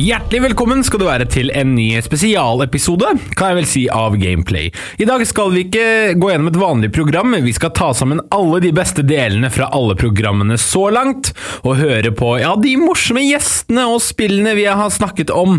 Hjertelig 0.00 0.38
velkommen 0.40 0.80
skal 0.80 1.02
du 1.02 1.04
være 1.04 1.26
til 1.28 1.50
en 1.52 1.74
ny 1.76 1.90
spesialepisode, 2.00 3.10
kan 3.36 3.50
jeg 3.50 3.56
vel 3.58 3.66
si, 3.68 3.80
av 3.92 4.14
Gameplay. 4.16 4.70
I 4.96 5.04
dag 5.04 5.20
skal 5.28 5.50
vi 5.52 5.66
ikke 5.66 6.14
gå 6.16 6.30
gjennom 6.30 6.48
et 6.48 6.56
vanlig 6.56 6.88
program, 6.96 7.34
vi 7.44 7.52
skal 7.52 7.74
ta 7.76 7.90
sammen 7.92 8.22
alle 8.32 8.62
de 8.64 8.70
beste 8.72 9.04
delene 9.04 9.50
fra 9.52 9.68
alle 9.76 9.92
programmene 10.00 10.56
så 10.56 10.86
langt, 10.94 11.34
og 11.68 11.76
høre 11.82 12.14
på 12.16 12.30
ja, 12.40 12.54
de 12.56 12.78
morsomme 12.80 13.26
gjestene 13.26 13.84
og 13.90 14.00
spillene 14.00 14.54
vi 14.56 14.64
har 14.70 14.94
snakket 14.94 15.34
om. 15.36 15.58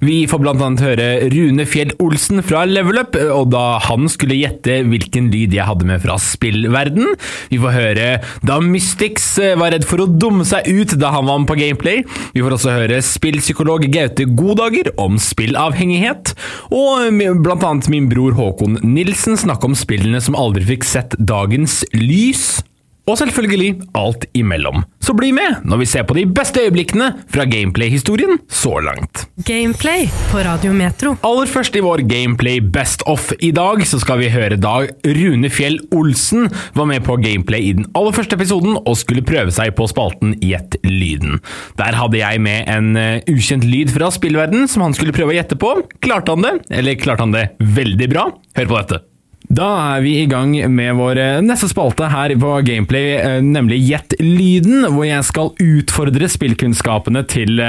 Vi 0.00 0.22
får 0.30 0.40
blant 0.40 0.64
annet 0.64 0.86
høre 0.86 1.10
Rune 1.34 1.68
Fjell 1.68 1.92
Olsen 2.00 2.40
fra 2.46 2.64
Level 2.70 3.02
Up, 3.02 3.20
og 3.20 3.52
da 3.52 3.76
han 3.90 4.08
skulle 4.08 4.40
gjette 4.40 4.80
hvilken 4.88 5.28
lyd 5.34 5.52
jeg 5.52 5.68
hadde 5.68 5.90
med 5.90 6.00
fra 6.06 6.16
spillverden. 6.16 7.12
Vi 7.52 7.60
får 7.60 7.76
høre 7.76 8.08
da 8.40 8.56
Mystics 8.64 9.34
var 9.60 9.76
redd 9.76 9.84
for 9.84 10.00
å 10.00 10.08
dumme 10.08 10.48
seg 10.48 10.64
ut 10.72 10.96
da 10.96 11.12
han 11.12 11.28
var 11.28 11.44
med 11.44 11.52
på 11.52 11.60
Gameplay. 11.60 12.02
Vi 12.32 12.40
får 12.40 12.56
også 12.56 12.80
høre 12.80 13.04
spillpsykolog 13.04 13.81
Gaute 13.90 14.26
Godager 14.38 14.90
om 15.00 15.18
spillavhengighet, 15.20 16.34
og 16.70 17.22
blant 17.44 17.64
annet 17.66 17.88
min 17.92 18.08
bror 18.10 18.36
Håkon 18.38 18.78
Nilsen 18.86 19.38
snakke 19.40 19.70
om 19.70 19.78
spillene 19.78 20.20
som 20.22 20.38
aldri 20.38 20.66
fikk 20.74 20.86
sett 20.86 21.16
dagens 21.18 21.82
lys. 21.96 22.62
Og 23.10 23.16
selvfølgelig 23.18 23.88
alt 23.98 24.28
imellom. 24.38 24.84
Så 25.02 25.14
bli 25.18 25.32
med 25.34 25.64
når 25.66 25.80
vi 25.80 25.88
ser 25.90 26.04
på 26.06 26.14
de 26.14 26.22
beste 26.30 26.62
øyeblikkene 26.62 27.08
fra 27.32 27.46
gameplay-historien 27.50 28.38
så 28.46 28.76
langt. 28.84 29.24
Gameplay 29.48 30.06
på 30.30 30.44
Radio 30.46 30.70
Metro. 30.76 31.16
Aller 31.26 31.50
først 31.50 31.74
i 31.74 31.82
vår 31.82 32.04
Gameplay 32.06 32.62
Best 32.62 33.02
Off 33.10 33.32
i 33.42 33.50
dag, 33.50 33.82
så 33.88 33.98
skal 34.02 34.22
vi 34.22 34.30
høre 34.30 34.60
da 34.60 34.76
Rune 35.02 35.50
Fjell 35.50 35.80
Olsen 35.90 36.46
var 36.78 36.86
med 36.92 37.02
på 37.02 37.18
Gameplay 37.18 37.72
i 37.72 37.76
den 37.80 37.90
aller 37.98 38.14
første 38.14 38.38
episoden 38.38 38.78
og 38.78 38.98
skulle 39.00 39.26
prøve 39.26 39.50
seg 39.54 39.74
på 39.78 39.90
spalten 39.90 40.36
Gjett 40.42 40.78
lyden. 40.86 41.40
Der 41.82 41.98
hadde 41.98 42.22
jeg 42.22 42.42
med 42.42 42.70
en 42.70 42.94
uh, 42.94 43.18
ukjent 43.30 43.66
lyd 43.66 43.90
fra 43.94 44.12
spillverden 44.14 44.68
som 44.70 44.86
han 44.86 44.94
skulle 44.94 45.14
prøve 45.16 45.34
å 45.34 45.40
gjette 45.40 45.58
på. 45.58 45.74
Klarte 46.02 46.36
han 46.36 46.46
det? 46.46 46.58
Eller 46.70 47.00
klarte 47.00 47.26
han 47.26 47.34
det 47.34 47.48
veldig 47.58 48.14
bra? 48.14 48.30
Hør 48.58 48.70
på 48.70 48.78
dette. 48.78 49.06
Da 49.52 49.68
er 49.96 50.00
vi 50.00 50.14
i 50.22 50.28
gang 50.30 50.54
med 50.72 50.94
vår 50.96 51.18
neste 51.44 51.68
spalte 51.68 52.06
her 52.08 52.32
på 52.40 52.52
Gameplay, 52.64 53.18
nemlig 53.44 53.82
Gjett 53.82 54.14
lyden, 54.22 54.86
hvor 54.94 55.04
jeg 55.04 55.26
skal 55.28 55.50
utfordre 55.60 56.28
spillkunnskapene 56.32 57.20
til 57.28 57.60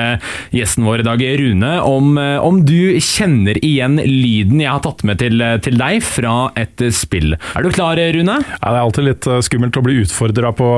gjesten 0.56 0.88
vår 0.88 1.04
i 1.04 1.06
dag, 1.09 1.23
Rune, 1.42 1.72
om, 1.84 2.16
om 2.16 2.61
du 2.64 2.95
kjenner 3.04 3.59
igjen 3.59 3.98
lyden 4.00 4.61
jeg 4.61 4.72
har 4.72 4.84
tatt 4.86 5.04
med 5.08 5.20
til, 5.20 5.44
til, 5.66 5.76
deg 5.81 6.00
fra 6.06 6.36
et 6.59 6.86
spill. 6.95 7.36
Er 7.36 7.66
du 7.66 7.73
klar, 7.76 8.00
Rune? 8.00 8.38
Ja, 8.39 8.61
Det 8.64 8.72
er 8.72 8.81
alltid 8.86 9.09
litt 9.09 9.30
skummelt 9.50 9.80
å 9.80 9.84
bli 9.84 10.00
utfordra 10.06 10.54
på, 10.56 10.70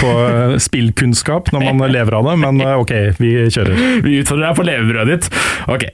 på 0.00 0.14
spillkunnskap 0.62 1.52
når 1.52 1.68
man 1.68 1.92
lever 1.98 2.16
av 2.16 2.30
det, 2.30 2.38
men 2.46 2.64
ok, 2.78 2.96
vi 3.20 3.36
kjører. 3.50 3.86
Vi 4.06 4.22
utfordrer 4.22 4.48
deg 4.48 4.58
på 4.62 4.68
levebrødet 4.70 5.12
ditt. 5.28 5.46
Ok. 5.68 5.88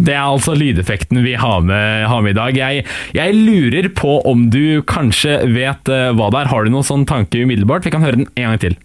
Det 0.00 0.14
er 0.16 0.24
altså 0.24 0.54
lydeffekten 0.56 1.20
vi 1.24 1.34
har 1.38 1.64
med, 1.66 2.06
har 2.08 2.22
med 2.24 2.34
i 2.34 2.38
dag. 2.38 2.56
Jeg, 2.56 2.84
jeg, 3.16 3.36
lurer 3.36 3.90
på 3.96 4.18
om 4.28 4.48
du 4.52 4.80
kanskje 4.88 5.40
vet 5.52 5.90
uh, 5.92 6.10
hva 6.16 6.30
det 6.32 6.44
er. 6.44 6.52
Har 6.52 6.64
du 6.64 6.72
noen 6.72 6.86
sånn 6.86 7.08
tanke 7.08 7.42
umiddelbart? 7.44 7.84
Vi 7.86 7.92
kan 7.94 8.04
høre 8.04 8.22
den 8.22 8.30
en 8.34 8.48
gang 8.48 8.62
til. 8.62 8.78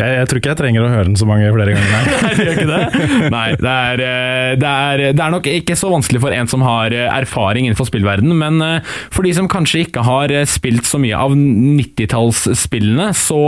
Jeg, 0.00 0.16
jeg, 0.16 0.28
tror 0.30 0.40
ikke 0.40 0.52
jeg 0.52 0.60
trenger 0.60 0.84
å 0.86 0.90
høre 0.92 1.08
den 1.08 1.18
så 1.20 1.28
mange 1.28 1.50
flere 1.54 1.74
ganger. 1.76 1.90
Nei, 2.24 2.32
det 2.36 2.46
gjør 2.46 2.54
ikke 2.54 2.70
det? 2.70 3.30
Nei, 3.34 3.46
det 3.60 3.74
er, 3.74 4.02
det, 4.60 4.70
er, 4.70 5.04
det 5.14 5.24
er, 5.24 5.34
nok 5.34 5.48
ikke 5.52 5.76
så 5.78 5.90
vanskelig 5.92 6.22
for 6.24 6.36
en 6.36 6.50
som 6.50 6.64
har 6.66 6.94
erfaring 7.06 7.68
innenfor 7.68 7.88
spillverden, 7.90 8.32
men 8.40 8.60
for 9.12 9.26
de 9.26 9.34
som 9.36 9.48
kanskje 9.50 9.84
ikke 9.86 10.04
har 10.06 10.34
spilt 10.50 10.88
så 10.88 11.00
mye 11.02 11.18
av 11.18 11.34
90-tallsspillene, 11.36 13.10
så, 13.16 13.42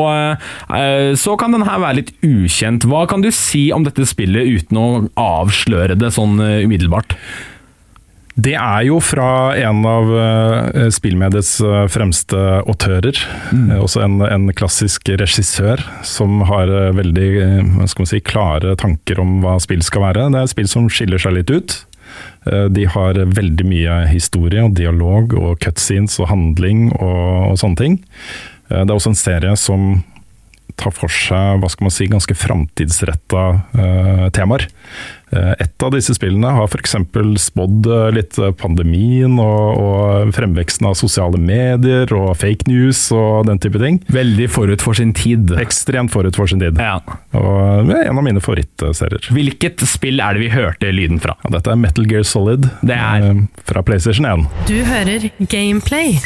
så 1.19 1.39
kan 1.41 1.56
den 1.56 1.67
her 1.69 1.81
være 1.83 2.00
litt 2.03 2.12
ukjent. 2.27 2.87
Hva 2.88 3.06
kan 3.10 3.25
du 3.25 3.31
si 3.34 3.69
om 3.75 3.87
dette 3.87 4.06
spillet 4.09 4.50
uten 4.60 4.81
å 4.81 4.88
avsløre 5.21 5.99
det 5.99 6.12
sånn 6.15 6.37
umiddelbart? 6.38 7.16
Det 8.34 8.54
er 8.56 8.84
jo 8.87 8.97
fra 9.04 9.53
en 9.60 9.82
av 9.84 10.09
uh, 10.09 10.88
spillmediets 10.94 11.59
uh, 11.60 11.84
fremste 11.93 12.38
autører. 12.65 13.19
Mm. 13.53 13.66
Uh, 13.69 13.78
også 13.84 14.04
en, 14.06 14.20
en, 14.25 14.47
klassisk 14.56 15.10
regissør 15.20 15.82
som 16.06 16.41
har 16.48 16.72
veldig 16.97 17.28
si, 18.09 18.22
klare 18.25 18.76
tanker 18.81 19.20
om 19.20 19.41
hva 19.44 19.59
spill 19.60 19.84
skal 19.84 20.06
være. 20.09 20.31
Det 20.32 20.41
er 20.41 20.48
et 20.48 20.54
spill 20.54 20.70
som 20.70 20.88
skiller 20.93 21.20
seg 21.20 21.37
litt 21.37 21.53
ut. 21.53 21.78
De 22.44 22.84
har 22.91 23.16
veldig 23.16 23.65
mye 23.65 23.98
historie 24.10 24.64
og 24.66 24.75
dialog 24.76 25.32
og 25.38 25.60
cutscenes 25.62 26.19
og 26.20 26.28
handling 26.28 26.88
og, 26.99 27.53
og 27.53 27.60
sånne 27.60 27.78
ting. 27.78 27.94
Det 28.69 28.82
er 28.82 28.97
også 28.97 29.12
en 29.12 29.20
serie 29.20 29.54
som 29.56 30.03
tar 30.81 30.94
for 30.97 31.12
seg 31.12 31.60
hva 31.60 31.70
skal 31.70 31.87
man 31.87 31.94
si, 31.94 32.09
ganske 32.10 32.37
framtidsretta 32.37 33.43
uh, 33.76 34.26
temaer. 34.34 34.69
Uh, 35.32 35.53
et 35.62 35.84
av 35.84 35.93
disse 35.94 36.15
spillene 36.16 36.50
har 36.53 36.69
f.eks. 36.69 36.97
spådd 37.47 37.88
uh, 37.88 38.09
litt 38.15 38.37
pandemien 38.60 39.38
og, 39.41 39.81
og, 39.81 40.32
fremveksten 40.37 40.88
av 40.91 40.97
sosiale 40.98 41.41
medier 41.41 42.10
og 42.16 42.34
fake 42.41 42.69
news 42.70 43.06
og 43.16 43.48
den 43.48 43.60
type 43.62 43.81
ting. 43.82 44.00
Veldig 44.12 44.48
forut 44.53 44.84
for 44.84 44.98
sin 44.98 45.15
tid. 45.16 45.54
Ekstremt 45.62 46.12
forut 46.12 46.37
for 46.38 46.50
sin 46.50 46.62
tid. 46.62 46.81
Ja. 46.81 46.98
Og 47.38 47.93
en 47.93 48.19
av 48.19 48.25
mine 48.25 48.43
favorittserier. 48.44 49.31
Hvilket 49.32 49.84
spill 49.88 50.22
er 50.22 50.37
det 50.37 50.44
vi 50.44 50.53
hørte 50.53 50.93
lyden 50.94 51.22
fra? 51.22 51.37
Ja, 51.47 51.56
dette 51.56 51.72
er 51.72 51.81
Metal 51.81 52.09
Gear 52.09 52.26
Solid 52.28 52.69
det 52.82 52.99
er... 52.99 53.44
fra 53.69 53.82
PlayStation 53.87 54.28
1. 54.28 54.49
Du 54.69 54.78
hører 54.87 55.31
Gameplay 55.53 56.19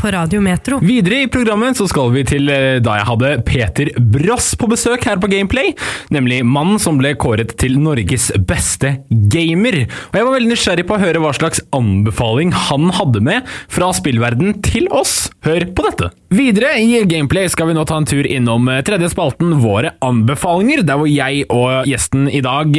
på 0.00 0.10
Radio 0.10 0.40
Metro. 0.40 0.78
Videre 0.80 1.22
i 1.24 1.28
programmet 1.28 1.76
så 1.76 1.84
skal 1.90 2.08
vi 2.14 2.22
til 2.24 2.48
da 2.48 2.96
jeg 2.96 3.06
hadde 3.08 3.30
Peter 3.46 3.90
Brass 4.00 4.54
på 4.58 4.68
besøk 4.70 5.04
her 5.04 5.20
på 5.20 5.28
Gameplay. 5.30 5.74
Nemlig 6.14 6.40
mannen 6.46 6.80
som 6.80 6.96
ble 7.00 7.12
kåret 7.20 7.52
til 7.60 7.76
Norges 7.80 8.30
beste 8.48 8.94
gamer. 9.10 9.82
Og 10.10 10.16
Jeg 10.16 10.26
var 10.26 10.36
veldig 10.36 10.52
nysgjerrig 10.54 10.86
på 10.88 10.96
å 10.96 11.02
høre 11.02 11.20
hva 11.22 11.32
slags 11.36 11.60
anbefaling 11.76 12.54
han 12.68 12.88
hadde 12.96 13.22
med 13.24 13.50
fra 13.68 13.90
spillverden 13.96 14.56
til 14.64 14.88
oss. 14.88 15.28
Hør 15.44 15.68
på 15.76 15.84
dette. 15.88 16.10
Videre 16.32 16.72
i 16.80 17.02
Gameplay 17.10 17.50
skal 17.50 17.70
vi 17.70 17.76
nå 17.76 17.84
ta 17.88 17.98
en 18.00 18.08
tur 18.08 18.26
innom 18.28 18.68
tredje 18.86 19.10
spalten 19.12 19.56
Våre 19.60 19.92
anbefalinger, 20.04 20.84
der 20.86 21.00
hvor 21.00 21.10
jeg 21.10 21.44
og 21.50 21.88
gjesten 21.90 22.28
i 22.30 22.40
dag, 22.44 22.76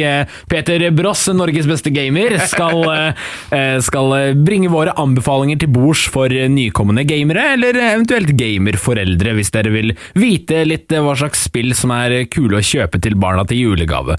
Peter 0.50 0.88
Bross, 0.96 1.26
Norges 1.36 1.68
beste 1.70 1.92
gamer, 1.94 2.38
skal, 2.50 3.12
skal 3.84 4.14
bringe 4.42 4.72
våre 4.72 4.94
anbefalinger 4.98 5.60
til 5.62 5.70
bords 5.74 6.06
for 6.10 6.32
nykommende 6.32 7.04
gamere, 7.04 7.11
eller 7.12 7.78
eventuelt 7.80 8.32
gamerforeldre, 8.38 9.34
hvis 9.38 9.52
dere 9.54 9.72
vil 9.74 9.94
vite 10.18 10.62
litt 10.68 10.92
hva 10.92 11.14
slags 11.18 11.46
spill 11.48 11.74
som 11.76 11.92
er 11.94 12.24
kule 12.32 12.60
å 12.60 12.64
kjøpe 12.64 13.00
til 13.02 13.16
barna 13.20 13.44
til 13.48 13.62
julegave. 13.66 14.16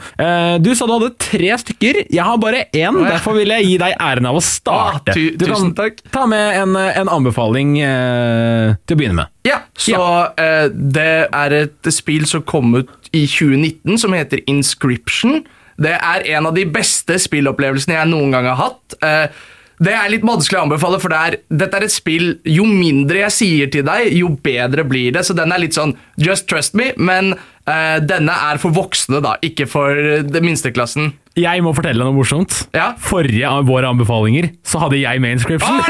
Du 0.64 0.72
sa 0.76 0.88
du 0.88 0.96
hadde 0.96 1.12
tre 1.22 1.52
stykker, 1.60 2.04
jeg 2.14 2.26
har 2.26 2.40
bare 2.42 2.66
én, 2.74 2.98
derfor 3.06 3.38
vil 3.38 3.54
jeg 3.54 3.68
gi 3.68 3.78
deg 3.82 3.98
æren 4.02 4.30
av 4.30 4.40
å 4.40 4.44
starte. 4.44 5.14
Ah, 5.14 5.32
du 5.38 5.46
kan 5.50 5.74
ta 6.14 6.26
med 6.30 6.60
en, 6.62 6.78
en 6.78 7.12
anbefaling 7.12 7.78
eh, 7.84 8.76
til 8.86 8.96
å 8.96 9.00
begynne 9.00 9.20
med. 9.22 9.34
Ja, 9.48 9.62
så. 9.76 10.00
Eh, 10.40 10.68
det 10.72 11.28
er 11.28 11.58
et 11.58 11.92
spill 11.94 12.28
som 12.30 12.46
kom 12.48 12.74
ut 12.80 13.12
i 13.14 13.26
2019 13.28 14.00
som 14.02 14.16
heter 14.16 14.44
Inscription. 14.50 15.42
Det 15.82 15.96
er 15.98 16.28
en 16.36 16.50
av 16.50 16.56
de 16.56 16.66
beste 16.70 17.18
spillopplevelsene 17.22 17.98
jeg 17.98 18.12
noen 18.12 18.34
gang 18.36 18.50
har 18.52 18.60
hatt. 18.60 18.98
Eh, 19.02 19.44
det 19.84 19.94
er 19.96 20.12
litt 20.12 20.26
vanskelig 20.26 20.60
å 20.60 20.66
anbefale, 20.68 21.00
for 21.02 21.14
det 21.14 21.20
er, 21.20 21.38
dette 21.64 21.80
er 21.80 21.86
et 21.88 21.94
spill 21.94 22.28
Jo 22.48 22.66
mindre 22.70 23.24
jeg 23.26 23.36
sier 23.36 23.74
til 23.74 23.86
deg, 23.88 24.12
jo 24.16 24.32
bedre 24.44 24.86
blir 24.88 25.14
det. 25.16 25.26
Så 25.28 25.36
den 25.38 25.54
er 25.54 25.62
litt 25.62 25.78
sånn 25.78 25.96
just 26.22 26.48
trust 26.52 26.78
me, 26.78 26.92
men 26.98 27.34
uh, 27.36 27.98
denne 28.04 28.38
er 28.52 28.62
for 28.62 28.76
voksne, 28.76 29.22
da, 29.24 29.36
ikke 29.46 29.68
for 29.70 30.24
det 30.28 30.44
minsteklassen. 30.46 31.14
Jeg 31.40 31.64
må 31.66 31.74
fortelle 31.74 31.98
deg 31.98 32.12
noe 32.12 32.20
morsomt. 32.20 32.68
Ja? 32.78 32.92
Forrige 33.02 33.50
av 33.50 33.66
våre 33.66 33.90
anbefalinger 33.90 34.52
så 34.68 34.86
hadde 34.86 35.02
jeg 35.02 35.24
med 35.24 35.40
inscription. 35.40 35.82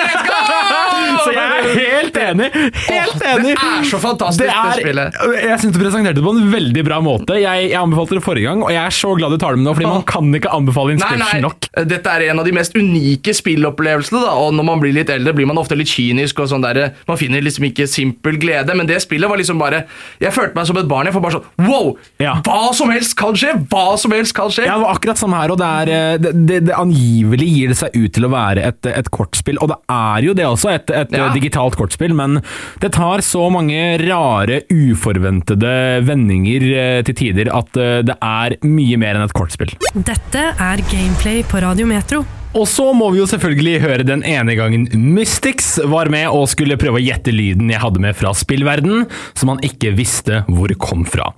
Helt 1.72 2.18
enig! 2.20 2.50
Helt 2.54 3.18
Åh, 3.18 3.28
enig! 3.34 3.54
Det 3.58 3.70
er 3.70 3.88
så 3.90 4.00
fantastisk, 4.02 4.44
det, 4.44 4.54
er, 4.54 4.82
spillet. 4.82 5.20
Jeg 5.44 5.60
syns 5.62 5.76
du 5.76 5.80
presenterte 5.82 6.20
det 6.20 6.26
på 6.26 6.34
en 6.36 6.52
veldig 6.54 6.84
bra 6.88 7.00
måte. 7.04 7.38
Jeg, 7.42 7.70
jeg, 7.70 7.80
anbefalte 7.80 8.18
det 8.18 8.24
forrige 8.26 8.50
gang, 8.50 8.64
og 8.66 8.72
jeg 8.74 8.82
er 8.84 8.96
så 8.96 9.14
glad 9.18 9.34
du 9.36 9.40
tar 9.42 9.56
det 9.56 9.62
med 9.62 9.70
nå, 9.70 9.76
fordi 9.78 9.90
man 9.90 10.06
kan 10.10 10.30
ikke 10.40 10.54
anbefale 10.54 10.96
inscription 10.98 11.46
nok. 11.48 11.70
Dette 11.90 12.16
er 12.18 12.28
en 12.30 12.42
av 12.44 12.48
de 12.48 12.54
mest 12.56 12.76
unike 12.78 13.36
spillopplevelsene, 13.38 14.24
da, 14.26 14.36
og 14.40 14.54
når 14.58 14.68
man 14.70 14.84
blir 14.84 14.96
litt 14.96 15.12
eldre, 15.14 15.36
blir 15.38 15.50
man 15.50 15.60
ofte 15.62 15.78
litt 15.80 15.92
kynisk 15.92 16.42
og 16.44 16.50
sånn 16.52 16.64
der 16.64 16.82
Man 17.08 17.20
finner 17.20 17.44
liksom 17.44 17.66
ikke 17.68 17.88
simpel 17.90 18.38
glede, 18.42 18.74
men 18.78 18.88
det 18.90 19.00
spillet 19.04 19.30
var 19.30 19.40
liksom 19.40 19.60
bare 19.62 19.84
Jeg 20.22 20.34
følte 20.36 20.58
meg 20.58 20.68
som 20.70 20.78
et 20.80 20.88
barn. 20.90 21.08
Jeg 21.10 21.16
får 21.16 21.24
bare 21.26 21.38
sånn 21.38 21.68
Wow! 21.68 21.90
Ja. 22.22 22.36
Hva 22.46 22.74
som 22.78 22.92
helst 22.94 23.16
kan 23.20 23.38
skje! 23.38 23.54
Hva 23.72 23.98
som 24.00 24.14
helst 24.16 24.36
kan 24.38 24.52
skje! 24.54 24.66
Ja, 24.68 24.78
det 24.78 24.86
var 24.86 24.96
akkurat 24.98 25.20
samme 25.20 25.40
her, 25.42 25.54
og 25.54 25.60
det 25.62 25.70
er 25.82 25.92
eh, 25.94 26.16
det, 26.24 26.34
det, 26.50 26.60
det 26.70 26.78
angivelig 26.78 27.50
gir 27.50 27.74
det 27.74 27.80
seg 27.80 27.98
ut 27.98 28.14
til 28.16 28.28
å 28.28 28.32
være 28.34 28.66
et, 28.70 28.90
et 28.90 29.10
kortspill, 29.14 29.60
og 29.64 29.72
det 29.74 29.80
er 29.94 30.28
jo 30.30 30.36
det 30.38 30.48
også, 30.50 30.72
et, 30.74 30.94
et 30.94 31.14
Ja. 31.14 31.28
digitalt 31.34 31.53
kortspill, 31.54 32.14
men 32.18 32.42
det 32.84 32.94
tar 32.98 33.24
så 33.26 33.48
mange 33.54 33.98
rare, 34.04 34.62
uforventede 34.74 35.74
vendinger 36.08 36.70
eh, 36.74 37.02
til 37.08 37.20
tider 37.24 37.52
at 37.54 37.80
eh, 37.80 38.00
det 38.06 38.20
er 38.20 38.58
mye 38.68 39.00
mer 39.02 39.18
enn 39.18 39.28
et 39.28 39.36
kortspill. 39.36 39.74
Dette 39.94 40.48
er 40.54 40.88
Gameplay 40.92 41.44
på 41.48 41.64
Radio 41.64 41.90
Metro. 41.90 42.24
Og 42.54 42.68
så 42.70 42.86
må 42.94 43.08
vi 43.14 43.18
jo 43.18 43.28
selvfølgelig 43.30 43.82
høre 43.82 44.06
den 44.06 44.22
ene 44.30 44.54
gangen 44.58 44.86
Mystics 44.94 45.76
var 45.90 46.10
med 46.14 46.28
og 46.30 46.46
skulle 46.52 46.78
prøve 46.78 47.00
å 47.00 47.04
gjette 47.04 47.34
lyden 47.34 47.72
jeg 47.74 47.82
hadde 47.82 48.02
med 48.04 48.18
fra 48.18 48.34
spillverden, 48.38 49.08
som 49.34 49.50
han 49.54 49.64
ikke 49.66 49.96
visste 49.98 50.44
hvor 50.46 50.74
kom 50.82 51.02
fra. 51.10 51.32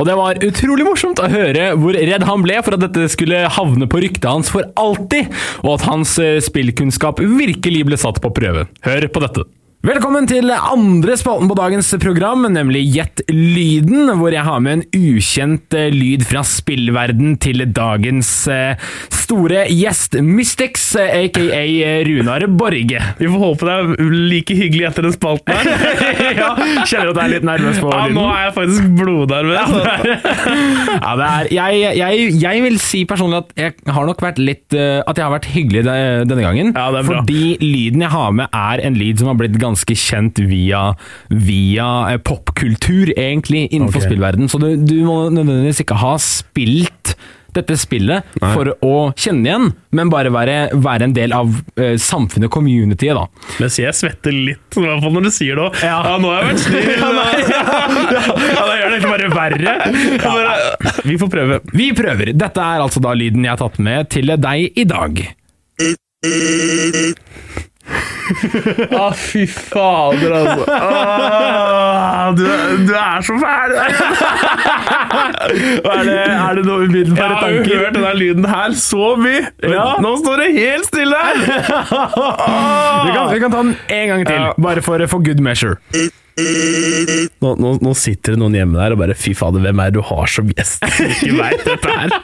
Og 0.00 0.08
det 0.08 0.16
var 0.18 0.40
utrolig 0.44 0.86
morsomt 0.88 1.20
å 1.20 1.28
høre 1.30 1.72
hvor 1.80 1.96
redd 1.98 2.24
han 2.28 2.46
ble 2.46 2.60
for 2.64 2.76
at 2.76 2.86
dette 2.86 3.10
skulle 3.12 3.44
havne 3.58 3.88
på 3.90 4.00
ryktet 4.04 4.30
hans 4.30 4.52
for 4.52 4.70
alltid, 4.80 5.28
og 5.66 5.76
at 5.76 5.88
hans 5.90 6.16
eh, 6.22 6.40
spillkunnskap 6.44 7.20
virkelig 7.20 7.84
ble 7.90 8.00
satt 8.00 8.22
på 8.24 8.32
prøve. 8.34 8.66
Hør 8.88 9.08
på 9.12 9.24
dette. 9.24 9.46
Velkommen 9.84 10.24
til 10.24 10.48
andre 10.48 11.12
spalten 11.20 11.44
på 11.50 11.54
dagens 11.58 11.90
program, 12.00 12.46
nemlig 12.48 12.86
Gjett 12.94 13.20
lyden, 13.28 14.08
hvor 14.16 14.32
jeg 14.32 14.40
har 14.46 14.62
med 14.64 14.78
en 14.78 14.84
ukjent 14.96 15.74
eh, 15.76 15.90
lyd 15.92 16.22
fra 16.24 16.40
spillverden 16.48 17.34
til 17.42 17.60
dagens 17.76 18.30
eh, 18.48 18.80
store 19.12 19.66
gjest, 19.68 20.16
Mystics, 20.24 20.86
aka 20.96 21.60
Runar 22.08 22.46
Borge. 22.56 23.02
Vi 23.18 23.28
får 23.28 23.42
håpe 23.42 23.68
det 23.68 23.74
er 23.74 24.14
like 24.30 24.56
hyggelig 24.56 24.86
etter 24.88 25.04
den 25.10 25.16
spalten 25.18 25.52
her. 25.52 25.68
ja, 26.40 26.48
kjenner 26.88 27.10
du 27.10 27.12
at 27.12 27.18
du 27.18 27.22
er 27.26 27.34
litt 27.34 27.46
nervøs 27.50 27.82
på 27.84 27.92
Ja, 27.92 28.00
lyden? 28.06 28.16
nå 28.22 28.24
er 28.32 28.40
jeg 28.46 28.56
faktisk 28.56 28.88
blodnervøs. 29.02 29.76
Ja, 30.94 31.12
det 31.20 31.28
er, 31.28 31.52
jeg, 31.58 31.84
jeg, 32.00 32.24
jeg 32.40 32.64
vil 32.70 32.80
si 32.80 33.02
personlig 33.12 33.42
at 33.42 33.52
jeg 33.60 33.76
har 33.98 34.08
nok 34.08 34.24
vært 34.24 34.40
litt 34.40 34.72
eh, 34.80 35.02
At 35.04 35.18
jeg 35.20 35.26
har 35.28 35.36
vært 35.36 35.50
hyggelig 35.52 35.84
denne 35.84 36.40
gangen. 36.40 36.72
Ja, 36.72 36.88
det 36.96 37.04
er 37.04 37.10
bra. 37.12 37.20
fordi 37.20 37.60
lyden 37.60 38.08
jeg 38.08 38.12
har 38.16 38.32
med, 38.40 38.48
er 38.56 38.86
en 38.88 38.96
lyd 38.96 39.20
som 39.20 39.28
har 39.34 39.36
blitt 39.44 39.52
ganske 39.60 39.72
kjent 39.82 40.38
via, 40.38 40.94
via 41.28 41.88
eh, 42.12 42.20
popkultur, 42.22 43.12
egentlig, 43.16 43.68
innenfor 43.70 44.00
okay. 44.00 44.10
spillverden. 44.10 44.48
Så 44.48 44.60
du, 44.62 44.70
du 44.76 44.98
må 45.06 45.24
nødvendigvis 45.34 45.84
ikke 45.84 45.98
ha 46.00 46.16
spilt 46.22 47.16
dette 47.54 47.76
spillet 47.78 48.26
for 48.40 48.72
å 48.82 48.94
kjenne 49.14 49.46
igjen, 49.46 49.68
men 49.94 50.10
bare 50.12 50.32
være, 50.34 50.56
være 50.82 51.08
en 51.08 51.14
del 51.16 51.34
av 51.36 51.52
uh, 51.54 51.94
samfunnet, 52.00 52.50
communityet, 52.52 53.14
da. 53.14 53.28
Mens 53.62 53.78
jeg 53.78 53.94
svetter 53.94 54.34
litt, 54.34 54.64
i 54.74 54.82
hvert 54.82 55.04
fall 55.04 55.14
når 55.14 55.28
du 55.28 55.32
sier 55.34 55.60
det 55.60 55.68
òg. 55.68 55.78
Ja. 55.84 56.00
Ja. 56.04 56.16
nå 56.18 56.32
har 56.32 56.42
jeg 56.42 56.48
vært 56.50 56.64
snill. 56.64 56.90
ja, 58.56 58.64
da 58.64 58.74
gjør 58.80 58.96
det 58.96 59.00
bare 59.04 59.30
verre. 59.34 59.76
Vi 61.06 61.18
får 61.20 61.32
prøve. 61.36 61.60
Vi 61.74 61.90
prøver. 61.96 62.34
Dette 62.34 62.66
er 62.74 62.84
altså 62.84 63.02
da 63.04 63.14
lyden 63.16 63.46
jeg 63.46 63.54
har 63.54 63.62
tatt 63.62 63.78
med 63.82 64.10
til 64.14 64.34
deg 64.34 64.80
i 64.82 64.88
dag. 64.90 65.24
Å, 68.24 69.08
fy 69.26 69.44
fader, 69.50 70.32
altså. 70.38 70.64
Ah, 70.70 72.30
du, 72.36 72.44
du 72.88 72.94
er 72.96 73.26
så 73.26 73.36
fæl! 73.40 73.76
Er 75.14 76.00
det, 76.06 76.14
er 76.24 76.56
det 76.58 76.62
noe 76.66 76.86
Jeg 76.88 77.12
har 77.14 77.52
jo 77.52 77.60
hørt 77.68 77.94
denne 77.94 78.12
lyden 78.18 78.46
her 78.48 78.74
så 78.78 79.12
mye. 79.20 79.44
Ja. 79.62 79.84
Nå 80.02 80.14
står 80.22 80.42
det 80.42 80.48
helt 80.56 80.88
stille 80.88 81.20
her! 81.20 81.40
Vi 83.04 83.12
kan, 83.14 83.28
vi 83.34 83.40
kan 83.42 83.52
ta 83.52 83.60
den 83.62 83.74
en 83.92 84.08
gang 84.10 84.22
til, 84.26 84.44
bare 84.64 84.82
for, 84.84 85.02
for 85.10 85.22
good 85.24 85.40
measure. 85.44 85.76
Nå, 86.34 87.50
nå, 87.62 87.74
nå 87.84 87.92
sitter 87.98 88.34
det 88.34 88.40
noen 88.42 88.56
hjemme 88.56 88.78
der 88.80 88.94
og 88.96 88.98
bare 89.04 89.14
Fy 89.18 89.36
fader, 89.38 89.62
hvem 89.62 89.82
er 89.84 89.92
det 89.92 90.00
du 90.00 90.06
har 90.08 90.30
som 90.30 90.48
gjest? 90.50 90.82
Ikke 90.82 91.36
veit 91.38 91.62
dette 91.66 91.92
her. 91.92 92.14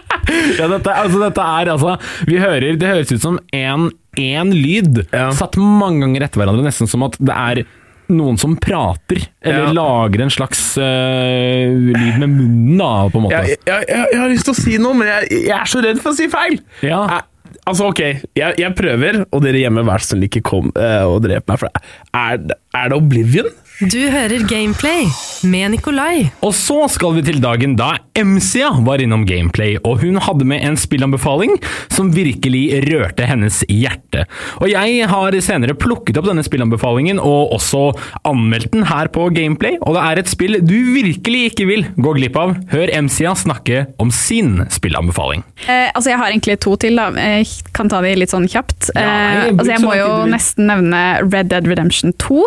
Ja, 0.58 0.66
dette, 0.72 0.94
altså, 0.94 1.20
dette 1.22 1.44
er 1.60 1.70
altså 1.72 1.94
Vi 2.28 2.40
hører 2.42 2.76
Det 2.80 2.90
høres 2.90 3.12
ut 3.14 3.22
som 3.22 3.38
en, 3.54 3.86
en 4.18 4.50
lyd 4.54 5.04
Ja. 5.12 5.30
satt 5.36 5.56
mange 5.60 6.00
ganger 6.04 6.26
etter 6.26 6.42
hverandre, 6.42 6.64
nesten 6.66 6.88
som 6.90 7.04
at 7.06 7.16
det 7.20 7.34
er 7.36 7.62
noen 8.10 8.38
som 8.40 8.56
prater, 8.58 9.20
eller 9.40 9.68
Ja. 9.68 9.72
lager 9.72 10.24
en 10.24 10.32
slags 10.34 10.58
uh, 10.82 11.70
lyd 11.70 12.18
med 12.18 12.28
munnen, 12.28 12.78
da, 12.80 13.08
på 13.08 13.20
en 13.20 13.26
måte. 13.28 13.42
Jeg, 13.46 13.58
jeg, 13.66 13.84
jeg, 13.86 14.06
jeg 14.12 14.20
har 14.20 14.32
lyst 14.32 14.48
til 14.48 14.54
å 14.56 14.58
si 14.58 14.78
noe, 14.82 14.94
men 14.98 15.06
jeg, 15.12 15.44
er 15.54 15.70
så 15.70 15.82
redd 15.84 16.00
for 16.02 16.10
å 16.10 16.18
si 16.18 16.26
feil. 16.32 16.58
Ja. 16.82 17.04
Eh, 17.06 17.54
altså, 17.70 17.86
ok, 17.92 18.02
jeg, 18.34 18.58
jeg 18.58 18.74
prøver, 18.78 19.22
og 19.30 19.44
dere 19.46 19.62
hjemme, 19.62 19.86
vær 19.86 20.02
så 20.02 20.14
snill, 20.16 20.26
ikke 20.26 20.42
kom 20.50 20.72
uh, 20.74 21.06
og 21.06 21.20
drep 21.28 21.46
meg. 21.50 21.62
For 21.62 21.70
er, 21.70 22.42
er 22.82 22.90
det 22.90 22.98
Oblivion? 22.98 23.52
Du 23.80 23.96
hører 24.12 24.42
Gameplay 24.44 25.06
med 25.48 25.70
Nikolai. 25.72 26.26
Og 26.44 26.52
så 26.52 26.82
skal 26.92 27.14
vi 27.16 27.22
til 27.24 27.38
dagen 27.40 27.78
da 27.78 27.94
MCA 28.12 28.74
var 28.84 29.00
innom 29.00 29.22
Gameplay, 29.24 29.78
og 29.80 30.02
hun 30.02 30.18
hadde 30.20 30.44
med 30.44 30.60
en 30.68 30.74
spillanbefaling 30.76 31.54
som 31.88 32.10
virkelig 32.12 32.82
rørte 32.90 33.24
hennes 33.24 33.62
hjerte. 33.72 34.26
Og 34.60 34.68
jeg 34.68 35.06
har 35.08 35.36
senere 35.40 35.72
plukket 35.80 36.20
opp 36.20 36.28
denne 36.28 36.44
spillanbefalingen 36.44 37.22
og 37.24 37.54
også 37.56 37.86
anmeldt 38.28 38.68
den 38.74 38.84
her 38.90 39.08
på 39.14 39.30
Gameplay, 39.32 39.78
og 39.80 39.96
det 39.96 40.02
er 40.10 40.20
et 40.20 40.28
spill 40.34 40.58
du 40.60 40.76
virkelig 40.92 41.40
ikke 41.54 41.68
vil 41.70 41.86
gå 41.96 42.14
glipp 42.18 42.36
av. 42.36 42.52
Hør 42.74 42.92
MCA 43.06 43.32
snakke 43.46 43.86
om 43.96 44.12
sin 44.12 44.58
spillanbefaling. 44.68 45.46
Eh, 45.64 45.88
altså 45.94 46.12
Jeg 46.12 46.20
har 46.20 46.34
egentlig 46.34 46.58
to 46.60 46.76
til. 46.76 47.00
da. 47.00 47.08
Jeg 47.16 47.48
kan 47.72 47.88
ta 47.88 48.04
de 48.04 48.12
litt 48.12 48.36
sånn 48.36 48.44
kjapt. 48.44 48.92
Ja, 48.92 49.08
eh, 49.08 49.48
altså 49.54 49.70
Jeg 49.72 49.84
må 49.88 49.96
jo 49.96 50.12
nesten 50.28 50.68
nevne 50.68 51.02
Red 51.24 51.48
Dead 51.48 51.64
Redemption 51.70 52.12
2. 52.20 52.44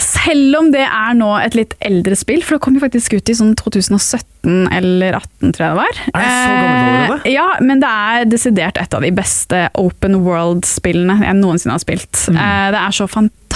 Selv 0.00 0.37
om 0.58 0.70
det 0.74 0.84
er 0.86 1.16
nå 1.18 1.30
et 1.42 1.56
litt 1.58 1.74
eldre 1.84 2.16
spill, 2.18 2.42
for 2.44 2.56
det 2.56 2.64
kom 2.64 2.78
jo 2.78 2.84
faktisk 2.84 3.18
ut 3.18 3.30
i 3.30 3.36
sånn 3.38 3.54
2017 3.58 4.68
eller 4.74 5.18
2018, 5.18 5.54
tror 5.54 5.64
jeg 5.64 5.72
det 5.72 5.80
var. 5.80 6.00
Er 6.12 6.24
det 6.24 6.30
så 6.34 6.52
gammelt? 6.54 7.26
Eh, 7.26 7.32
ja, 7.34 7.48
men 7.64 7.82
det 7.82 7.90
er 7.90 8.30
desidert 8.30 8.80
et 8.80 8.94
av 8.94 9.04
de 9.04 9.12
beste 9.14 9.64
open 9.78 10.20
world-spillene 10.26 11.20
jeg 11.24 11.40
noensinne 11.40 11.76
har 11.76 11.84
spilt. 11.84 12.14
Mm. 12.28 12.38
Eh, 12.38 12.68
det 12.74 12.82
er 12.84 12.96
så 12.96 13.08
fantastisk 13.10 13.47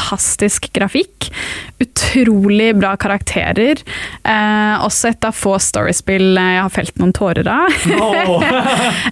grafikk. 0.73 1.29
Utrolig 1.83 2.77
bra 2.79 2.93
karakterer. 2.97 3.81
Eh, 4.25 4.75
også 4.85 5.09
et 5.11 5.25
av 5.25 5.35
få 5.35 5.57
storiespill 5.63 6.37
jeg 6.39 6.61
har 6.63 6.71
felt 6.71 6.99
noen 7.01 7.13
tårer 7.17 7.49
av. 7.49 7.69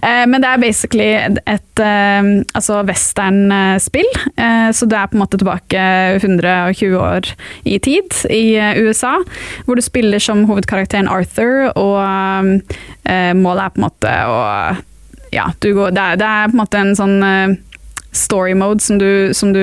Eh, 0.01 0.25
Men 0.27 0.41
det 0.41 0.49
er 0.49 0.61
basically 0.61 1.09
et 1.45 1.79
eh, 1.81 2.29
altså 2.57 2.79
western-spill. 2.87 4.07
Eh, 4.37 4.69
Så 4.73 4.85
det 4.89 4.97
er 4.97 5.07
på 5.11 5.17
en 5.17 5.23
måte 5.23 5.37
tilbake 5.41 5.81
120 6.21 6.95
år 6.97 7.31
i 7.65 7.77
tid 7.79 8.15
i 8.29 8.55
eh, 8.57 8.77
USA. 8.81 9.17
Hvor 9.65 9.75
du 9.77 9.81
spiller 9.85 10.19
som 10.19 10.45
hovedkarakteren 10.49 11.09
Arthur, 11.11 11.71
og 11.75 12.61
eh, 13.05 13.33
målet 13.37 13.65
er 13.67 13.73
på 13.75 13.81
en 13.81 13.87
måte 13.87 14.15
å 14.29 14.39
Ja, 15.31 15.45
du 15.63 15.69
går, 15.73 15.93
det, 15.95 16.01
er, 16.01 16.17
det 16.19 16.27
er 16.27 16.49
på 16.51 16.57
en 16.57 16.59
måte 16.63 16.79
en 16.81 16.95
sånn 16.97 17.21
eh, 17.23 17.53
story 18.11 18.53
mode 18.53 18.83
som 18.83 18.97
du, 18.97 19.33
som 19.33 19.53
du 19.53 19.61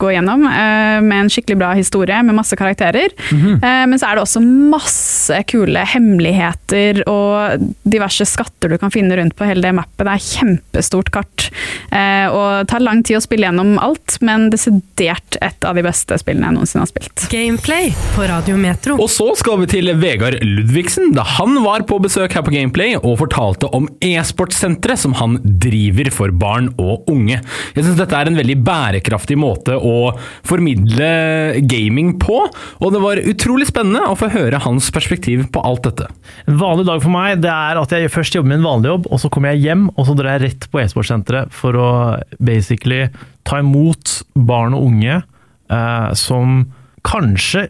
går 0.00 0.14
gjennom, 0.16 0.46
eh, 0.46 1.00
med 1.04 1.16
en 1.24 1.30
skikkelig 1.32 1.58
bra 1.60 1.72
historie 1.76 2.22
med 2.24 2.36
masse 2.38 2.56
karakterer. 2.56 3.12
Eh, 3.30 3.84
men 3.86 3.98
så 3.98 4.10
er 4.10 4.16
det 4.16 4.24
også 4.24 4.42
masse 4.44 5.36
kule 5.50 5.82
hemmeligheter 5.84 7.02
og 7.10 7.66
diverse 7.84 8.24
skatter 8.28 8.72
du 8.72 8.78
kan 8.80 8.92
finne 8.92 9.16
rundt 9.18 9.36
på 9.36 9.48
hele 9.48 9.64
det 9.64 9.74
mappet. 9.76 10.06
Det 10.06 10.14
er 10.14 10.26
kjempestort 10.26 11.10
kart. 11.14 11.48
Eh, 11.92 12.26
og 12.30 12.62
det 12.62 12.70
tar 12.72 12.84
lang 12.84 13.02
tid 13.06 13.18
å 13.18 13.24
spille 13.24 13.48
gjennom 13.48 13.76
alt, 13.82 14.16
men 14.24 14.48
desidert 14.52 15.38
et 15.42 15.68
av 15.68 15.76
de 15.76 15.84
beste 15.84 16.16
spillene 16.20 16.50
jeg 16.50 16.56
noensinne 16.56 16.86
har 16.86 16.92
spilt. 16.92 17.26
Gameplay 17.32 17.92
på 18.16 18.28
Radio 18.30 18.56
Metro. 18.60 18.96
Og 19.00 19.10
så 19.12 19.28
skal 19.38 19.60
vi 19.62 19.70
til 19.76 19.92
Vegard 20.00 20.40
Ludvigsen, 20.44 21.12
da 21.16 21.26
han 21.36 21.60
var 21.64 21.84
på 21.88 22.00
besøk 22.02 22.36
her 22.36 22.46
på 22.46 22.54
Gameplay 22.54 22.96
og 23.00 23.18
fortalte 23.20 23.68
om 23.76 23.88
e-sportsenteret 24.04 25.00
som 25.00 25.16
han 25.20 25.38
driver 25.42 26.10
for 26.14 26.32
barn 26.32 26.72
og 26.80 27.08
unge. 27.10 27.40
Jeg 27.76 27.89
syns 27.90 28.00
dette 28.00 28.16
er 28.16 28.30
en 28.30 28.38
veldig 28.38 28.56
bærekraftig 28.66 29.36
måte 29.40 29.76
å 29.76 30.12
formidle 30.46 31.60
gaming 31.68 32.14
på, 32.22 32.42
og 32.80 32.94
det 32.94 33.02
var 33.02 33.22
utrolig 33.22 33.68
spennende 33.70 34.06
å 34.08 34.18
få 34.18 34.30
høre 34.32 34.62
hans 34.64 34.90
perspektiv 34.94 35.46
på 35.52 35.62
alt 35.66 35.84
dette. 35.88 36.08
En 36.46 36.60
vanlig 36.60 36.86
dag 36.88 37.02
for 37.02 37.14
meg 37.14 37.42
det 37.44 37.52
er 37.52 37.80
at 37.80 37.94
jeg 37.94 38.12
først 38.12 38.36
jobber 38.36 38.52
med 38.52 38.60
en 38.60 38.68
vanlig 38.68 38.92
jobb, 38.94 39.10
og 39.10 39.22
så 39.22 39.32
kommer 39.32 39.54
jeg 39.54 39.66
hjem 39.66 39.88
og 39.96 40.06
så 40.06 40.16
drar 40.18 40.36
jeg 40.36 40.44
rett 40.46 40.68
på 40.70 40.82
e-sportsenteret 40.82 41.54
for 41.54 41.78
å 41.78 41.90
basically 42.38 43.06
ta 43.48 43.60
imot 43.62 44.20
barn 44.34 44.76
og 44.76 44.86
unge 44.90 45.16
eh, 45.20 46.10
som 46.18 46.62
kanskje 47.06 47.68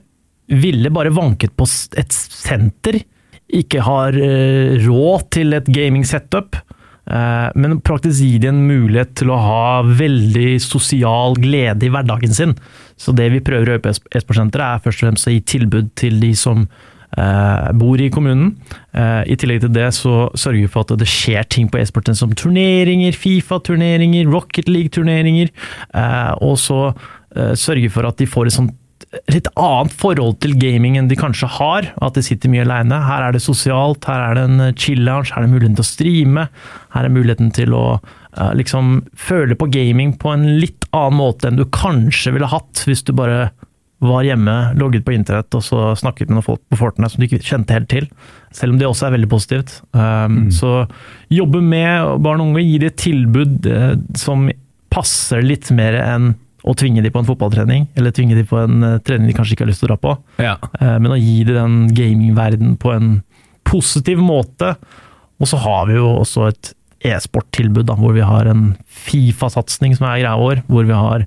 ville 0.50 0.90
bare 0.90 1.12
vanket 1.14 1.54
på 1.58 1.66
et 2.00 2.14
senter, 2.14 2.98
ikke 3.50 3.82
har 3.86 4.16
eh, 4.18 4.76
råd 4.82 5.30
til 5.34 5.54
et 5.58 5.70
gaming-setup, 5.70 6.58
eh, 6.58 6.79
men 7.10 7.80
praktisk 7.82 8.22
gir 8.22 8.42
de 8.42 8.50
en 8.52 8.60
mulighet 8.68 9.16
til 9.18 9.32
å 9.32 9.38
ha 9.42 9.64
veldig 9.82 10.60
sosial 10.62 11.34
glede 11.40 11.88
i 11.88 11.90
hverdagen 11.90 12.34
sin. 12.36 12.54
Så 13.00 13.14
det 13.16 13.30
vi 13.32 13.42
prøver 13.44 13.66
å 13.66 13.74
gjøre 13.74 13.84
på 13.84 13.92
e-sportsenteret 13.92 14.66
er 14.66 14.82
først 14.84 15.02
og 15.02 15.08
fremst 15.08 15.28
å 15.30 15.34
gi 15.34 15.42
tilbud 15.54 15.92
til 15.98 16.20
de 16.22 16.30
som 16.36 16.66
eh, 16.66 17.70
bor 17.80 18.00
i 18.02 18.10
kommunen. 18.12 18.52
Eh, 18.92 19.22
I 19.32 19.38
tillegg 19.40 19.64
til 19.64 19.72
det 19.74 19.88
så 19.96 20.28
sørger 20.34 20.60
vi 20.66 20.72
for 20.72 20.84
at 20.84 21.00
det 21.00 21.08
skjer 21.10 21.48
ting 21.48 21.70
på 21.72 21.80
e-sporten 21.80 22.18
som 22.18 22.34
turneringer, 22.36 23.16
Fifa-turneringer, 23.16 24.28
Rocket 24.30 24.68
League-turneringer, 24.68 25.54
eh, 25.94 26.34
og 26.44 26.58
så 26.60 26.82
sørger 26.90 27.58
sørge 27.62 27.90
for 27.94 28.08
at 28.08 28.18
de 28.18 28.26
får 28.26 28.48
et 28.48 28.54
sånt 28.56 28.72
litt 29.32 29.48
annet 29.58 29.94
forhold 29.98 30.36
til 30.42 30.54
gaming 30.60 30.96
enn 30.98 31.08
de 31.10 31.18
kanskje 31.18 31.48
har, 31.56 31.88
at 31.98 32.14
de 32.14 32.22
sitter 32.22 32.50
mye 32.52 32.62
alene. 32.62 33.00
Her 33.08 33.26
er 33.26 33.34
det 33.34 33.42
sosialt, 33.42 34.06
her 34.06 34.22
er 34.28 34.38
det 34.38 34.44
en 34.46 34.66
eh, 34.68 34.74
chill-lounge, 34.78 35.32
her 35.34 35.42
er 35.42 35.48
det 35.48 35.54
muligheten 35.54 35.78
til 35.78 35.86
å 35.86 35.88
streame, 35.88 36.44
her 36.94 37.08
er 37.08 37.14
muligheten 37.14 37.50
til 37.54 37.74
å 37.74 37.84
uh, 37.98 38.52
liksom 38.58 39.00
føle 39.18 39.56
på 39.58 39.66
gaming 39.74 40.14
på 40.20 40.30
en 40.34 40.46
litt 40.62 40.86
annen 40.94 41.18
måte 41.18 41.50
enn 41.50 41.58
du 41.58 41.66
kanskje 41.74 42.34
ville 42.36 42.50
hatt 42.50 42.84
hvis 42.86 43.02
du 43.06 43.12
bare 43.18 43.50
var 44.00 44.24
hjemme, 44.24 44.54
logget 44.80 45.04
på 45.04 45.12
internett 45.12 45.52
og 45.58 45.64
så 45.66 45.90
snakket 45.98 46.30
med 46.30 46.38
noen 46.38 46.46
folk 46.46 46.62
på 46.72 46.78
Fortnite 46.80 47.12
som 47.12 47.20
du 47.20 47.26
ikke 47.26 47.42
kjente 47.44 47.74
helt 47.76 47.90
til. 47.90 48.06
Selv 48.56 48.72
om 48.72 48.78
det 48.80 48.86
også 48.88 49.10
er 49.10 49.16
veldig 49.18 49.28
positivt. 49.28 49.74
Um, 49.92 50.46
Så 50.56 50.86
jobbe 51.28 51.60
med 51.60 52.22
barn 52.24 52.40
og 52.40 52.54
unge, 52.54 52.64
gi 52.64 52.78
dem 52.80 52.88
et 52.88 52.96
tilbud 53.02 53.68
uh, 53.68 53.98
som 54.16 54.48
passer 54.90 55.44
litt 55.44 55.68
mer 55.76 55.98
enn 56.00 56.32
å 56.62 56.74
tvinge 56.76 57.02
dem 57.04 57.12
på 57.14 57.22
en 57.22 57.28
fotballtrening, 57.28 57.88
eller 57.96 58.14
tvinge 58.16 58.36
dem 58.38 58.48
på 58.48 58.58
en 58.60 58.82
eh, 58.86 58.98
trening 59.06 59.30
de 59.30 59.36
kanskje 59.36 59.56
ikke 59.56 59.66
har 59.66 59.72
lyst 59.72 59.84
til 59.84 59.88
å 59.88 59.92
dra 59.94 60.00
på. 60.02 60.16
Ja. 60.42 60.56
Eh, 60.80 60.98
Men 61.00 61.14
å 61.14 61.20
gi 61.20 61.38
dem 61.48 61.56
den 61.56 61.94
gamingverdenen 61.96 62.76
på 62.80 62.92
en 62.94 63.14
positiv 63.68 64.20
måte. 64.22 64.74
Og 65.40 65.48
så 65.48 65.60
har 65.62 65.88
vi 65.88 65.96
jo 65.96 66.08
også 66.20 66.48
et 66.50 66.72
e-sporttilbud, 67.10 67.88
hvor 67.96 68.12
vi 68.16 68.24
har 68.24 68.48
en 68.50 68.74
Fifa-satsing 68.84 69.96
som 69.96 70.08
er 70.10 70.20
greia 70.20 70.36
vår. 70.40 70.64
Hvor 70.68 70.84
vi 70.88 70.96
har 70.96 71.24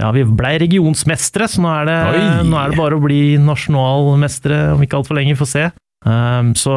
ja, 0.00 0.08
vi 0.10 0.24
blei 0.26 0.56
regionsmestere, 0.58 1.46
så 1.50 1.62
nå 1.62 1.70
er, 1.70 1.86
det, 1.86 1.98
nå 2.48 2.56
er 2.58 2.72
det 2.72 2.78
bare 2.80 2.96
å 2.98 3.02
bli 3.04 3.36
nasjonalmestere 3.38 4.72
om 4.74 4.82
ikke 4.82 4.98
altfor 4.98 5.18
lenge. 5.18 5.36
Vi 5.36 5.42
får 5.44 5.50
se. 5.52 5.64
Um, 6.02 6.50
så 6.58 6.74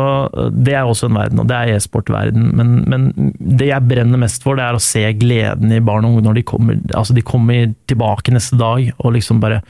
det 0.54 0.76
er 0.78 0.86
også 0.86 1.10
en 1.10 1.18
verden, 1.18 1.42
og 1.42 1.48
det 1.50 1.58
er 1.58 1.78
e-sportverden. 1.78 2.52
Men, 2.58 2.76
men 2.90 3.08
det 3.40 3.72
jeg 3.72 3.88
brenner 3.90 4.22
mest 4.22 4.46
for, 4.46 4.58
det 4.60 4.68
er 4.68 4.78
å 4.78 4.84
se 4.84 5.02
gleden 5.18 5.74
i 5.74 5.82
barn 5.82 6.06
og 6.06 6.16
unge 6.16 6.28
når 6.28 6.38
de 6.40 6.46
kommer, 6.46 6.78
altså 6.94 7.16
de 7.18 7.26
kommer 7.26 7.74
tilbake 7.90 8.36
neste 8.36 8.60
dag 8.62 8.92
og 9.00 9.18
liksom 9.18 9.42
bare 9.44 9.64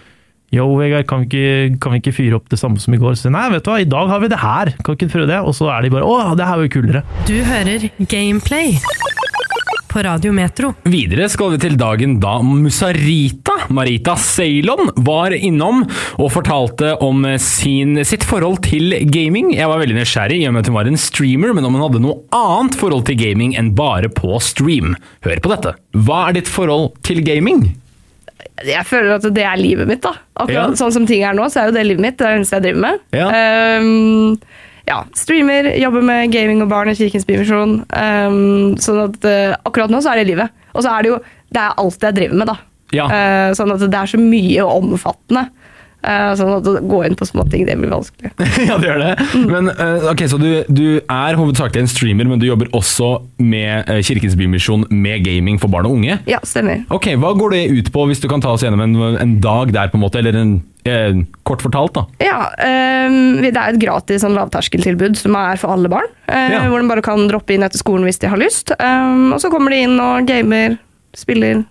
Yo, 0.53 0.67
Vegard, 0.77 1.07
kan 1.09 1.23
vi, 1.23 1.25
ikke, 1.25 1.79
kan 1.81 1.91
vi 1.91 1.99
ikke 1.99 2.13
fyre 2.15 2.37
opp 2.37 2.45
det 2.53 2.59
samme 2.61 2.79
som 2.79 2.93
i 2.93 2.99
går? 3.01 3.17
Så, 3.17 3.31
Nei, 3.33 3.47
vet 3.51 3.65
du 3.65 3.71
hva, 3.71 3.79
i 3.81 3.89
dag 3.89 4.11
har 4.11 4.21
vi 4.21 4.29
det 4.31 4.39
her. 4.39 4.71
Kan 4.77 4.93
vi 4.93 4.99
ikke 5.01 5.15
prøve 5.17 5.27
det? 5.33 5.41
Og 5.41 5.55
så 5.57 5.67
er 5.73 5.83
de 5.83 5.91
bare 5.91 6.07
Å, 6.07 6.35
det 6.37 6.47
her 6.47 6.61
var 6.61 6.67
jo 6.67 6.73
kulere. 6.77 7.01
Du 7.27 7.35
hører 7.49 7.89
Gameplay 8.13 8.77
på 9.95 10.01
Radio 10.03 10.33
Metro. 10.35 10.73
Videre 10.91 11.29
skal 11.31 11.53
vi 11.53 11.59
til 11.63 11.77
dagen 11.79 12.17
da 12.19 12.33
Musarita, 12.43 13.53
Marita 13.71 14.17
Ceylon, 14.19 14.89
var 15.07 15.31
innom 15.37 15.85
og 16.19 16.27
fortalte 16.33 16.89
om 17.05 17.23
sin, 17.39 18.01
sitt 18.03 18.25
forhold 18.27 18.59
til 18.67 18.91
gaming. 19.07 19.53
Jeg 19.55 19.69
var 19.71 19.79
veldig 19.79 19.95
nysgjerrig 20.01 20.41
i 20.41 20.49
og 20.49 20.55
med 20.57 20.65
at 20.65 20.71
hun 20.71 20.75
var 20.81 20.89
en 20.91 20.99
streamer, 20.99 21.53
men 21.55 21.63
om 21.69 21.77
hun 21.77 21.85
hadde 21.85 22.01
noe 22.03 22.17
annet 22.35 22.75
forhold 22.79 23.07
til 23.07 23.19
gaming 23.21 23.55
enn 23.55 23.71
bare 23.77 24.11
på 24.11 24.35
stream. 24.43 24.97
Hør 25.23 25.39
på 25.45 25.53
dette. 25.53 25.75
Hva 25.95 26.25
er 26.27 26.41
ditt 26.41 26.51
forhold 26.51 26.91
til 27.07 27.23
gaming? 27.23 27.63
Jeg 28.67 28.83
føler 28.87 29.15
at 29.15 29.29
det 29.35 29.47
er 29.47 29.59
livet 29.59 29.87
mitt. 29.87 30.03
da. 30.03 30.11
Akkurat 30.35 30.75
Ja. 30.75 30.79
sånn 30.83 30.91
som 30.91 31.07
ting 31.07 31.23
er 31.23 31.33
nå, 31.33 31.47
så 31.47 31.61
er 31.63 31.71
jo 31.71 31.77
det 31.79 31.87
livet 31.87 32.03
mitt. 32.03 32.17
Det 32.19 32.27
er 32.27 32.35
det 32.35 32.39
eneste 32.41 32.59
jeg 32.59 32.67
driver 32.67 32.81
med. 32.83 32.99
Ja. 33.15 33.31
Ehm, 33.31 34.39
ja, 34.85 34.99
Streamer, 35.17 35.71
jobber 35.81 36.05
med 36.05 36.31
gaming 36.33 36.61
og 36.61 36.69
barn 36.69 36.91
i 36.91 36.95
Kirkens 36.97 37.25
Bymisjon. 37.27 37.79
Um, 37.89 38.75
sånn 38.81 39.01
at 39.07 39.25
uh, 39.25 39.57
akkurat 39.65 39.93
nå 39.93 40.01
så 40.03 40.13
er 40.13 40.21
det 40.21 40.29
livet. 40.29 40.65
Og 40.75 40.85
så 40.85 40.93
er 40.93 41.05
det 41.05 41.13
jo 41.13 41.19
det 41.55 41.61
er 41.61 41.77
alt 41.81 42.03
jeg 42.03 42.17
driver 42.17 42.41
med, 42.41 42.49
da. 42.51 42.57
Ja. 42.93 43.05
Uh, 43.09 43.49
sånn 43.57 43.73
at 43.73 43.85
det 43.85 44.01
er 44.01 44.11
så 44.11 44.19
mye 44.21 44.65
og 44.65 44.83
omfattende. 44.83 45.47
Eh, 46.05 46.31
sånn 46.37 46.51
at 46.59 46.67
å 46.69 46.75
gå 46.85 46.99
inn 47.07 47.15
på 47.17 47.25
småting, 47.25 47.63
det 47.65 47.75
blir 47.79 47.89
vanskelig. 47.89 48.29
ja, 48.69 48.75
det 48.77 48.89
gjør 48.91 49.01
det. 49.01 49.13
Men, 49.49 49.69
eh, 49.73 50.05
ok, 50.11 50.21
Så 50.29 50.37
du, 50.41 50.49
du 50.69 50.83
er 51.01 51.37
hovedsakelig 51.39 51.81
en 51.85 51.89
streamer, 51.89 52.29
men 52.29 52.39
du 52.41 52.45
jobber 52.45 52.69
også 52.77 53.09
med 53.41 53.89
eh, 53.89 54.01
Kirkens 54.05 54.35
Bymisjon 54.37 54.85
med 54.93 55.25
gaming 55.25 55.57
for 55.61 55.71
barn 55.73 55.87
og 55.89 55.97
unge? 55.97 56.19
Ja, 56.29 56.39
stemmer. 56.45 56.83
Ok, 56.93 57.09
Hva 57.17 57.33
går 57.39 57.55
det 57.57 57.63
ut 57.73 57.91
på, 57.95 58.05
hvis 58.11 58.21
du 58.21 58.29
kan 58.31 58.43
ta 58.43 58.53
oss 58.53 58.63
gjennom 58.65 58.83
en, 58.85 58.95
en 59.17 59.35
dag 59.43 59.73
der, 59.75 59.89
på 59.89 59.97
en 59.99 60.05
måte, 60.05 60.21
eller 60.21 60.37
en, 60.43 60.53
eh, 60.85 61.19
kort 61.47 61.65
fortalt? 61.65 61.97
da? 61.97 62.05
Ja, 62.21 62.39
ehm, 62.61 63.41
det 63.41 63.55
er 63.55 63.73
et 63.73 63.81
gratis 63.81 64.21
sånn 64.25 64.37
lavterskeltilbud 64.37 65.17
som 65.19 65.35
er 65.41 65.57
for 65.61 65.73
alle 65.75 65.89
barn. 65.91 66.07
eh, 66.29 66.51
Ja. 66.55 66.63
Hvor 66.69 66.81
de 66.81 66.89
bare 66.93 67.01
kan 67.05 67.25
droppe 67.31 67.55
inn 67.57 67.65
etter 67.65 67.81
skolen 67.81 68.05
hvis 68.07 68.19
de 68.21 68.29
har 68.31 68.37
lyst. 68.41 68.71
Ehm, 68.79 69.31
og 69.33 69.41
så 69.41 69.49
kommer 69.53 69.73
de 69.73 69.81
inn 69.87 69.97
og 69.99 70.27
gamer, 70.29 70.77
spiller 71.15 71.63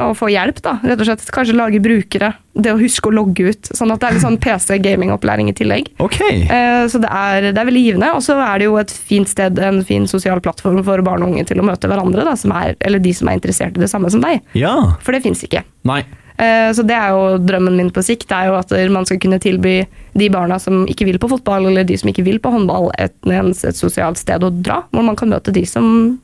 og 0.00 0.16
få 0.18 0.28
hjelp, 0.32 0.58
da. 0.64 0.72
Rett 0.82 1.00
og 1.00 1.06
slett. 1.06 1.24
Kanskje 1.34 1.54
lage 1.54 1.78
brukere. 1.82 2.32
Det 2.54 2.72
å 2.72 2.78
huske 2.80 3.10
å 3.10 3.14
logge 3.14 3.50
ut. 3.52 3.70
Sånn 3.74 3.92
at 3.94 4.00
det 4.02 4.08
er 4.08 4.16
litt 4.16 4.24
sånn 4.24 4.38
PC-gamingopplæring 4.42 5.48
i 5.50 5.54
tillegg. 5.56 5.92
Ok. 6.02 6.18
Eh, 6.20 6.86
Så 6.90 6.98
det 7.02 7.10
er, 7.10 7.52
det 7.52 7.58
er 7.60 7.68
veldig 7.70 7.84
givende. 7.84 8.10
Og 8.16 8.22
så 8.26 8.36
er 8.42 8.58
det 8.58 8.66
jo 8.68 8.76
et 8.80 8.90
fint 8.90 9.28
sted, 9.30 9.58
en 9.58 9.82
fin 9.86 10.06
sosial 10.10 10.40
plattform 10.44 10.82
for 10.84 11.02
barn 11.06 11.22
og 11.22 11.30
unge 11.32 11.46
til 11.46 11.60
å 11.62 11.66
møte 11.66 11.88
hverandre, 11.90 12.24
da, 12.26 12.34
som 12.36 12.52
er, 12.52 12.74
eller 12.80 12.98
de 13.02 13.12
som 13.14 13.28
er 13.30 13.38
interessert 13.38 13.76
i 13.78 13.82
det 13.84 13.90
samme 13.90 14.10
som 14.10 14.20
deg. 14.24 14.42
Ja. 14.58 14.74
For 15.02 15.12
det 15.16 15.22
fins 15.26 15.42
ikke. 15.46 15.62
Nei. 15.84 16.02
Eh, 16.38 16.72
Så 16.74 16.82
det 16.86 16.96
er 16.98 17.10
jo 17.14 17.38
drømmen 17.38 17.76
min 17.78 17.90
på 17.94 18.02
sikt. 18.02 18.26
Det 18.28 18.34
er 18.36 18.50
jo 18.50 18.58
at 18.58 18.70
man 18.90 19.06
skal 19.06 19.18
kunne 19.22 19.38
tilby 19.38 19.86
de 20.14 20.28
barna 20.30 20.58
som 20.58 20.84
ikke 20.90 21.06
vil 21.06 21.18
på 21.22 21.30
fotball, 21.30 21.66
eller 21.70 21.84
de 21.86 21.96
som 21.96 22.10
ikke 22.10 22.24
vil 22.26 22.38
på 22.42 22.50
håndball, 22.50 22.90
et, 22.98 23.14
et 23.26 23.76
sosialt 23.78 24.18
sted 24.18 24.42
å 24.42 24.50
dra, 24.50 24.82
hvor 24.90 25.02
man 25.06 25.16
kan 25.16 25.30
møte 25.30 25.52
de 25.54 25.64
som 25.66 26.18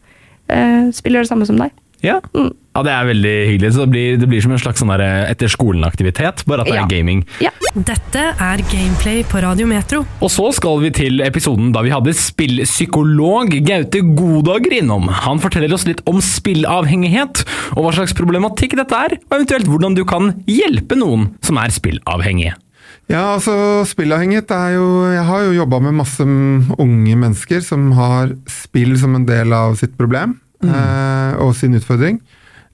eh, 0.50 0.90
spiller 0.94 1.22
det 1.22 1.30
samme 1.30 1.46
som 1.46 1.56
deg. 1.58 1.70
Ja. 2.02 2.20
Mm. 2.34 2.52
ja, 2.74 2.82
det 2.86 2.92
er 2.94 3.08
veldig 3.10 3.32
hyggelig. 3.50 3.70
Så 3.74 3.82
det 3.84 3.90
blir, 3.92 4.16
det 4.20 4.28
blir 4.30 4.40
som 4.40 4.52
en 4.54 4.60
slags 4.62 4.80
sånn 4.80 4.92
eh, 4.94 5.26
etter 5.30 5.50
skolen-aktivitet, 5.52 6.44
bare 6.48 6.62
at 6.64 6.70
det 6.70 6.76
Ja. 6.78 6.84
er 6.84 6.88
gaming. 6.88 7.24
Ja. 7.44 7.50
Dette 7.74 8.22
er 8.40 8.62
Gameplay 8.70 9.22
på 9.22 9.42
Radio 9.44 9.66
Metro. 9.68 10.00
Og 10.20 10.30
så 10.32 10.48
skal 10.56 10.80
vi 10.82 10.90
til 10.90 11.20
episoden 11.22 11.72
da 11.72 11.82
vi 11.86 11.92
hadde 11.92 12.14
spillpsykolog 12.16 13.52
Gaute 13.66 14.00
Godager 14.16 14.74
innom. 14.80 15.08
Han 15.26 15.38
forteller 15.42 15.72
oss 15.76 15.86
litt 15.86 16.00
om 16.10 16.20
spillavhengighet, 16.24 17.44
og 17.76 17.84
hva 17.84 17.92
slags 17.94 18.14
problematikk 18.16 18.74
dette 18.80 18.96
er, 18.96 19.18
og 19.28 19.36
eventuelt 19.38 19.70
hvordan 19.70 19.94
du 19.98 20.04
kan 20.08 20.32
hjelpe 20.50 20.98
noen 20.98 21.30
som 21.46 21.60
er 21.62 21.70
spillavhengige. 21.74 22.56
Ja, 23.10 23.34
altså 23.36 23.82
spillavhengighet 23.90 24.50
er 24.54 24.76
jo 24.76 24.84
Jeg 25.10 25.24
har 25.26 25.40
jo 25.42 25.54
jobba 25.56 25.80
med 25.82 25.96
masse 25.98 26.22
unge 26.22 27.16
mennesker 27.18 27.62
som 27.66 27.88
har 27.98 28.30
spill 28.50 28.94
som 28.98 29.16
en 29.18 29.26
del 29.26 29.50
av 29.52 29.74
sitt 29.80 29.96
problem 29.98 30.36
eh, 30.66 31.32
og 31.40 31.54
sin 31.56 31.74
utfordring. 31.78 32.20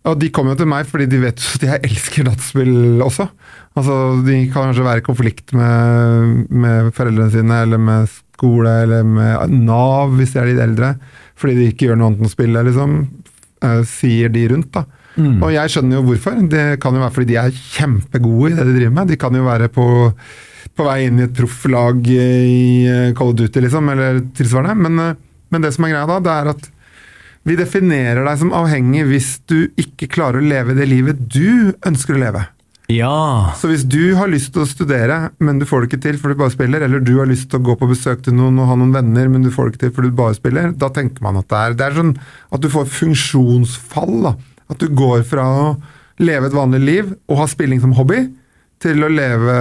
Og 0.06 0.14
de 0.20 0.28
kommer 0.30 0.54
jo 0.54 0.60
til 0.62 0.68
meg 0.70 0.86
fordi 0.86 1.08
de 1.10 1.18
vet 1.24 1.40
at 1.56 1.64
jeg 1.66 1.82
elsker 1.88 2.26
dataspill 2.28 3.02
også. 3.02 3.26
Altså, 3.76 3.96
De 4.26 4.36
kan 4.52 4.68
kanskje 4.70 4.84
være 4.86 5.02
i 5.02 5.06
konflikt 5.06 5.52
med, 5.56 6.46
med 6.50 6.92
foreldrene 6.94 7.32
sine, 7.34 7.62
eller 7.66 7.80
med 7.82 8.06
skole, 8.12 8.70
eller 8.84 9.02
med 9.02 9.50
Nav 9.66 10.14
hvis 10.16 10.32
de 10.36 10.40
er 10.42 10.50
litt 10.52 10.62
eldre, 10.62 10.92
fordi 11.36 11.56
de 11.58 11.66
ikke 11.72 11.88
gjør 11.88 11.98
noe 11.98 12.12
annet 12.12 12.22
enn 12.22 12.30
å 12.30 12.32
spille, 12.36 12.62
liksom. 12.68 12.94
eh, 13.66 13.82
sier 13.90 14.30
de 14.32 14.46
rundt, 14.54 14.70
da. 14.78 14.84
Og 15.40 15.48
jeg 15.48 15.72
skjønner 15.72 15.96
jo 15.96 16.02
hvorfor. 16.10 16.38
Det 16.52 16.64
kan 16.82 16.92
jo 16.94 17.00
være 17.00 17.14
fordi 17.16 17.30
de 17.32 17.38
er 17.40 17.54
kjempegode 17.56 18.50
i 18.52 18.56
det 18.58 18.66
de 18.68 18.74
driver 18.76 18.94
med. 18.98 19.08
De 19.08 19.16
kan 19.16 19.32
jo 19.38 19.46
være 19.46 19.68
på, 19.72 19.86
på 20.76 20.84
vei 20.86 20.96
inn 21.06 21.22
i 21.22 21.24
et 21.24 21.34
profflag 21.38 22.02
i 22.12 22.18
eh, 22.84 23.12
Call 23.16 23.32
of 23.32 23.38
Duty, 23.40 23.62
liksom, 23.64 23.88
eller 23.94 24.20
tilsvarende. 24.36 24.76
Men, 24.86 25.00
eh, 25.06 25.16
men 25.50 25.64
det 25.64 25.72
som 25.74 25.86
er 25.88 25.94
greia 25.94 26.06
da, 26.10 26.18
det 26.20 26.34
er 26.34 26.50
at 26.52 26.68
vi 27.46 27.56
definerer 27.58 28.24
deg 28.26 28.40
som 28.40 28.52
avhengig 28.56 29.06
hvis 29.06 29.30
du 29.46 29.68
ikke 29.78 30.10
klarer 30.10 30.42
å 30.42 30.50
leve 30.50 30.74
det 30.76 30.88
livet 30.90 31.20
du 31.30 31.72
ønsker 31.86 32.16
å 32.16 32.22
leve. 32.24 32.42
Ja. 32.90 33.52
Så 33.58 33.70
hvis 33.70 33.82
du 33.86 34.14
har 34.14 34.30
lyst 34.30 34.52
til 34.54 34.62
å 34.62 34.68
studere, 34.68 35.32
men 35.42 35.58
du 35.58 35.66
får 35.66 35.82
det 35.82 35.88
ikke 35.90 36.02
til 36.04 36.18
fordi 36.22 36.36
du 36.36 36.42
bare 36.44 36.54
spiller, 36.54 36.84
eller 36.86 37.02
du 37.02 37.16
har 37.18 37.26
lyst 37.30 37.48
til 37.50 37.58
å 37.58 37.66
gå 37.66 37.74
på 37.80 37.88
besøk 37.90 38.22
til 38.22 38.36
noen 38.38 38.60
og 38.62 38.70
ha 38.70 38.76
noen 38.78 38.94
venner, 38.94 39.30
men 39.30 39.42
du 39.42 39.50
får 39.54 39.68
det 39.68 39.74
ikke 39.74 39.84
til 39.86 39.94
fordi 39.96 40.12
du 40.12 40.20
bare 40.20 40.38
spiller, 40.38 40.70
da 40.78 40.90
tenker 40.94 41.26
man 41.26 41.40
at 41.40 41.48
det 41.50 41.62
er 41.62 41.78
Det 41.78 41.86
er 41.86 41.98
sånn 41.98 42.14
at 42.54 42.62
du 42.62 42.70
får 42.70 42.90
funksjonsfall. 43.00 44.14
da. 44.28 44.34
At 44.70 44.82
du 44.82 44.90
går 44.90 45.26
fra 45.26 45.46
å 45.46 45.66
leve 46.22 46.48
et 46.48 46.56
vanlig 46.56 46.82
liv 46.82 47.10
og 47.26 47.42
ha 47.42 47.48
spilling 47.50 47.82
som 47.82 47.94
hobby, 47.98 48.22
til 48.82 49.02
å 49.02 49.10
leve 49.10 49.58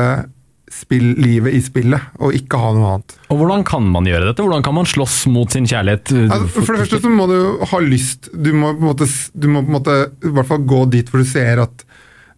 spill, 0.75 1.13
livet 1.21 1.55
i 1.55 1.61
spillet, 1.63 2.11
og 2.19 2.35
ikke 2.35 2.59
ha 2.59 2.73
noe 2.75 2.89
annet. 2.95 3.15
Og 3.31 3.39
hvordan 3.39 3.63
kan 3.67 3.85
man 3.93 4.07
gjøre 4.09 4.29
dette? 4.29 4.43
Hvordan 4.43 4.65
kan 4.65 4.75
man 4.77 4.89
slåss 4.89 5.21
mot 5.31 5.51
sin 5.53 5.67
kjærlighet? 5.69 6.11
Altså, 6.25 6.49
for 6.59 6.75
det 6.75 6.83
første 6.83 7.01
så 7.05 7.13
må 7.13 7.27
du 7.31 7.37
ha 7.71 7.81
lyst. 7.83 8.29
Du 8.33 8.51
må 8.57 8.73
måte, 8.81 9.07
du 9.33 9.47
må 9.51 9.63
på 9.63 9.71
en 9.71 9.77
måte 9.79 9.97
i 10.25 10.33
hvert 10.35 10.51
fall 10.51 10.67
gå 10.67 10.83
dit 10.93 11.09
hvor 11.11 11.23
du 11.23 11.29
ser 11.29 11.63
at, 11.63 11.87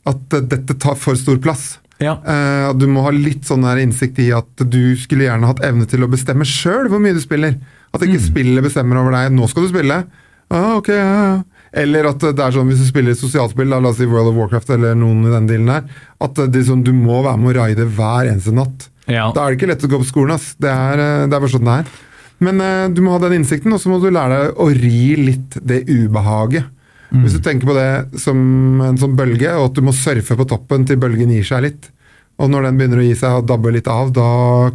at 0.08 0.40
dette 0.54 0.78
tar 0.82 0.98
for 1.00 1.20
stor 1.20 1.42
plass. 1.44 1.76
Ja. 2.04 2.20
Eh, 2.22 2.70
du 2.78 2.86
må 2.92 3.02
ha 3.08 3.12
litt 3.14 3.48
sånn 3.48 3.66
her 3.66 3.82
innsikt 3.82 4.20
i 4.22 4.30
at 4.36 4.66
du 4.70 4.94
skulle 5.02 5.26
gjerne 5.26 5.50
hatt 5.50 5.64
evne 5.66 5.88
til 5.90 6.06
å 6.06 6.12
bestemme 6.12 6.46
sjøl 6.46 6.92
hvor 6.92 7.02
mye 7.02 7.18
du 7.18 7.22
spiller. 7.24 7.58
At 7.96 8.04
ikke 8.06 8.22
spillet 8.22 8.66
bestemmer 8.66 9.02
over 9.02 9.16
deg. 9.16 9.32
'Nå 9.34 9.48
skal 9.50 9.66
du 9.66 9.72
spille'. 9.72 10.04
Ah, 10.54 10.78
ok, 10.78 10.90
ja, 10.94 11.08
ja. 11.18 11.38
Eller 11.78 12.10
at 12.10 12.24
det 12.24 12.42
er 12.42 12.56
sånn 12.56 12.70
hvis 12.72 12.82
du 12.82 12.88
spiller 12.90 13.18
sosialspill, 13.18 13.70
la 13.70 13.82
oss 13.86 14.00
si 14.00 14.08
World 14.10 14.32
of 14.32 14.40
Warcraft 14.40 14.72
eller 14.78 14.98
noen 14.98 15.28
i 15.28 15.34
den 15.34 15.50
dealen 15.50 15.74
her, 15.76 15.84
at 16.24 16.40
det 16.40 16.62
er 16.64 16.70
sånn, 16.72 16.86
du 16.86 16.94
må 16.96 17.22
være 17.26 17.42
med 17.42 17.54
å 17.54 17.58
raide 17.62 17.86
hver 17.98 18.32
eneste 18.32 18.56
natt. 18.56 18.88
Ja. 19.08 19.30
Da 19.36 19.46
er 19.46 19.54
det 19.54 19.60
ikke 19.60 19.70
lett 19.72 19.86
å 19.86 19.92
gå 19.92 20.02
på 20.02 20.10
skolen. 20.10 20.36
ass. 20.36 20.56
Det 20.60 20.72
er, 20.72 21.00
eh, 21.00 21.28
det 21.28 21.36
er 21.38 21.44
bare 21.44 21.54
sånn 21.54 21.68
det 21.68 21.76
er. 21.84 21.92
Men 22.44 22.62
uh, 22.62 22.88
du 22.94 23.02
må 23.02 23.16
ha 23.16 23.22
den 23.24 23.40
innsikten, 23.40 23.74
og 23.74 23.82
så 23.82 23.90
må 23.90 23.98
du 24.02 24.12
lære 24.14 24.42
deg 24.42 24.60
å 24.62 24.68
ri 24.74 25.04
litt 25.18 25.58
det 25.58 25.86
ubehaget. 25.90 26.74
Hvis 27.08 27.38
du 27.38 27.40
tenker 27.40 27.70
på 27.70 27.76
det 27.78 28.20
som 28.20 28.38
en 28.84 28.98
sånn 29.00 29.16
bølge, 29.16 29.54
og 29.56 29.70
at 29.70 29.78
du 29.78 29.86
må 29.86 29.94
surfe 29.96 30.36
på 30.36 30.48
toppen 30.50 30.84
til 30.88 31.00
bølgen 31.00 31.32
gir 31.32 31.46
seg 31.48 31.64
litt. 31.64 31.90
Og 32.38 32.52
når 32.52 32.68
den 32.68 32.78
begynner 32.78 33.02
å 33.02 33.06
gi 33.08 33.16
seg 33.18 33.40
og 33.40 33.48
dabbe 33.50 33.72
litt 33.74 33.88
av, 33.90 34.12
da 34.14 34.28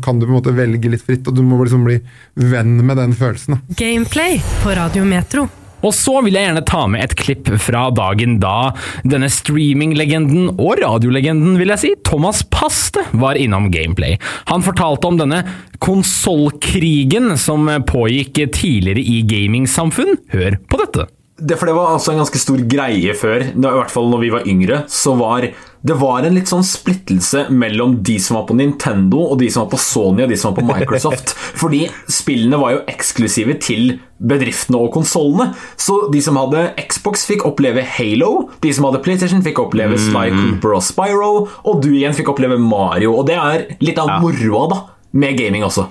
kan 0.03 0.19
du 0.19 0.27
på 0.27 0.33
en 0.33 0.39
måte 0.41 0.57
velge 0.57 0.91
litt 0.91 1.05
fritt, 1.07 1.29
og 1.29 1.37
du 1.37 1.45
må 1.47 1.61
liksom 1.63 1.85
bli 1.87 2.01
venn 2.41 2.79
med 2.81 2.99
den 2.99 3.15
følelsen. 3.15 3.59
da. 3.59 3.77
Gameplay 3.79 4.41
på 4.65 4.75
Radio 4.81 5.05
Metro. 5.07 5.47
Og 5.83 5.95
så 5.97 6.19
vil 6.25 6.37
jeg 6.39 6.49
gjerne 6.49 6.65
ta 6.69 6.85
med 6.91 7.05
et 7.05 7.17
klipp 7.19 7.51
fra 7.63 7.89
dagen 7.95 8.39
da 8.43 8.73
denne 9.07 9.31
streaminglegenden 9.33 10.53
og 10.55 10.83
radiolegenden, 10.83 11.57
vil 11.61 11.75
jeg 11.75 11.83
si, 11.83 11.93
Thomas 12.07 12.43
Paste 12.53 13.05
var 13.19 13.41
innom 13.41 13.71
Gameplay. 13.75 14.19
Han 14.51 14.65
fortalte 14.65 15.11
om 15.11 15.19
denne 15.21 15.43
konsollkrigen 15.83 17.35
som 17.41 17.67
pågikk 17.89 18.45
tidligere 18.55 19.03
i 19.03 19.23
gamingsamfunn. 19.27 20.17
Hør 20.35 20.61
på 20.71 20.85
dette. 20.85 21.09
Det, 21.43 21.59
for 21.59 21.69
det 21.69 21.75
var 21.75 21.93
altså 21.97 22.13
en 22.13 22.23
ganske 22.23 22.41
stor 22.41 22.61
greie 22.71 23.15
før, 23.19 23.49
i 23.51 23.61
hvert 23.61 23.93
fall 23.93 24.11
når 24.13 24.23
vi 24.23 24.33
var 24.35 24.49
yngre. 24.49 24.83
Så 24.91 25.15
var 25.19 25.49
det 25.83 25.97
var 25.99 26.23
en 26.23 26.37
litt 26.37 26.47
sånn 26.47 26.63
splittelse 26.63 27.49
mellom 27.51 27.97
de 28.07 28.15
som 28.23 28.37
var 28.39 28.45
på 28.47 28.55
Nintendo, 28.55 29.25
og 29.33 29.41
de 29.41 29.49
som 29.51 29.65
var 29.65 29.73
på 29.73 29.81
Sony 29.83 30.23
og 30.23 30.31
de 30.31 30.39
som 30.39 30.53
var 30.53 30.61
på 30.61 30.67
Microsoft. 30.69 31.35
Fordi 31.61 31.83
spillene 32.07 32.61
var 32.63 32.77
jo 32.77 32.85
eksklusive 32.93 33.57
til 33.63 33.97
bedriftene 34.23 34.79
og 34.79 34.93
konsollene. 34.95 35.51
Så 35.75 36.05
de 36.15 36.23
som 36.23 36.39
hadde 36.39 36.69
Xbox, 36.87 37.27
fikk 37.27 37.43
oppleve 37.51 37.83
Halo. 37.97 38.33
De 38.63 38.71
som 38.75 38.87
hadde 38.87 39.03
PlayStation, 39.03 39.43
fikk 39.43 39.59
oppleve 39.65 39.99
Sly 39.99 40.29
Cooper 40.37 40.79
og 40.79 40.87
Spyro. 40.87 41.33
Og 41.67 41.83
du 41.83 41.91
igjen 41.97 42.15
fikk 42.15 42.31
oppleve 42.31 42.61
Mario. 42.63 43.17
Og 43.19 43.27
det 43.27 43.41
er 43.43 43.67
litt 43.83 43.99
av 43.99 44.21
moroa, 44.23 44.69
da, 44.71 44.85
med 45.19 45.35
gaming 45.41 45.67
også. 45.67 45.89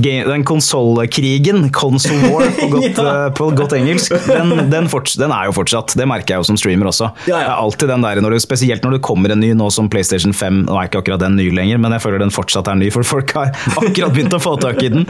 Den 0.00 0.44
konsollkrigen, 0.48 1.70
console 1.72 2.30
war 2.32 2.46
på 2.56 2.68
godt, 2.72 2.98
Ja. 3.00 3.26
eh, 3.26 3.32
på 3.36 3.48
godt 3.56 3.72
engelsk, 3.76 4.12
den, 4.26 4.70
den, 4.70 4.88
forts- 4.90 5.16
den 5.20 5.32
er 5.34 5.46
jo 5.48 5.54
fortsatt. 5.56 5.94
Det 5.98 6.06
merker 6.08 6.34
jeg 6.34 6.42
jo 6.44 6.48
som 6.50 6.58
streamer 6.60 6.88
også. 6.90 7.10
Ja, 7.28 7.40
ja. 7.40 7.46
Det 7.50 7.56
alltid 7.64 7.88
den 7.92 8.04
der, 8.06 8.20
når 8.24 8.34
du, 8.36 8.38
Spesielt 8.40 8.82
når 8.84 8.96
det 8.96 9.02
kommer 9.06 9.30
en 9.34 9.40
ny 9.42 9.52
nå 9.56 9.68
som 9.72 9.88
PlayStation 9.92 10.32
5. 10.34 10.62
Nå 10.66 10.76
er 10.80 10.88
ikke 10.88 11.02
akkurat 11.02 11.20
den 11.22 11.36
ny 11.38 11.48
lenger, 11.54 11.78
men 11.82 11.92
jeg 11.96 12.02
føler 12.02 12.22
den 12.22 12.32
fortsatt 12.34 12.68
er 12.72 12.78
ny, 12.80 12.88
for 12.94 13.06
folk 13.06 13.34
har 13.36 13.52
akkurat 13.82 14.14
begynt 14.16 14.34
å 14.36 14.40
få 14.42 14.56
tak 14.62 14.80
i 14.86 14.90
den. 14.92 15.06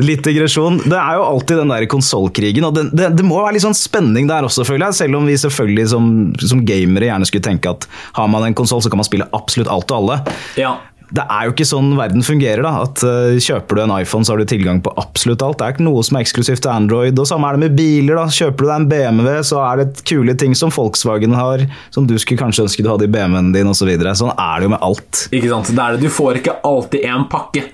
Litt 0.00 0.24
digresjon. 0.26 0.80
Det 0.86 0.96
er 0.98 1.18
jo 1.20 1.26
alltid 1.28 1.60
den 1.62 1.72
der 1.74 1.86
konsollkrigen, 1.90 2.66
og 2.68 2.74
det, 2.78 2.86
det, 2.96 3.10
det 3.20 3.26
må 3.26 3.40
være 3.44 3.56
litt 3.58 3.66
sånn 3.66 3.76
spenning 3.78 4.28
der 4.30 4.46
også, 4.48 4.64
føler 4.68 4.88
jeg. 4.88 5.00
Selv 5.04 5.20
om 5.20 5.28
vi 5.28 5.36
selvfølgelig 5.40 5.88
som, 5.92 6.10
som 6.40 6.64
gamere 6.68 7.10
gjerne 7.10 7.28
skulle 7.28 7.46
tenke 7.46 7.72
at 7.76 7.86
har 8.16 8.30
man 8.32 8.46
en 8.48 8.56
konsoll, 8.58 8.82
så 8.84 8.90
kan 8.92 9.00
man 9.02 9.08
spille 9.08 9.28
absolutt 9.36 9.70
alt 9.70 9.90
og 9.94 10.00
alle. 10.02 10.20
Ja. 10.60 10.74
Det 11.16 11.24
er 11.24 11.46
jo 11.46 11.54
ikke 11.54 11.66
sånn 11.66 11.90
verden 11.98 12.24
fungerer. 12.26 12.62
da, 12.66 12.72
at 12.84 13.02
uh, 13.06 13.38
Kjøper 13.40 13.78
du 13.78 13.82
en 13.84 13.94
iPhone, 13.96 14.26
så 14.26 14.34
har 14.34 14.42
du 14.42 14.50
tilgang 14.50 14.82
på 14.84 14.92
absolutt 15.00 15.42
alt. 15.42 15.58
Det 15.60 15.66
er 15.66 15.76
ikke 15.76 15.86
noe 15.88 16.04
som 16.06 16.18
er 16.18 16.26
eksklusivt 16.26 16.62
til 16.64 16.72
Android. 16.72 17.18
og 17.18 17.28
Samme 17.30 17.50
er 17.50 17.58
det 17.58 17.64
med 17.64 17.78
biler. 17.78 18.20
da, 18.20 18.26
Kjøper 18.30 18.66
du 18.66 18.70
deg 18.70 18.76
en 18.76 18.88
BMW, 18.92 19.30
så 19.46 19.62
er 19.64 19.82
det 19.82 20.04
kule 20.08 20.36
ting 20.38 20.54
som 20.58 20.72
Volkswagen 20.74 21.34
har, 21.36 21.66
som 21.94 22.06
du 22.06 22.16
skulle 22.18 22.40
kanskje 22.40 22.68
ønske 22.68 22.86
du 22.86 22.92
hadde 22.92 23.08
i 23.08 23.12
BMW-en 23.12 23.52
din 23.56 23.70
osv. 23.70 23.90
Så 23.90 24.18
sånn 24.24 24.34
er 24.36 24.60
det 24.60 24.70
jo 24.70 24.74
med 24.76 24.86
alt. 24.86 25.26
Ikke 25.30 25.50
sant? 25.52 25.74
Det 25.74 25.84
er 25.84 25.96
det. 25.96 26.06
Du 26.06 26.14
får 26.14 26.40
ikke 26.42 26.58
alltid 26.66 27.06
én 27.10 27.26
pakke. 27.30 27.66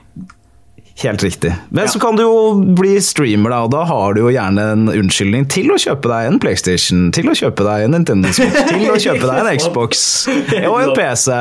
Helt 0.96 1.22
riktig. 1.22 1.52
Men 1.68 1.88
så 1.88 2.00
kan 2.00 2.16
du 2.16 2.22
jo 2.22 2.36
bli 2.76 2.94
streamer, 3.04 3.52
da, 3.52 3.58
og 3.66 3.72
da 3.74 3.82
har 3.84 4.14
du 4.16 4.22
jo 4.22 4.30
gjerne 4.32 4.62
en 4.72 4.86
unnskyldning 4.88 5.44
til 5.52 5.68
å 5.74 5.76
kjøpe 5.76 6.08
deg 6.08 6.30
en 6.30 6.40
PlayStation, 6.40 7.10
til 7.12 7.28
å 7.28 7.34
kjøpe 7.36 7.66
deg 7.66 7.84
en 7.84 7.92
Nintendo 7.98 8.32
Switch, 8.32 8.56
til 8.70 8.86
å 8.88 8.96
kjøpe 8.96 9.28
deg 9.28 9.42
en 9.42 9.50
Xbox 9.60 10.06
og 10.30 10.78
en 10.80 10.94
PC. 10.96 11.36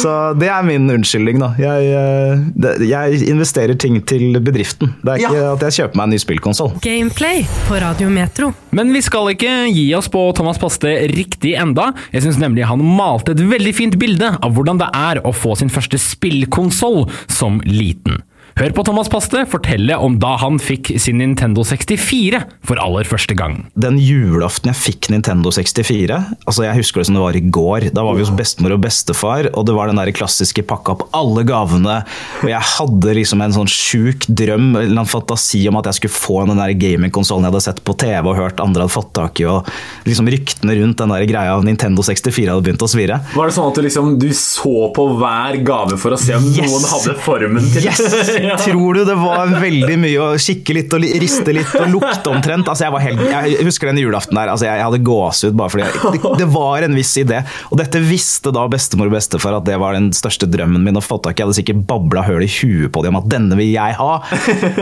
Så 0.00 0.16
det 0.40 0.48
er 0.48 0.64
min 0.64 0.88
unnskyldning, 0.96 1.42
da. 1.44 1.52
Jeg, 1.60 1.92
eh, 2.00 2.86
jeg 2.88 3.20
investerer 3.28 3.76
ting 3.76 4.00
til 4.08 4.40
bedriften. 4.40 4.96
Det 5.04 5.18
er 5.18 5.26
ikke 5.26 5.46
at 5.52 5.68
jeg 5.68 5.78
kjøper 5.82 6.00
meg 6.00 6.08
en 6.08 6.16
ny 6.16 6.24
spillkonsoll. 6.24 6.74
Gameplay 6.88 7.44
på 7.68 7.84
Radio 7.84 8.08
Metro. 8.08 8.54
Men 8.72 8.88
vi 8.96 9.04
skal 9.04 9.34
ikke 9.36 9.52
gi 9.68 9.88
oss 10.00 10.08
på 10.08 10.30
Thomas 10.38 10.56
Paste 10.62 10.96
riktig 11.12 11.58
enda. 11.60 11.90
Jeg 12.14 12.24
syns 12.24 12.40
nemlig 12.40 12.64
han 12.72 12.80
malte 12.80 13.36
et 13.36 13.44
veldig 13.52 13.76
fint 13.76 14.00
bilde 14.00 14.32
av 14.40 14.56
hvordan 14.56 14.80
det 14.80 14.88
er 14.96 15.20
å 15.28 15.36
få 15.36 15.58
sin 15.60 15.72
første 15.72 16.00
spillkonsoll 16.00 17.04
som 17.28 17.60
liten. 17.68 18.24
Hør 18.54 18.70
på 18.70 18.84
Thomas 18.86 19.08
Paste 19.10 19.40
fortelle 19.50 19.96
om 19.98 20.14
da 20.22 20.36
han 20.38 20.60
fikk 20.62 20.92
sin 21.02 21.16
Nintendo 21.18 21.64
64 21.66 22.38
for 22.62 22.78
aller 22.78 23.08
første 23.10 23.34
gang. 23.34 23.56
Den 23.74 23.96
julaften 23.98 24.70
jeg 24.70 24.78
fikk 24.78 25.08
Nintendo 25.10 25.50
64, 25.50 26.14
altså 26.46 26.62
jeg 26.62 26.78
husker 26.78 27.02
det 27.02 27.08
som 27.08 27.16
det 27.18 27.24
var 27.24 27.34
i 27.34 27.42
går. 27.42 27.88
Da 27.96 28.04
var 28.06 28.14
vi 28.14 28.22
hos 28.22 28.30
bestemor 28.38 28.76
og 28.76 28.84
bestefar, 28.84 29.48
og 29.58 29.66
det 29.66 29.74
var 29.74 29.90
den 29.90 29.98
der 29.98 30.12
klassiske 30.14 30.62
pakka 30.70 30.94
opp 30.94 31.02
alle 31.18 31.42
gavene. 31.48 31.96
Og 32.44 32.52
jeg 32.52 32.68
hadde 32.76 33.16
liksom 33.18 33.42
en 33.42 33.56
sånn 33.56 33.72
sjuk 33.74 34.28
drøm, 34.30 34.70
en 34.84 35.02
fantasi 35.10 35.64
om 35.72 35.80
at 35.82 35.90
jeg 35.90 35.98
skulle 35.98 36.14
få 36.14 36.38
den 36.52 36.62
der 36.62 36.76
gamingkonsollen 36.78 37.48
jeg 37.48 37.56
hadde 37.56 37.64
sett 37.66 37.82
på 37.90 37.98
TV 38.04 38.22
og 38.30 38.38
hørt 38.38 38.62
andre 38.62 38.86
hadde 38.86 38.94
fått 38.94 39.10
tak 39.18 39.42
i, 39.42 39.48
og 39.50 39.66
liksom 40.06 40.30
ryktene 40.30 40.78
rundt 40.78 41.02
den 41.02 41.16
der 41.16 41.26
greia 41.32 41.58
av 41.58 41.66
Nintendo 41.66 42.06
64 42.06 42.54
hadde 42.54 42.68
begynt 42.70 42.86
å 42.86 42.92
svire. 42.94 43.18
Var 43.34 43.50
det 43.50 43.58
sånn 43.58 43.72
at 43.74 43.82
du 43.82 43.84
liksom 43.88 44.14
du 44.22 44.28
så 44.30 44.76
på 44.94 45.10
hver 45.18 45.58
gave 45.66 45.98
for 45.98 46.14
å 46.14 46.22
se 46.22 46.38
om 46.38 46.46
Yes! 46.54 46.70
noen 46.70 46.88
hadde 46.94 47.18
formen 47.26 47.70
til 47.74 47.90
Yes! 47.90 48.42
Ja. 48.44 48.56
Tror 48.60 48.98
du 48.98 49.04
det 49.08 49.14
var 49.18 49.52
veldig 49.60 49.96
mye 50.02 50.20
å 50.20 50.28
kikke 50.40 50.76
litt 50.76 50.92
og 50.96 51.04
riste 51.22 51.54
litt 51.56 51.72
og 51.78 51.88
lukte 51.94 52.30
omtrent? 52.32 52.68
Altså, 52.68 52.86
jeg, 52.86 52.94
var 52.94 53.04
helt, 53.04 53.22
jeg 53.30 53.66
husker 53.68 53.90
den 53.90 54.00
julaften 54.02 54.36
der, 54.38 54.50
altså, 54.52 54.66
jeg, 54.68 54.80
jeg 54.80 54.88
hadde 54.88 55.00
gåsehud 55.06 55.56
bare 55.58 55.72
fordi 55.72 55.86
jeg, 55.86 56.12
det, 56.16 56.32
det 56.42 56.48
var 56.54 56.86
en 56.86 56.98
viss 56.98 57.12
idé. 57.20 57.40
Og 57.70 57.80
dette 57.80 58.02
visste 58.04 58.52
da 58.54 58.66
bestemor 58.70 59.08
og 59.10 59.16
bestefar 59.16 59.58
at 59.58 59.66
det 59.68 59.78
var 59.80 59.96
den 59.96 60.10
største 60.16 60.48
drømmen 60.50 60.84
min 60.84 61.00
å 61.00 61.04
få 61.04 61.18
tak 61.24 61.38
i. 61.38 61.42
Jeg 61.42 61.48
hadde 61.48 61.58
sikkert 61.60 61.84
babla 61.88 62.24
høl 62.26 62.44
i 62.44 62.50
huet 62.50 62.92
på 62.94 63.04
dem 63.04 63.16
om 63.16 63.22
at 63.22 63.30
denne 63.32 63.56
vil 63.58 63.70
jeg 63.72 63.96
ha. 63.98 64.12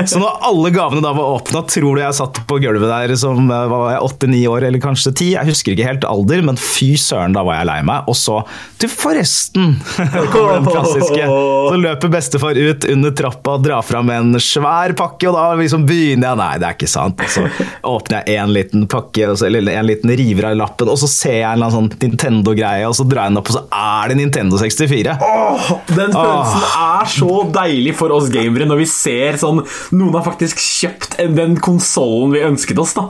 Så 0.08 0.20
når 0.22 0.42
alle 0.48 0.72
gavene 0.74 1.04
da 1.04 1.12
var 1.16 1.36
åpna, 1.38 1.62
tror 1.70 1.98
du 1.98 2.02
jeg 2.02 2.18
satt 2.18 2.42
på 2.48 2.58
gulvet 2.62 2.88
der 2.90 3.14
som 3.20 3.46
eh, 3.50 3.66
var 3.70 3.98
åtte-ni 4.02 4.42
år, 4.50 4.66
eller 4.68 4.82
kanskje 4.82 5.14
ti? 5.18 5.30
Jeg 5.36 5.48
husker 5.48 5.74
ikke 5.76 5.88
helt 5.88 6.06
alder, 6.08 6.42
men 6.46 6.58
fy 6.60 6.92
søren, 7.00 7.34
da 7.36 7.44
var 7.46 7.60
jeg 7.60 7.68
lei 7.70 7.78
meg. 7.86 8.08
Og 8.10 8.18
så 8.18 8.40
Du, 8.82 8.88
forresten! 8.90 9.76
Så 11.32 11.76
løper 11.78 12.10
bestefar 12.12 12.58
ut 12.58 12.84
under 12.92 13.14
trappa 13.16 13.51
og 13.54 13.62
drar 13.64 13.82
fram 13.86 14.10
en 14.14 14.32
svær 14.42 14.94
pakke, 14.98 15.28
og 15.30 15.36
da 15.36 15.44
liksom 15.60 15.86
begynner 15.88 16.30
jeg 16.32 16.40
Nei, 16.42 16.50
det 16.62 16.68
er 16.68 16.76
ikke 16.78 16.88
sant. 16.90 17.20
Og 17.22 17.30
så 17.32 17.44
åpner 17.92 18.24
jeg 18.26 18.40
en 18.42 18.52
liten 18.56 18.86
pakke, 18.90 19.28
så- 19.36 19.46
eller 19.46 19.72
en 19.76 19.86
liten 19.86 20.10
river 20.18 20.48
av 20.50 20.56
lappen, 20.58 20.88
og 20.92 20.98
så 20.98 21.08
ser 21.08 21.38
jeg 21.40 21.44
en 21.46 21.58
eller 21.60 21.68
annen 21.70 21.90
sånn 21.90 22.00
Nintendo-greie, 22.02 22.88
og 22.88 22.94
så 22.98 23.06
drar 23.08 23.28
jeg 23.28 23.34
den 23.34 23.42
opp, 23.42 23.50
og 23.52 23.56
så 23.58 23.64
er 23.82 24.08
det 24.12 24.16
Nintendo 24.22 24.56
64. 24.62 25.18
Åh, 25.20 25.68
den 25.92 26.12
følelsen 26.16 26.66
er 26.86 27.12
så 27.18 27.52
deilig 27.52 27.94
for 27.98 28.12
oss 28.16 28.28
gamere 28.32 28.66
når 28.68 28.82
vi 28.82 28.88
ser 28.90 29.38
sånn 29.42 29.62
Noen 29.92 30.14
har 30.16 30.24
faktisk 30.26 30.56
kjøpt 30.62 31.16
den 31.36 31.56
konsollen 31.62 32.32
vi 32.32 32.40
ønsket 32.46 32.78
oss, 32.82 32.94
da. 32.94 33.08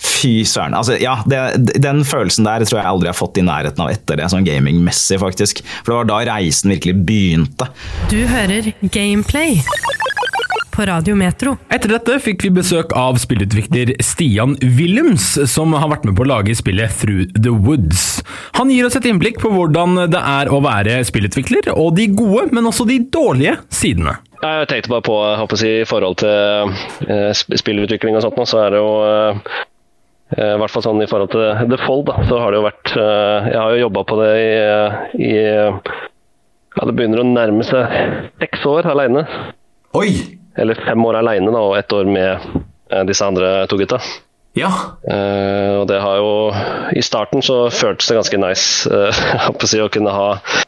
Fy 0.00 0.40
søren. 0.48 0.76
Altså, 0.76 0.96
ja, 1.00 1.18
det, 1.28 1.78
den 1.82 2.04
følelsen 2.08 2.48
der 2.48 2.64
tror 2.64 2.80
jeg 2.80 2.88
aldri 2.88 3.10
jeg 3.10 3.14
har 3.14 3.20
fått 3.20 3.40
i 3.40 3.46
nærheten 3.46 3.84
av 3.84 3.92
etter 3.92 4.20
det, 4.20 4.28
sånn 4.32 4.46
gamingmessig, 4.48 5.20
faktisk. 5.22 5.64
For 5.82 5.92
det 5.92 5.98
var 6.00 6.10
da 6.10 6.20
reisen 6.34 6.74
virkelig 6.74 6.96
begynte. 7.08 7.70
Du 8.12 8.20
hører 8.28 8.72
Gameplay 8.92 9.60
på 10.80 10.86
Radio 10.88 11.16
Metro. 11.18 11.56
Etter 11.72 11.92
dette 11.92 12.16
fikk 12.22 12.44
vi 12.46 12.52
besøk 12.60 12.94
av 12.96 13.18
spillutvikler 13.20 13.92
Stian 14.04 14.54
Willems, 14.62 15.34
som 15.50 15.74
har 15.76 15.90
vært 15.92 16.06
med 16.08 16.16
på 16.16 16.24
å 16.24 16.30
lage 16.30 16.56
spillet 16.56 16.94
Through 17.00 17.28
the 17.36 17.52
Woods. 17.52 18.22
Han 18.56 18.72
gir 18.72 18.88
oss 18.88 18.96
et 18.96 19.08
innblikk 19.10 19.42
på 19.42 19.50
hvordan 19.52 20.06
det 20.12 20.20
er 20.20 20.48
å 20.48 20.62
være 20.64 21.00
spillutvikler, 21.08 21.72
og 21.74 21.96
de 21.98 22.08
gode, 22.14 22.48
men 22.56 22.70
også 22.70 22.88
de 22.88 23.00
dårlige 23.12 23.58
sidene. 23.74 24.16
Jeg 24.40 24.70
tenkte 24.70 24.94
bare 24.94 25.04
på 25.04 25.18
i 25.68 25.74
forhold 25.84 26.16
til 26.22 26.72
eh, 27.12 27.42
spillutvikling 27.60 28.16
og 28.16 28.24
sånt, 28.24 28.40
så 28.48 28.62
er 28.64 28.72
det 28.72 28.80
jo 28.80 28.92
eh, 29.04 29.58
I 30.30 30.58
hvert 30.60 30.70
fall 30.70 30.84
sånn 30.84 31.02
i 31.02 31.08
forhold 31.10 31.32
til 31.32 31.70
The 31.72 31.78
Fold, 31.82 32.04
da, 32.06 32.20
så 32.28 32.38
har 32.38 32.52
det 32.52 32.60
jo 32.60 32.66
vært 32.68 32.92
eh, 32.94 33.48
Jeg 33.50 33.58
har 33.58 33.72
jo 33.74 33.84
jobba 33.84 34.04
på 34.06 34.18
det 34.20 34.30
i, 34.38 34.50
i 35.26 35.32
Ja, 35.40 36.84
det 36.86 36.94
begynner 36.94 37.24
å 37.24 37.26
nærme 37.26 37.66
seg 37.66 37.96
seks 38.38 38.62
år 38.70 38.86
aleine. 38.92 39.24
Eller 40.60 40.78
fem 40.86 41.02
år 41.06 41.18
aleine, 41.18 41.50
og 41.50 41.74
ett 41.78 41.92
år 41.92 42.06
med 42.06 42.30
eh, 42.30 43.02
disse 43.08 43.26
andre 43.26 43.64
to 43.70 43.78
gutta. 43.80 43.98
Ja. 44.58 44.70
Uh, 45.06 45.80
og 45.80 45.84
det 45.86 46.00
har 46.02 46.16
jo 46.18 46.30
I 46.98 47.02
starten 47.06 47.42
så 47.42 47.68
føltes 47.70 48.08
det 48.10 48.16
ganske 48.18 48.40
nice 48.42 48.90
uh, 48.90 49.84
å 49.84 49.92
kunne 49.94 50.14
ha 50.14 50.30
eh, 50.40 50.64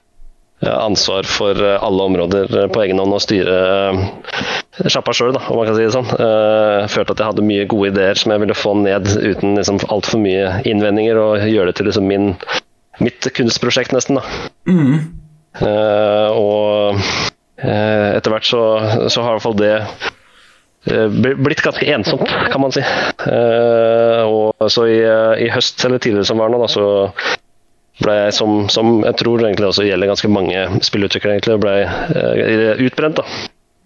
ansvar 0.70 1.26
for 1.26 1.58
eh, 1.58 1.82
alle 1.82 2.02
områder 2.02 2.58
eh, 2.62 2.68
på 2.70 2.82
egen 2.84 3.00
hånd 3.02 3.14
og 3.16 3.22
styre 3.24 3.56
eh, 3.90 4.86
sjappa 4.86 5.14
sjøl, 5.16 5.36
om 5.36 5.58
man 5.58 5.68
kan 5.68 5.76
si 5.76 5.86
det 5.86 5.94
sånn. 5.94 6.12
Eh, 6.14 6.86
følte 6.92 7.16
at 7.16 7.22
jeg 7.22 7.30
hadde 7.32 7.46
mye 7.48 7.66
gode 7.70 7.90
ideer 7.92 8.18
som 8.18 8.34
jeg 8.34 8.44
ville 8.44 8.56
få 8.56 8.76
ned 8.78 9.10
uten 9.10 9.58
liksom, 9.58 9.82
altfor 9.92 10.22
mye 10.22 10.62
innvendinger, 10.68 11.18
og 11.18 11.48
gjøre 11.50 11.72
det 11.72 11.80
til 11.80 11.90
liksom, 11.90 12.08
min, 12.08 12.32
mitt 13.02 13.28
kunstprosjekt, 13.34 13.94
nesten. 13.96 14.20
da. 14.20 14.48
Mm. 14.62 15.18
og 16.32 16.96
eh, 17.60 18.08
etter 18.16 18.32
hvert 18.32 18.46
så, 18.48 18.62
så 19.12 19.20
har 19.20 19.34
i 19.34 19.36
hvert 19.36 19.44
fall 19.44 19.58
det 19.58 19.74
eh, 20.88 21.34
blitt 21.36 21.60
ganske 21.64 21.90
ensomt, 21.92 22.30
kan 22.52 22.62
man 22.62 22.72
si. 22.72 22.80
Eh, 22.80 24.22
og 24.24 24.70
så 24.72 24.86
i, 24.88 25.00
i 25.44 25.50
høst, 25.52 25.82
eller 25.84 26.00
tidligere 26.00 26.30
som 26.30 26.40
var 26.40 26.52
nå, 26.54 26.62
da, 26.62 26.70
så 26.72 26.86
ble 28.00 28.16
som, 28.32 28.68
som 28.72 29.00
jeg 29.04 29.18
tror 29.20 29.42
egentlig 29.44 29.68
også 29.68 29.84
gjelder 29.86 30.12
ganske 30.12 30.30
mange 30.32 30.62
spillutviklere, 30.84 31.36
egentlig, 31.36 31.58
ble 31.62 31.74
eh, 31.84 32.86
utbrent. 32.86 33.20
da. 33.20 33.26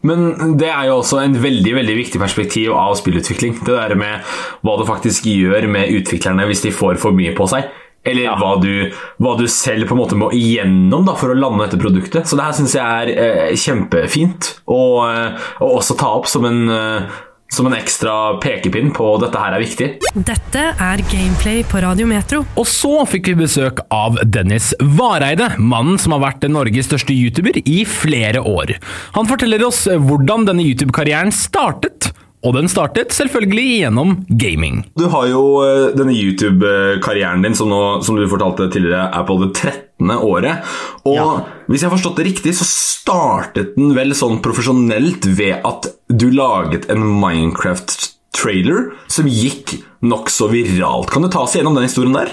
Men 0.07 0.59
det 0.61 0.69
er 0.71 0.90
jo 0.90 1.01
også 1.01 1.19
en 1.25 1.35
veldig 1.40 1.73
veldig 1.81 1.97
viktig 1.99 2.21
perspektiv 2.23 2.75
av 2.77 2.95
spillutvikling. 3.01 3.59
Det 3.66 3.75
der 3.75 3.97
med 3.99 4.37
hva 4.66 4.77
du 4.79 4.87
faktisk 4.87 5.27
gjør 5.31 5.66
med 5.73 5.90
utviklerne 5.97 6.47
hvis 6.47 6.62
de 6.66 6.75
får 6.75 7.01
for 7.03 7.16
mye 7.16 7.35
på 7.37 7.49
seg. 7.51 7.66
Eller 8.07 8.31
hva, 8.38 8.53
du, 8.62 8.92
hva 9.19 9.33
du 9.35 9.49
selv 9.51 9.88
på 9.88 9.97
en 9.97 9.99
måte 9.99 10.19
må 10.19 10.29
igjennom 10.37 11.09
da, 11.09 11.16
for 11.19 11.33
å 11.33 11.38
lande 11.38 11.64
dette 11.64 11.81
produktet. 11.81 12.29
Så 12.29 12.38
det 12.38 12.45
her 12.47 12.55
syns 12.55 12.77
jeg 12.77 12.85
er 12.87 13.11
eh, 13.11 13.57
kjempefint 13.59 14.53
å 14.71 14.83
eh, 15.09 15.49
å 15.59 15.73
også 15.81 15.97
ta 15.99 16.12
opp 16.14 16.31
som 16.31 16.47
en, 16.47 16.61
eh, 16.71 17.16
som 17.53 17.69
en 17.69 17.77
ekstra 17.77 18.37
pekepinn 18.43 18.91
på 18.97 19.07
dette 19.23 19.41
her 19.41 19.57
er 19.57 19.63
viktig. 19.63 19.89
Dette 20.17 20.65
er 20.73 21.03
Gameplay 21.11 21.63
på 21.69 21.81
Radio 21.85 22.09
Metro. 22.11 22.43
Og 22.59 22.67
så 22.69 23.05
fikk 23.09 23.31
vi 23.33 23.39
besøk 23.45 23.83
av 23.95 24.19
Dennis 24.25 24.73
Vareide, 24.99 25.53
mannen 25.59 26.01
som 26.03 26.17
har 26.17 26.25
vært 26.27 26.49
Norges 26.51 26.91
største 26.91 27.15
YouTuber 27.15 27.61
i 27.63 27.83
flere 27.89 28.43
år. 28.43 28.77
Han 29.17 29.31
forteller 29.31 29.65
oss 29.67 29.85
hvordan 29.87 30.49
denne 30.49 30.67
YouTube-karrieren 30.67 31.33
startet, 31.35 32.11
og 32.47 32.55
den 32.55 32.71
startet 32.71 33.15
selvfølgelig 33.17 33.67
gjennom 33.81 34.13
gaming. 34.39 34.85
Du 34.99 35.09
har 35.11 35.27
jo 35.31 35.43
eh, 35.65 35.89
denne 35.99 36.15
YouTube-karrieren 36.15 37.43
din, 37.43 37.57
som, 37.59 37.71
nå, 37.73 38.01
som 38.07 38.19
du 38.19 38.27
fortalte 38.31 38.69
tidligere, 38.71 39.09
er 39.11 39.27
på 39.27 39.39
det 39.43 39.51
13. 39.57 40.13
året. 40.15 40.63
Og 41.09 41.67
hvis 41.67 41.83
jeg 41.83 41.91
har 41.91 41.97
forstått 41.97 42.21
det 42.21 42.29
riktig, 42.29 42.55
så 42.55 42.67
startet 42.69 43.75
den 43.75 43.97
vel 43.99 44.15
sånn 44.17 44.39
profesjonelt 44.45 45.27
ved 45.39 45.67
at 45.67 45.91
du 46.07 46.29
laget 46.31 46.87
en 46.93 47.03
Minecraft-trailer 47.19 48.93
som 49.11 49.27
gikk 49.31 49.79
nokså 50.07 50.51
viralt. 50.53 51.11
Kan 51.11 51.27
du 51.27 51.33
ta 51.33 51.43
oss 51.43 51.57
gjennom 51.59 51.75
den 51.79 51.89
historien 51.89 52.15
der? 52.15 52.31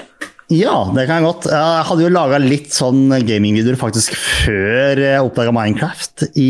Ja, 0.54 0.76
det 0.94 1.08
kan 1.08 1.22
jeg 1.22 1.26
godt. 1.26 1.48
Jeg 1.50 1.86
hadde 1.88 2.04
jo 2.04 2.14
laga 2.14 2.40
litt 2.42 2.74
sånn 2.76 3.08
gamingvideoer 3.26 3.80
faktisk 3.80 4.14
før 4.18 5.00
jeg 5.02 5.26
oppdaga 5.26 5.54
Minecraft 5.56 6.28
i 6.38 6.50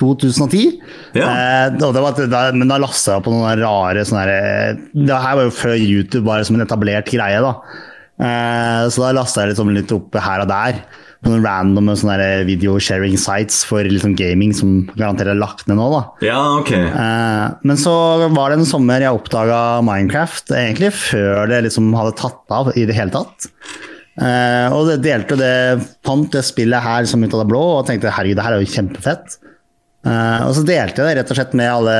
2010. 0.00 0.78
Eh, 1.14 1.76
og 1.78 1.94
det 1.94 2.02
var, 2.04 2.20
da, 2.30 2.44
men 2.56 2.70
da 2.70 2.80
lasta 2.82 3.16
jeg 3.16 3.24
på 3.26 3.34
noen 3.34 3.62
rare 3.62 4.04
sånne 4.06 4.26
her, 4.26 4.82
Det 4.94 5.22
her 5.26 5.38
var 5.40 5.48
jo 5.48 5.54
før 5.54 5.74
YouTube 5.78 6.26
var 6.26 6.44
som 6.46 6.58
en 6.58 6.66
etablert 6.66 7.10
greie. 7.12 7.40
da. 7.44 7.54
Eh, 8.14 8.84
så 8.94 9.02
da 9.06 9.14
lasta 9.16 9.42
jeg 9.42 9.54
liksom 9.54 9.72
litt 9.74 9.94
opp 9.94 10.14
her 10.22 10.44
og 10.44 10.50
der. 10.50 10.82
På 11.24 11.32
noen 11.32 11.46
random 11.46 11.88
sånne 11.96 12.44
video-sharing 12.44 13.14
sites 13.16 13.62
for 13.64 13.86
liksom 13.88 14.12
gaming 14.18 14.52
som 14.52 14.82
garantert 14.92 15.30
er 15.32 15.38
lagt 15.40 15.64
ned 15.70 15.78
nå. 15.80 15.86
da. 15.94 16.02
Ja, 16.26 16.42
ok. 16.60 16.72
Eh, 16.74 17.46
men 17.64 17.80
så 17.80 17.94
var 18.34 18.52
det 18.52 18.58
en 18.60 18.68
sommer 18.68 19.00
jeg 19.00 19.16
oppdaga 19.16 19.80
Minecraft, 19.86 20.52
egentlig 20.52 20.92
før 20.98 21.48
det 21.48 21.62
liksom 21.70 21.88
hadde 21.96 22.18
tatt 22.20 22.42
av 22.52 22.74
i 22.76 22.84
det 22.84 22.98
hele 22.98 23.14
tatt. 23.14 23.48
Eh, 24.20 24.68
og 24.70 24.90
det 24.92 25.00
delte 25.02 25.38
det, 25.40 25.54
fant 26.06 26.28
det 26.30 26.44
spillet 26.46 26.84
her 26.84 27.08
som 27.08 27.24
ut 27.24 27.32
av 27.34 27.40
det 27.42 27.48
blå 27.50 27.62
og 27.80 27.88
tenkte 27.88 28.12
herregud, 28.12 28.38
det 28.38 28.44
her 28.46 28.58
er 28.58 28.62
jo 28.62 28.74
kjempefett. 28.76 29.38
Eh, 30.04 30.40
og 30.44 30.52
så 30.52 30.64
delte 30.68 31.00
jeg 31.00 31.08
det 31.08 31.16
rett 31.20 31.30
og 31.32 31.38
slett 31.38 31.54
med 31.56 31.70
alle 31.70 31.94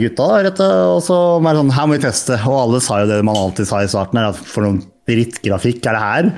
gutta. 0.00 0.28
Da, 0.48 0.70
og, 0.94 1.02
så 1.04 1.18
var 1.42 1.52
det 1.52 1.60
sånn, 1.60 1.74
her 1.76 1.88
må 1.88 1.98
vi 1.98 2.04
teste. 2.06 2.40
Og 2.48 2.56
alle 2.62 2.80
sa 2.84 3.02
jo 3.02 3.10
det 3.10 3.20
man 3.26 3.38
alltid 3.38 3.68
sa 3.68 3.82
i 3.84 3.90
starten, 3.90 4.22
at 4.22 4.40
for 4.40 4.66
noen 4.66 4.80
drittgrafikk 5.10 5.84
er 5.90 5.96
det 5.96 6.02
her. 6.04 6.28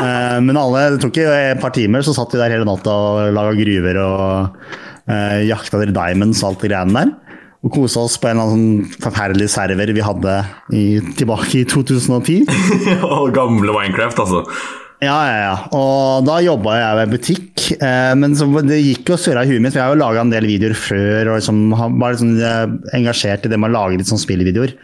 uh, 0.00 0.38
men 0.46 0.58
alle, 0.58 0.86
det 0.94 1.02
tok 1.04 1.14
ikke 1.14 1.40
et 1.54 1.62
par 1.62 1.74
timer, 1.76 2.04
så 2.06 2.16
satt 2.16 2.34
vi 2.34 2.40
der 2.42 2.54
hele 2.56 2.68
natta 2.68 2.94
og 2.94 3.34
laga 3.36 3.56
gruver 3.58 4.00
og 4.02 4.62
uh, 5.10 5.40
jakta 5.46 5.82
etter 5.82 5.94
diamonds 5.94 6.42
og 6.42 6.52
alt 6.52 6.64
det 6.64 6.72
greiene 6.72 6.96
der. 6.96 7.16
Og 7.60 7.74
kosa 7.74 8.06
oss 8.06 8.16
på 8.16 8.30
en 8.30 8.38
eller 8.38 8.54
annen 8.54 8.84
sånn 8.88 9.02
forferdelig 9.04 9.50
server 9.52 9.90
vi 9.92 10.04
hadde 10.04 10.36
i, 10.72 10.84
tilbake 11.18 11.60
i 11.60 11.66
2010. 11.68 12.48
og 13.04 13.34
Gamle 13.36 13.74
Minecraft, 13.76 14.22
altså. 14.24 14.79
Ja, 15.00 15.16
ja, 15.24 15.36
ja. 15.40 15.52
Og 15.72 16.26
da 16.28 16.34
jobba 16.44 16.74
jeg 16.76 16.96
ved 16.98 17.12
butikk. 17.14 17.62
Eh, 17.80 18.12
men 18.20 18.34
så, 18.36 18.44
det 18.66 18.76
gikk 18.84 19.08
jo 19.14 19.16
surra 19.20 19.46
i 19.46 19.48
huet 19.48 19.62
mitt, 19.64 19.72
for 19.72 19.80
jeg 19.80 19.86
har 19.88 19.94
jo 19.94 20.00
laga 20.02 20.20
en 20.20 20.32
del 20.34 20.44
videoer 20.44 20.74
før 20.76 21.30
og 21.32 21.38
liksom, 21.38 21.60
var 22.02 22.12
liksom, 22.12 22.34
eh, 22.44 22.74
engasjert 22.98 23.46
i 23.48 23.52
det 23.52 23.58
med 23.62 23.70
å 23.72 23.76
lage 23.78 23.96
litt 24.00 24.10
sånn 24.10 24.20
spillvideoer. 24.20 24.74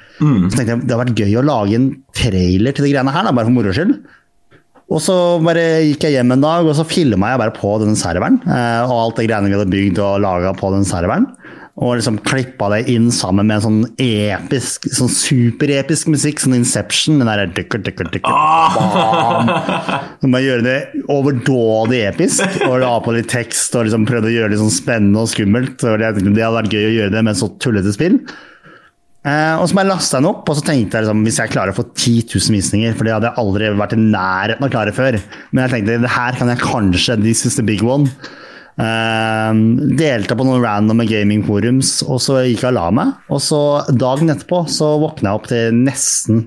Så 0.48 0.56
tenkte 0.56 0.70
jeg 0.72 0.84
det 0.86 0.94
hadde 0.96 1.02
vært 1.02 1.20
gøy 1.20 1.36
å 1.36 1.44
lage 1.44 1.76
en 1.76 1.90
trailer 2.16 2.72
til 2.78 2.86
de 2.88 2.94
greiene 2.94 3.12
her, 3.12 3.28
da, 3.28 3.34
bare 3.36 3.50
for 3.50 3.56
moro 3.58 3.74
skyld. 3.76 3.98
Og 4.86 5.00
så 5.02 5.16
bare 5.42 5.66
gikk 5.82 6.06
jeg 6.06 6.14
hjem 6.16 6.32
en 6.36 6.44
dag, 6.46 6.64
og 6.70 6.76
så 6.78 6.86
filma 6.88 7.32
jeg 7.34 7.42
bare 7.42 7.56
på 7.58 7.74
den 7.82 7.96
serveren. 7.98 8.40
eh, 8.46 8.82
Og 8.86 8.96
alt 9.02 9.16
det 9.20 9.26
greiene 9.28 9.50
vi 9.52 9.58
hadde 9.58 9.72
bygd 9.76 10.00
og 10.00 10.20
laga 10.24 10.54
på 10.56 10.72
den 10.72 10.86
serveren. 10.88 11.26
Og 11.76 11.98
liksom 11.98 12.16
klippa 12.24 12.70
det 12.72 12.86
inn 12.88 13.10
sammen 13.12 13.50
med 13.50 13.58
en 13.58 13.64
sånn 13.66 13.82
episk, 14.00 14.86
sånn 14.96 15.10
superepisk 15.12 16.08
musikk, 16.08 16.40
sånn 16.40 16.56
Inception. 16.56 17.18
Den 17.20 17.28
der 17.28 17.50
dykker, 17.52 17.82
dykker, 17.84 18.08
dykker, 18.14 18.32
bam. 18.32 19.52
Så 20.22 20.30
bare 20.32 20.44
gjøre 20.46 20.64
det 20.64 20.78
overdådig 21.12 22.00
episk, 22.08 22.62
og 22.64 22.78
la 22.80 22.94
på 23.04 23.12
litt 23.18 23.28
tekst 23.28 23.76
og 23.76 23.90
liksom 23.90 24.08
prøvde 24.08 24.32
å 24.32 24.36
gjøre 24.38 24.54
det 24.54 24.60
sånn 24.62 24.72
spennende 24.72 25.26
og 25.26 25.28
skummelt. 25.34 25.76
Jeg 25.84 26.16
tenkte 26.16 26.32
det 26.32 26.46
hadde 26.46 26.62
vært 26.62 26.78
gøy 26.78 26.88
å 26.88 26.94
gjøre 26.94 27.16
det 27.18 27.24
med 27.26 27.36
et 27.36 27.42
så 27.42 27.50
tullete 27.60 27.92
spill. 27.92 28.22
Eh, 29.26 29.54
og 29.58 29.66
så 29.66 29.82
lasta 29.82 30.16
jeg 30.16 30.22
den 30.22 30.30
opp, 30.30 30.48
og 30.48 30.56
så 30.56 30.64
tenkte 30.64 30.96
jeg 30.96 31.04
liksom, 31.04 31.22
hvis 31.26 31.42
jeg 31.42 31.52
klarer 31.52 31.74
å 31.74 31.76
få 31.76 31.84
10 31.90 32.28
000 32.30 32.54
visninger 32.54 32.92
For 32.94 33.08
det 33.08 33.16
hadde 33.16 33.32
jeg 33.32 33.42
aldri 33.42 33.70
vært 33.74 33.96
i 33.96 34.00
nærheten 34.00 34.62
av 34.62 34.68
å 34.70 34.72
klare 34.72 34.94
før. 34.94 35.18
Men 35.50 35.66
jeg 35.66 35.72
tenkte 35.74 36.00
det 36.04 36.16
her 36.16 36.38
kan 36.38 36.52
jeg 36.52 36.62
kanskje 36.62 37.20
This 37.24 37.44
is 37.48 37.58
the 37.58 37.66
big 37.66 37.82
one. 37.84 38.08
Eh, 38.76 39.52
delte 39.96 40.36
på 40.36 40.44
noen 40.44 40.60
random 40.64 41.00
gamingforums, 41.08 42.02
og 42.04 42.20
så 42.20 42.42
gikk 42.44 42.66
jeg 42.66 42.74
og 42.74 42.76
la 42.76 42.90
meg. 42.98 43.14
Og 43.32 43.40
så 43.44 43.62
dagen 43.88 44.32
etterpå 44.32 44.66
så 44.72 44.96
våkna 45.00 45.32
jeg 45.32 45.40
opp 45.40 45.48
til 45.52 45.80
nesten, 45.80 46.44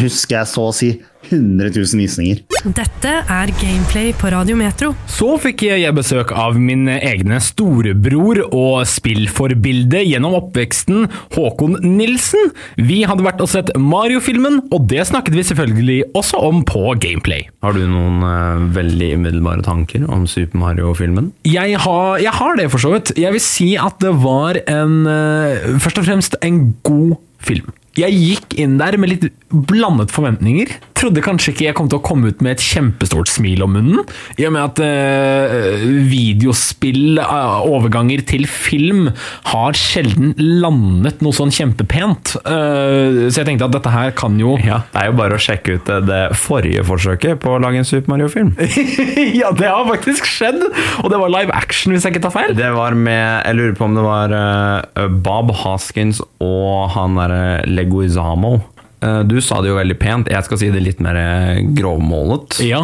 husker 0.00 0.40
jeg 0.40 0.50
så 0.52 0.70
å 0.70 0.74
si, 0.74 0.96
100 1.26 1.72
000 1.74 1.98
visninger. 1.98 2.42
Dette 2.76 3.12
er 3.32 3.50
Gameplay 3.60 4.12
på 4.16 4.30
Radio 4.30 4.56
Metro. 4.58 4.92
Så 5.10 5.32
fikk 5.42 5.64
jeg 5.66 5.94
besøk 5.96 6.32
av 6.36 6.58
min 6.60 6.86
egne 6.92 7.40
storebror 7.42 8.42
og 8.46 8.84
spillforbilde 8.88 10.02
gjennom 10.06 10.36
oppveksten, 10.38 11.08
Håkon 11.36 11.78
Nilsen. 11.84 12.52
Vi 12.78 13.02
hadde 13.08 13.26
vært 13.26 13.42
og 13.42 13.50
sett 13.50 13.72
Mario-filmen, 13.78 14.60
og 14.70 14.86
det 14.90 15.06
snakket 15.10 15.36
vi 15.36 15.46
selvfølgelig 15.50 15.98
også 16.18 16.42
om 16.46 16.62
på 16.66 16.84
Gameplay. 17.02 17.48
Har 17.64 17.76
du 17.76 17.82
noen 17.90 18.22
uh, 18.22 18.66
veldig 18.76 19.12
umiddelbare 19.18 19.66
tanker 19.66 20.06
om 20.06 20.28
Super 20.30 20.62
Mario-filmen? 20.62 21.32
Jeg 21.48 21.80
har, 21.82 22.20
jeg 22.22 22.34
har 22.38 22.60
det, 22.60 22.70
for 22.72 22.82
så 22.82 22.94
vidt. 22.94 23.16
Jeg 23.18 23.34
vil 23.34 23.42
si 23.42 23.72
at 23.80 23.98
det 24.02 24.14
var 24.22 24.60
en 24.70 25.02
uh, 25.08 25.74
Først 25.82 25.98
og 26.00 26.06
fremst 26.06 26.38
en 26.44 26.60
god 26.86 27.16
film. 27.42 27.74
Jeg 27.96 28.12
gikk 28.12 28.58
inn 28.60 28.76
der 28.80 28.98
med 29.00 29.12
litt 29.14 29.30
blandet 29.48 30.12
forventninger. 30.12 30.74
Trodde 30.96 31.22
kanskje 31.24 31.52
ikke 31.52 31.64
jeg 31.66 31.76
kom 31.76 31.88
til 31.92 31.98
å 31.98 32.04
komme 32.04 32.30
ut 32.32 32.42
med 32.44 32.56
et 32.56 32.64
kjempestort 32.64 33.28
smil 33.28 33.62
om 33.64 33.74
munnen. 33.76 34.02
I 34.40 34.46
og 34.48 34.54
med 34.54 34.62
at 34.64 34.80
eh, 34.84 35.84
videospill, 36.08 37.20
eh, 37.20 37.56
overganger 37.68 38.22
til 38.28 38.46
film, 38.48 39.10
har 39.52 39.76
sjelden 39.76 40.34
landet 40.36 41.20
noe 41.24 41.36
sånn 41.36 41.52
kjempepent. 41.52 42.34
Eh, 42.42 43.26
så 43.28 43.42
jeg 43.42 43.48
tenkte 43.50 43.68
at 43.68 43.76
dette 43.76 43.92
her 43.92 44.12
kan 44.16 44.36
jo 44.40 44.56
Ja, 44.64 44.82
Det 44.92 45.02
er 45.02 45.10
jo 45.10 45.16
bare 45.20 45.36
å 45.36 45.42
sjekke 45.42 45.76
ut 45.76 45.92
eh, 45.92 46.02
det 46.08 46.22
forrige 46.40 46.84
forsøket 46.88 47.40
på 47.44 47.56
å 47.56 47.60
lage 47.62 47.80
en 47.80 47.88
Super 47.88 48.14
Mario-film. 48.14 48.54
ja, 49.40 49.52
det 49.56 49.68
har 49.72 49.88
faktisk 49.88 50.28
skjedd! 50.28 50.64
Og 51.04 51.10
det 51.12 51.20
var 51.20 51.32
live 51.32 51.52
action, 51.56 51.92
hvis 51.96 52.08
jeg 52.08 52.16
ikke 52.16 52.26
tar 52.28 52.36
feil. 52.36 52.56
Det 52.56 52.72
var 52.76 52.96
med 52.96 53.44
Jeg 53.46 53.58
lurer 53.60 53.76
på 53.76 53.88
om 53.88 53.96
det 53.96 54.04
var 54.04 54.36
eh, 54.36 55.08
Bob 55.24 55.52
Hoskins 55.64 56.22
og 56.44 56.92
han 56.96 57.16
derre 57.20 57.44
Leguizamo. 57.86 58.52
Eh, 59.00 59.22
Du 59.28 59.38
sa 59.40 59.62
det 59.62 59.70
jo 59.70 59.78
veldig 59.78 59.98
pent, 60.02 60.28
jeg 60.32 60.44
skal 60.44 60.58
si 60.60 60.70
det 60.74 60.82
litt 60.84 61.00
mer 61.04 61.16
eh, 61.22 61.62
grovmålet. 61.78 62.60
Ja. 62.66 62.82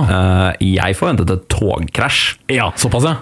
Jeg 0.63 0.97
forventet 0.99 1.31
et 1.35 1.47
togkrasj. 1.53 2.39
Ja, 2.55 2.71
såpass, 2.79 3.11
ja. 3.11 3.21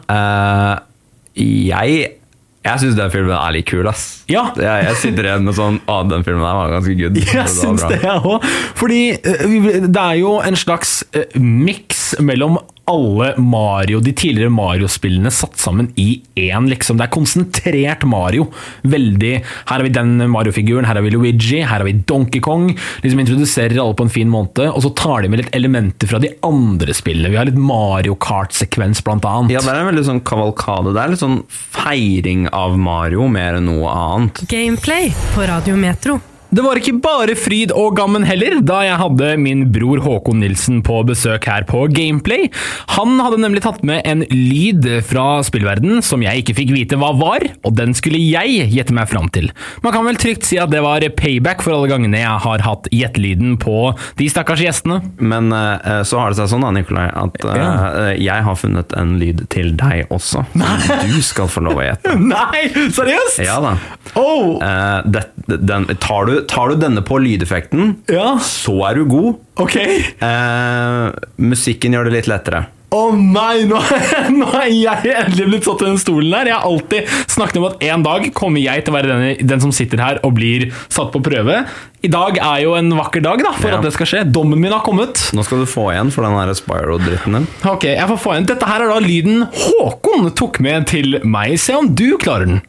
Jeg 1.40 2.16
jeg 2.61 2.77
syns 2.83 2.97
den 2.99 3.09
filmen 3.09 3.33
er 3.33 3.55
litt 3.57 3.64
kul, 3.71 3.87
ass. 3.88 4.03
Ja. 4.29 4.51
Jeg, 4.53 4.83
jeg 4.85 4.97
sitter 5.01 5.25
igjen 5.31 5.47
med 5.47 5.57
sånn 5.57 5.79
Å, 5.88 6.03
den 6.11 6.27
filmen 6.27 6.45
der 6.45 6.59
var 6.59 6.75
ganske 6.75 6.93
good. 6.99 7.16
Jeg 7.40 7.49
syns 7.55 7.87
det, 7.88 8.03
jeg 8.05 8.21
òg. 8.29 8.45
Fordi 8.77 8.99
eh, 9.16 9.87
det 9.87 10.03
er 10.03 10.19
jo 10.21 10.35
en 10.45 10.59
slags 10.61 10.99
eh, 11.16 11.25
miks 11.40 12.11
mellom 12.21 12.59
alle 12.90 13.35
Mario, 13.38 14.01
de 14.01 14.12
tidligere 14.16 14.53
Mario-spillene 14.53 15.31
satt 15.35 15.59
sammen 15.61 15.90
i 16.01 16.23
én, 16.38 16.69
liksom. 16.71 16.99
Det 16.99 17.07
er 17.07 17.12
konsentrert 17.14 18.07
Mario. 18.09 18.49
Veldig 18.83 19.33
Her 19.40 19.75
har 19.75 19.85
vi 19.85 19.93
den 19.95 20.16
Mario-figuren, 20.31 20.87
her 20.88 20.99
har 20.99 21.05
vi 21.05 21.12
Luigi, 21.14 21.61
her 21.61 21.81
har 21.81 21.87
vi 21.87 21.93
Donkey 21.93 22.40
Kong. 22.40 22.71
Liksom 23.03 23.21
Introduserer 23.21 23.79
alle 23.81 23.97
på 23.99 24.07
en 24.07 24.12
fin 24.12 24.31
måte, 24.31 24.69
og 24.71 24.83
så 24.85 24.95
tar 24.97 25.23
de 25.23 25.31
med 25.33 25.43
litt 25.43 25.55
elementer 25.57 26.11
fra 26.11 26.21
de 26.23 26.33
andre 26.47 26.97
spillene. 26.97 27.33
Vi 27.33 27.38
har 27.40 27.49
litt 27.51 27.61
Mario 27.61 28.16
Kart-sekvens, 28.21 29.05
blant 29.07 29.27
annet. 29.29 29.55
Ja, 29.55 29.64
det 29.64 29.75
er 29.75 29.83
en 29.83 29.90
veldig 29.93 30.07
sånn 30.09 30.25
kavalkade. 30.27 30.95
Det 30.97 31.05
er 31.05 31.14
litt 31.14 31.25
sånn 31.25 31.43
feiring 31.51 32.49
av 32.55 32.79
Mario 32.81 33.29
mer 33.31 33.61
enn 33.61 33.71
noe 33.71 33.93
annet. 33.93 34.45
Gameplay 34.51 35.12
på 35.35 35.47
Radio 35.51 35.79
Metro. 35.81 36.21
Det 36.51 36.65
var 36.65 36.79
ikke 36.81 36.97
bare 36.99 37.37
fryd 37.39 37.71
og 37.79 37.95
gammen 37.95 38.25
heller, 38.27 38.57
da 38.67 38.81
jeg 38.83 38.99
hadde 38.99 39.27
min 39.39 39.61
bror 39.71 40.01
Håkon 40.03 40.41
Nilsen 40.43 40.81
på 40.83 40.97
besøk 41.07 41.47
her 41.47 41.63
på 41.69 41.85
Gameplay. 41.95 42.49
Han 42.97 43.21
hadde 43.23 43.39
nemlig 43.45 43.63
tatt 43.63 43.85
med 43.87 44.03
en 44.09 44.25
lyd 44.27 44.89
fra 45.07 45.45
spillverden 45.47 46.03
som 46.03 46.25
jeg 46.25 46.43
ikke 46.43 46.57
fikk 46.59 46.73
vite 46.75 46.99
hva 46.99 47.13
var, 47.15 47.47
og 47.63 47.77
den 47.79 47.95
skulle 47.95 48.19
jeg 48.19 48.67
gjette 48.75 48.97
meg 48.97 49.07
fram 49.13 49.29
til. 49.31 49.47
Man 49.85 49.95
kan 49.95 50.07
vel 50.09 50.19
trygt 50.19 50.49
si 50.49 50.59
at 50.59 50.73
det 50.75 50.83
var 50.83 51.07
payback 51.21 51.63
for 51.63 51.77
alle 51.77 51.91
gangene 51.93 52.19
jeg 52.19 52.43
har 52.47 52.67
hatt 52.67 52.91
gjettelyden 52.91 53.55
på 53.63 53.77
de 54.19 54.29
stakkars 54.33 54.65
gjestene. 54.65 54.99
Men 55.23 55.55
eh, 55.55 56.03
så 56.03 56.19
har 56.19 56.35
det 56.35 56.41
seg 56.41 56.51
sånn 56.57 56.67
da, 56.67 56.73
Nikolai, 56.75 57.07
at 57.15 57.47
eh, 57.47 58.17
jeg 58.19 58.47
har 58.49 58.59
funnet 58.59 58.99
en 58.99 59.15
lyd 59.23 59.47
til 59.55 59.71
deg 59.79 60.11
også. 60.11 60.43
Som 60.51 61.07
du 61.07 61.23
skal 61.23 61.51
få 61.51 61.63
lov 61.69 61.79
å 61.79 61.87
gjette. 61.87 62.19
Nei, 62.35 62.67
seriøst? 62.91 63.39
Ja 63.47 63.61
da. 63.63 63.77
Eh, 64.19 65.11
det, 65.15 65.25
den, 65.47 65.87
tar, 66.03 66.27
du, 66.27 66.39
tar 66.48 66.72
du 66.72 66.81
denne 66.81 67.03
på 67.07 67.18
lydeffekten, 67.22 67.96
så 68.44 68.76
er 68.88 69.00
du 69.00 69.05
god. 69.11 69.40
Ok. 69.61 69.76
Eh, 69.81 71.07
musikken 71.40 71.92
gjør 71.96 72.09
det 72.11 72.20
litt 72.20 72.31
lettere. 72.31 72.66
Å 72.90 73.12
nei, 73.14 73.66
nå, 73.70 73.79
nå 74.40 74.46
er 74.59 74.70
jeg 74.74 75.12
endelig 75.14 75.44
blitt 75.46 75.66
satt 75.68 75.85
i 75.85 75.87
den 75.87 76.00
stolen 76.03 76.33
her. 76.35 76.48
Jeg 76.50 76.57
har 76.59 76.66
alltid 76.66 77.12
snakket 77.31 77.61
om 77.61 77.66
at 77.68 77.85
en 77.87 78.03
dag 78.03 78.26
kommer 78.35 78.59
jeg 78.64 78.83
til 78.83 78.90
å 78.90 78.96
være 78.96 79.12
den, 79.12 79.46
den 79.46 79.62
som 79.62 79.70
sitter 79.74 80.03
her 80.03 80.18
og 80.26 80.35
blir 80.35 80.64
satt 80.90 81.12
på 81.14 81.22
prøve. 81.22 81.61
I 82.03 82.11
dag 82.11 82.40
er 82.42 82.64
jo 82.64 82.74
en 82.74 82.90
vakker 82.98 83.22
dag 83.22 83.44
da, 83.46 83.53
for 83.61 83.70
Ja. 83.70 83.79
at 83.79 83.87
det 83.87 83.92
skal 83.94 84.11
skje. 84.11 84.24
Dommen 84.35 84.59
min 84.59 84.74
har 84.74 84.83
kommet. 84.83 85.22
Nå 85.37 85.44
skal 85.46 85.62
du 85.62 85.70
få 85.70 85.92
igjen 85.92 86.11
for 86.11 86.26
den 86.26 86.55
Spyro-dritten 86.59 87.38
din. 87.38 87.46
Ok, 87.70 87.87
jeg 87.92 88.11
får 88.11 88.20
få 88.24 88.35
igjen. 88.35 88.50
Dette 88.50 88.66
her 88.72 88.83
er 88.83 88.90
da 88.90 88.98
lyden 89.05 89.46
Håkon 89.55 90.26
tok 90.35 90.59
med 90.64 90.90
til 90.90 91.20
meg. 91.22 91.61
Se 91.62 91.79
om 91.79 91.92
du 91.94 92.16
klarer 92.18 92.50
den. 92.50 92.62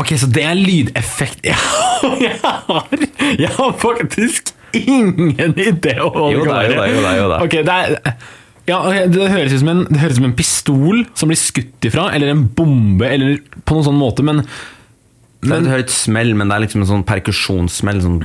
Ok, 0.00 0.14
så 0.20 0.28
det 0.32 0.44
er 0.46 0.56
lydeffekt 0.58 1.44
Ja, 1.46 1.58
jeg 2.26 2.36
har, 2.42 3.06
jeg 3.38 3.52
har 3.56 3.72
faktisk 3.80 4.54
ingen 4.76 5.56
idé 5.58 5.96
om 5.98 6.36
hva 6.46 6.60
det 6.62 6.76
kan 6.76 6.76
jo 6.76 6.76
da, 6.76 6.84
jo 6.86 7.00
da, 7.02 7.14
jo 7.18 7.30
da. 7.32 7.40
Okay, 7.44 7.64
det 7.66 7.74
er 7.74 8.14
ja, 8.68 8.78
det 9.10 9.30
høres 9.32 9.54
ut 9.54 9.62
som 9.64 9.70
en, 9.72 9.80
det 9.88 9.98
høres 9.98 10.14
ut 10.14 10.20
som 10.20 10.28
en 10.28 10.36
pistol 10.36 11.00
som 11.18 11.30
blir 11.30 11.38
skutt 11.40 11.88
ifra, 11.88 12.04
eller 12.14 12.30
en 12.30 12.44
bombe, 12.54 13.08
eller 13.08 13.40
på 13.64 13.74
noen 13.74 13.86
sånn 13.88 13.98
måte, 13.98 14.22
men 14.26 14.44
Det 15.40 15.54
er 15.54 15.62
et 15.62 15.70
høyt 15.72 15.92
smell, 15.94 16.34
men 16.36 16.50
det 16.50 16.56
er 16.58 16.62
liksom 16.66 16.82
en 16.82 16.88
sånn 16.90 17.04
perkusjonssmell. 17.08 18.00
Sånn, 18.04 18.18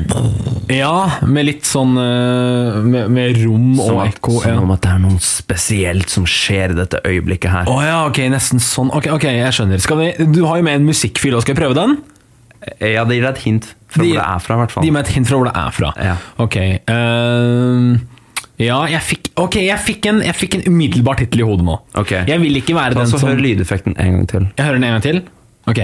Ja, 0.68 1.20
med 1.24 1.46
litt 1.48 1.64
sånn 1.64 1.94
eh, 2.02 2.80
Med, 2.84 3.12
med 3.16 3.38
rom 3.40 3.80
og 3.80 4.02
at, 4.04 4.18
ekko. 4.18 4.42
som 4.42 4.52
Ja. 4.52 4.58
om 4.60 4.72
at 4.76 4.82
det 4.84 4.92
er 4.92 5.00
noe 5.00 5.22
spesielt 5.24 6.10
som 6.12 6.26
skjer 6.28 6.74
i 6.74 6.80
dette 6.82 7.00
øyeblikket 7.08 7.52
her. 7.54 7.70
Oh, 7.72 7.80
ja, 7.86 8.02
ok, 8.10 8.20
nesten 8.34 8.60
sånn. 8.60 8.92
Ok, 8.92 9.08
ok, 9.16 9.30
jeg 9.32 9.56
skjønner. 9.56 9.80
Skal 9.80 10.02
vi, 10.02 10.10
du 10.28 10.42
har 10.50 10.60
jo 10.60 10.68
med 10.68 10.82
en 10.82 10.90
musikkfil, 10.90 11.38
og 11.38 11.46
skal 11.46 11.56
jeg 11.56 11.62
prøve 11.64 11.78
den? 11.80 11.96
Ja, 12.82 13.06
det 13.06 13.16
gir 13.20 13.24
deg 13.28 13.32
et 13.36 13.44
hint 13.46 13.66
fra 13.88 14.02
de, 14.04 14.10
hvor 14.12 14.20
det 14.20 14.28
er 14.28 14.40
fra, 14.44 14.56
hvert 14.60 14.72
fall. 14.76 14.84
Gi 14.84 14.92
meg 14.92 15.06
et 15.06 15.16
hint 15.16 15.28
fra 15.30 15.38
hvor 15.40 15.48
det 15.48 15.56
er 15.56 15.72
fra. 15.80 15.94
Ja. 16.02 16.16
Ok. 16.42 16.56
Uh, 16.90 17.98
ja, 18.60 18.78
jeg 18.92 19.02
fikk, 19.04 19.30
ok, 19.40 19.58
jeg 19.68 19.80
fikk, 19.84 20.06
en, 20.12 20.22
jeg 20.26 20.36
fikk 20.36 20.56
en 20.60 20.64
umiddelbar 20.72 21.20
tittel 21.20 21.44
i 21.44 21.48
hodet 21.48 21.66
nå. 21.68 21.76
Ok. 22.00 22.12
Jeg 22.28 22.42
vil 22.42 22.60
ikke 22.60 22.76
være 22.76 22.96
Ta 22.96 23.04
den 23.04 23.12
så 23.12 23.20
som 23.22 23.30
Hør 23.32 23.40
lydeffekten 23.44 23.96
en 24.00 24.18
gang 24.20 24.28
til. 24.32 24.48
Jeg 24.58 24.66
hører 24.68 24.80
den 24.82 24.88
en 24.90 24.96
gang 24.98 25.06
til. 25.06 25.22
Ok. 25.72 25.82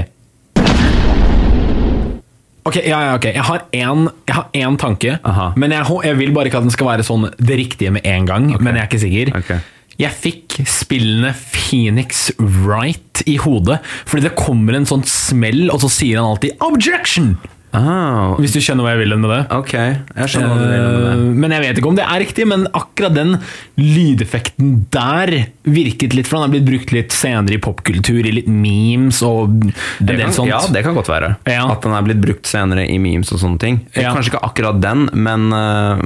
Ok, 2.68 2.78
ja, 2.86 3.00
ja, 3.08 3.14
ok. 3.18 3.26
Jeg 3.34 3.46
har 3.48 3.64
én, 3.74 4.08
jeg 4.30 4.36
har 4.38 4.50
én 4.54 4.76
tanke, 4.78 5.16
Aha. 5.26 5.52
men 5.58 5.74
jeg, 5.74 5.86
jeg 6.06 6.18
vil 6.20 6.34
bare 6.36 6.52
ikke 6.52 6.60
at 6.62 6.68
den 6.68 6.74
skal 6.74 6.92
være 6.92 7.06
sånn 7.06 7.32
det 7.42 7.58
riktige 7.58 7.94
med 7.96 8.06
en 8.06 8.28
gang. 8.30 8.50
Men 8.62 8.78
jeg 8.78 8.84
er 8.84 8.90
ikke 8.90 9.02
sikker. 9.02 9.32
Okay. 9.40 9.64
Jeg 10.02 10.18
fikk 10.18 10.60
spillene 10.70 11.34
Phoenix 11.38 12.30
Wright 12.40 13.24
i 13.30 13.36
hodet, 13.42 13.80
fordi 14.06 14.28
det 14.30 14.36
kommer 14.38 14.78
en 14.78 14.88
sånn 14.90 15.04
smell, 15.10 15.68
og 15.74 15.82
så 15.84 15.90
sier 15.92 16.22
han 16.22 16.36
alltid 16.36 16.58
'objection'! 16.62 17.36
Ah, 17.74 18.34
Hvis 18.36 18.52
du 18.52 18.60
skjønner 18.60 18.84
hva 18.84 18.92
jeg 18.92 19.00
vil 19.06 19.14
med 19.16 19.30
det. 19.32 19.40
ok, 19.56 19.72
jeg 19.72 20.28
skjønner 20.28 20.50
hva 20.52 20.58
du 20.60 20.64
vil 20.66 20.82
med 20.82 21.04
det. 21.06 21.12
Eh, 21.12 21.36
Men 21.40 21.52
jeg 21.56 21.62
vet 21.64 21.78
ikke 21.80 21.88
om 21.88 21.96
det 21.96 22.04
er 22.04 22.20
riktig, 22.20 22.46
men 22.52 22.66
akkurat 22.76 23.14
den 23.16 23.38
lydeffekten 23.80 24.74
der 24.92 25.32
virket 25.64 26.14
litt, 26.18 26.28
for 26.28 26.36
den 26.42 26.44
har 26.50 26.52
blitt 26.52 26.68
brukt 26.68 26.92
litt 26.92 27.16
senere 27.16 27.56
i 27.56 27.62
popkultur, 27.64 28.20
i 28.28 28.34
litt 28.36 28.50
memes 28.52 29.22
og 29.24 29.48
en 29.56 29.72
Det 30.02 30.18
del 30.18 30.26
kan, 30.26 30.34
sånt. 30.36 30.50
ja, 30.52 30.60
det 30.68 30.84
kan 30.84 30.94
godt 31.00 31.08
være. 31.14 31.32
Ja. 31.48 31.70
At 31.72 31.82
den 31.88 31.96
er 31.96 32.02
blitt 32.10 32.20
brukt 32.22 32.46
senere 32.52 32.84
i 32.92 32.98
memes 33.00 33.32
og 33.32 33.40
sånne 33.40 33.60
ting. 33.64 33.80
Ja. 33.96 34.12
Kanskje 34.18 34.34
ikke 34.34 34.44
akkurat 34.52 34.82
den, 34.84 35.08
men, 35.14 35.48
eh, 35.56 36.04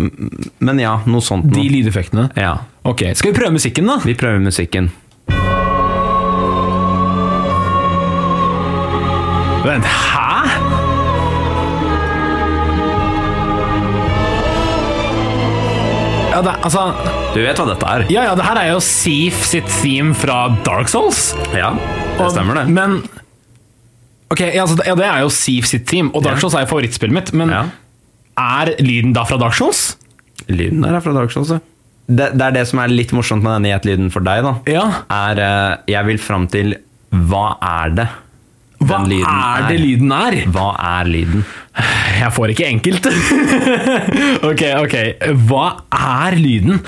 men 0.60 0.80
ja, 0.86 1.00
noe 1.10 1.22
sånt. 1.26 1.50
De 1.52 1.66
lydeffektene. 1.66 2.30
Ja. 2.38 2.60
Ok, 2.86 3.02
Skal 3.18 3.34
vi 3.34 3.40
prøve 3.40 3.58
musikken, 3.58 3.88
da? 3.90 3.98
Vi 4.06 4.14
prøver 4.14 4.38
musikken. 4.46 4.92
Vent, 9.66 9.84
hæ? 9.90 10.35
Ja, 16.36 16.42
det, 16.44 16.52
altså 16.68 16.82
Du 17.32 17.38
vet 17.40 17.56
hva 17.62 17.66
dette 17.70 17.88
er? 17.88 18.04
Ja, 18.12 18.26
ja, 18.28 18.34
det 18.36 18.44
her 18.44 18.58
er 18.60 18.72
jo 18.74 18.80
Seaf 18.84 19.38
sitt 19.48 19.70
theme 19.80 20.12
fra 20.20 20.50
Dark 20.66 20.90
Souls. 20.92 21.30
Ja, 21.56 21.70
det 22.20 22.28
stemmer 22.34 22.60
det. 22.60 22.66
Men 22.76 22.98
Ok, 24.34 24.42
ja, 24.42 24.66
altså, 24.66 24.76
ja, 24.84 24.96
det 25.00 25.06
er 25.08 25.22
jo 25.24 25.30
Seaf 25.32 25.68
sitt 25.70 25.86
theme, 25.88 26.10
og 26.12 26.26
Dark 26.26 26.36
Ja. 26.40 26.42
Souls 26.44 26.56
er 26.58 26.66
jo 26.66 26.72
favorittspillet 26.74 27.14
mitt. 27.16 27.32
Men 27.38 27.54
Ja. 27.54 27.62
er 28.42 28.74
lyden 28.84 29.14
da 29.16 29.24
fra 29.24 29.38
Dark 29.40 29.54
Souls? 29.56 29.96
Lyden 30.50 30.82
der 30.84 30.98
er 30.98 31.00
fra 31.06 31.14
Dark 31.16 31.32
Souls, 31.32 31.50
ja. 31.56 31.60
Det, 32.10 32.34
det 32.38 32.42
er 32.42 32.52
det 32.52 32.68
som 32.68 32.80
er 32.84 32.92
litt 32.92 33.14
morsomt 33.16 33.42
med 33.46 33.56
denne 33.56 33.72
gjettelyden 33.72 34.12
for 34.14 34.20
deg, 34.26 34.44
da. 34.44 34.52
Ja. 34.70 34.84
Er 35.10 35.40
eh, 35.40 35.78
Jeg 35.88 36.06
vil 36.06 36.18
fram 36.22 36.48
til 36.52 36.76
Hva 37.16 37.56
er 37.64 37.96
det? 37.96 38.08
Hva 38.84 39.00
lyden 39.08 39.30
er 39.30 39.68
det 39.70 39.78
lyden 39.80 40.12
er? 40.16 40.38
Hva 40.52 40.68
er 41.00 41.08
lyden? 41.10 41.46
Jeg 42.20 42.32
får 42.36 42.52
ikke 42.54 42.68
enkelt. 42.68 43.08
ok, 44.50 44.64
ok. 44.84 44.96
Hva 45.48 45.66
er 45.96 46.38
lyden? 46.40 46.84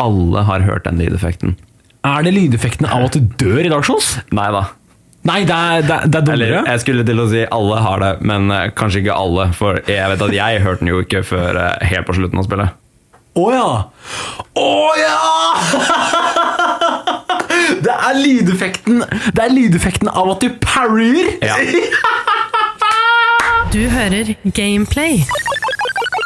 Alle 0.00 0.44
har 0.46 0.64
hørt 0.66 0.86
den 0.88 1.02
lydeffekten. 1.02 1.56
Er 2.04 2.24
det 2.26 2.34
lydeffekten 2.36 2.86
av 2.86 3.06
at 3.08 3.16
du 3.16 3.28
dør 3.40 3.62
i 3.64 3.70
Dark 3.72 3.86
Souls? 3.88 4.16
Nei 4.34 4.48
da. 4.54 4.66
Nei, 5.24 5.40
det 5.48 5.56
er, 5.56 5.84
det 5.88 5.94
er, 5.94 6.08
det 6.12 6.20
er 6.20 6.32
Eller, 6.34 6.54
jeg 6.68 6.80
skulle 6.82 7.04
til 7.08 7.22
å 7.22 7.24
si 7.30 7.44
alle 7.48 7.78
har 7.80 8.02
det, 8.02 8.10
men 8.28 8.50
eh, 8.52 8.66
kanskje 8.76 9.00
ikke 9.00 9.16
alle. 9.16 9.46
For 9.56 9.80
jeg 9.88 10.10
vet 10.12 10.24
at 10.26 10.34
jeg 10.36 10.64
hørte 10.66 10.84
den 10.84 10.92
jo 10.92 11.00
ikke 11.00 11.22
før 11.24 11.60
eh, 11.62 11.86
helt 11.88 12.08
på 12.08 12.16
slutten 12.18 12.42
av 12.42 12.48
spillet. 12.48 12.80
Å 13.34 13.46
ja! 13.50 13.68
Å 14.60 14.68
ja! 15.00 15.16
Det 17.84 17.94
er 17.94 18.18
lydeffekten 18.20 19.02
Det 19.34 19.42
er 19.44 19.52
lydeffekten 19.54 20.10
av 20.10 20.34
at 20.36 20.44
du 20.44 20.50
parryer! 20.64 21.36
Ja. 21.44 21.58
Du 23.74 23.80
hører 23.90 24.36
Gameplay 24.54 25.24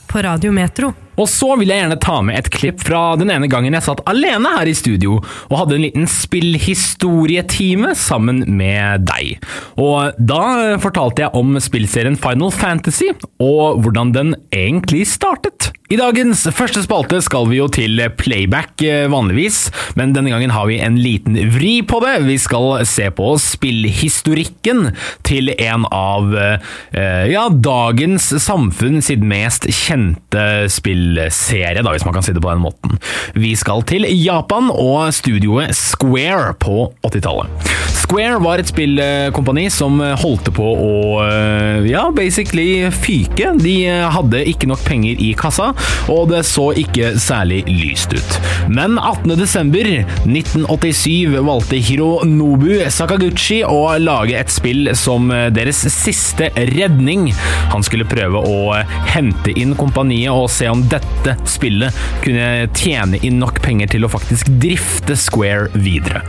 på 0.09 0.20
Radio 0.20 0.53
Metro. 0.53 0.90
Og 1.18 1.27
så 1.31 1.55
vil 1.59 1.72
jeg 1.72 1.81
gjerne 1.83 1.96
ta 2.01 2.18
med 2.24 2.38
et 2.38 2.51
klipp 2.55 2.83
fra 2.87 3.01
den 3.18 3.33
ene 3.35 3.48
gangen 3.51 3.74
jeg 3.74 3.85
satt 3.87 4.05
alene 4.11 4.53
her 4.55 4.68
i 4.70 4.74
studio 4.77 5.16
og 5.18 5.57
hadde 5.59 5.74
en 5.79 5.85
liten 5.87 6.07
spillhistorietime 6.11 7.94
sammen 7.98 8.44
med 8.59 9.09
deg. 9.09 9.40
Og 9.81 10.14
da 10.20 10.79
fortalte 10.83 11.24
jeg 11.24 11.35
om 11.38 11.59
spillserien 11.62 12.18
Final 12.20 12.55
Fantasy, 12.55 13.11
og 13.42 13.83
hvordan 13.83 14.14
den 14.14 14.35
egentlig 14.55 15.07
startet. 15.11 15.58
I 15.88 15.96
dagens 15.96 16.42
første 16.53 16.83
spalte 16.85 17.16
skal 17.24 17.46
vi 17.48 17.62
jo 17.62 17.66
til 17.72 17.96
playback 18.20 18.83
eh, 18.85 19.07
vanligvis, 19.09 19.70
men 19.96 20.11
denne 20.12 20.29
gangen 20.29 20.53
har 20.53 20.66
vi 20.68 20.77
en 20.85 20.98
liten 21.01 21.38
vri 21.55 21.79
på 21.81 22.03
det. 22.05 22.27
Vi 22.27 22.35
skal 22.37 22.83
se 22.85 23.07
på 23.09 23.31
spillhistorikken 23.40 24.90
til 25.24 25.48
en 25.55 25.87
av 25.88 26.37
eh, 26.37 27.31
ja, 27.33 27.46
dagens 27.48 28.29
samfunn 28.44 29.01
sitt 29.01 29.24
mest 29.24 29.64
kjente 29.72 30.68
spillserie, 30.68 31.81
da, 31.81 31.96
hvis 31.96 32.05
man 32.05 32.18
kan 32.18 32.27
si 32.27 32.37
det 32.37 32.44
på 32.44 32.53
den 32.53 32.66
måten. 32.66 33.01
Vi 33.33 33.55
skal 33.57 33.81
til 33.88 34.05
Japan 34.12 34.68
og 34.68 35.09
studioet 35.16 35.72
Square 35.72 36.53
på 36.61 36.90
80-tallet. 37.09 37.72
Square 37.96 38.42
var 38.44 38.61
et 38.61 38.68
spillkompani 38.68 39.66
som 39.72 40.05
holdt 40.20 40.53
på 40.57 40.68
å 40.68 40.92
eh, 41.24 41.88
ja, 41.88 42.05
basically 42.12 42.92
fyke. 42.92 43.55
De 43.57 43.79
hadde 43.88 44.44
ikke 44.53 44.68
nok 44.68 44.85
penger 44.85 45.16
i 45.24 45.33
kassa, 45.37 45.72
og 46.12 46.28
det 46.32 46.42
så 46.48 46.72
ikke 46.78 47.18
særlig 47.20 47.64
lyst 47.68 48.12
ut. 48.16 48.38
Men 48.72 48.98
18.12.1987 49.00 51.38
valgte 51.44 51.76
Hironobu 51.88 52.90
Sakaguchi 52.92 53.64
å 53.66 53.98
lage 54.00 54.38
et 54.38 54.50
spill 54.52 54.94
som 54.98 55.30
deres 55.54 55.76
siste 55.92 56.50
redning. 56.74 57.34
Han 57.72 57.82
skulle 57.86 58.04
prøve 58.08 58.38
å 58.38 58.74
hente 59.08 59.50
inn 59.58 59.76
kompaniet 59.78 60.32
og 60.32 60.50
se 60.52 60.68
om 60.70 60.88
dette 60.90 61.36
spillet 61.48 61.94
kunne 62.24 62.68
tjene 62.76 63.18
inn 63.24 63.38
nok 63.42 63.62
penger 63.64 63.86
til 63.94 64.04
å 64.04 64.12
faktisk 64.12 64.46
drifte 64.62 65.16
Square 65.18 65.68
videre. 65.74 66.22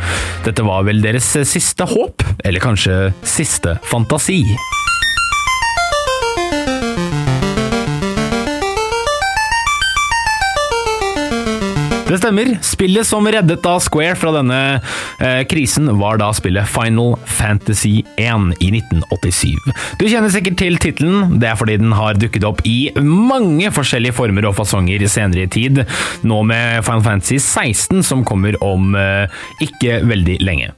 Dette 0.46 0.64
var 0.66 0.84
vel 0.88 1.02
deres 1.04 1.38
siste 1.50 1.84
håp, 1.90 2.24
eller 2.44 2.60
kanskje 2.64 3.14
siste 3.28 3.78
fantasi. 3.88 4.46
Det 12.10 12.18
stemmer. 12.18 12.56
Spillet 12.66 13.06
som 13.06 13.28
reddet 13.30 13.62
da 13.62 13.76
Square 13.84 14.16
fra 14.18 14.32
denne 14.34 14.60
eh, 15.22 15.44
krisen, 15.50 15.92
var 16.00 16.18
da 16.18 16.32
spillet 16.34 16.66
Final 16.72 17.14
Fantasy 17.30 18.00
1 18.18 18.56
i 18.66 18.72
1987. 18.80 19.54
Du 20.02 20.08
kjenner 20.08 20.34
sikkert 20.34 20.58
til 20.58 20.80
tittelen. 20.82 21.38
Det 21.38 21.52
er 21.52 21.60
fordi 21.60 21.78
den 21.78 21.94
har 21.94 22.18
dukket 22.18 22.48
opp 22.50 22.66
i 22.66 22.90
mange 22.98 23.70
forskjellige 23.76 24.18
former 24.18 24.50
og 24.50 24.58
fasonger 24.58 25.06
senere 25.06 25.46
i 25.46 25.54
tid. 25.54 25.84
Nå 26.26 26.42
med 26.50 26.82
Final 26.88 27.06
Fantasy 27.06 27.38
16, 27.38 28.02
som 28.10 28.26
kommer 28.26 28.58
om 28.66 28.96
eh, 28.98 29.42
ikke 29.70 30.02
veldig 30.10 30.42
lenge. 30.42 30.74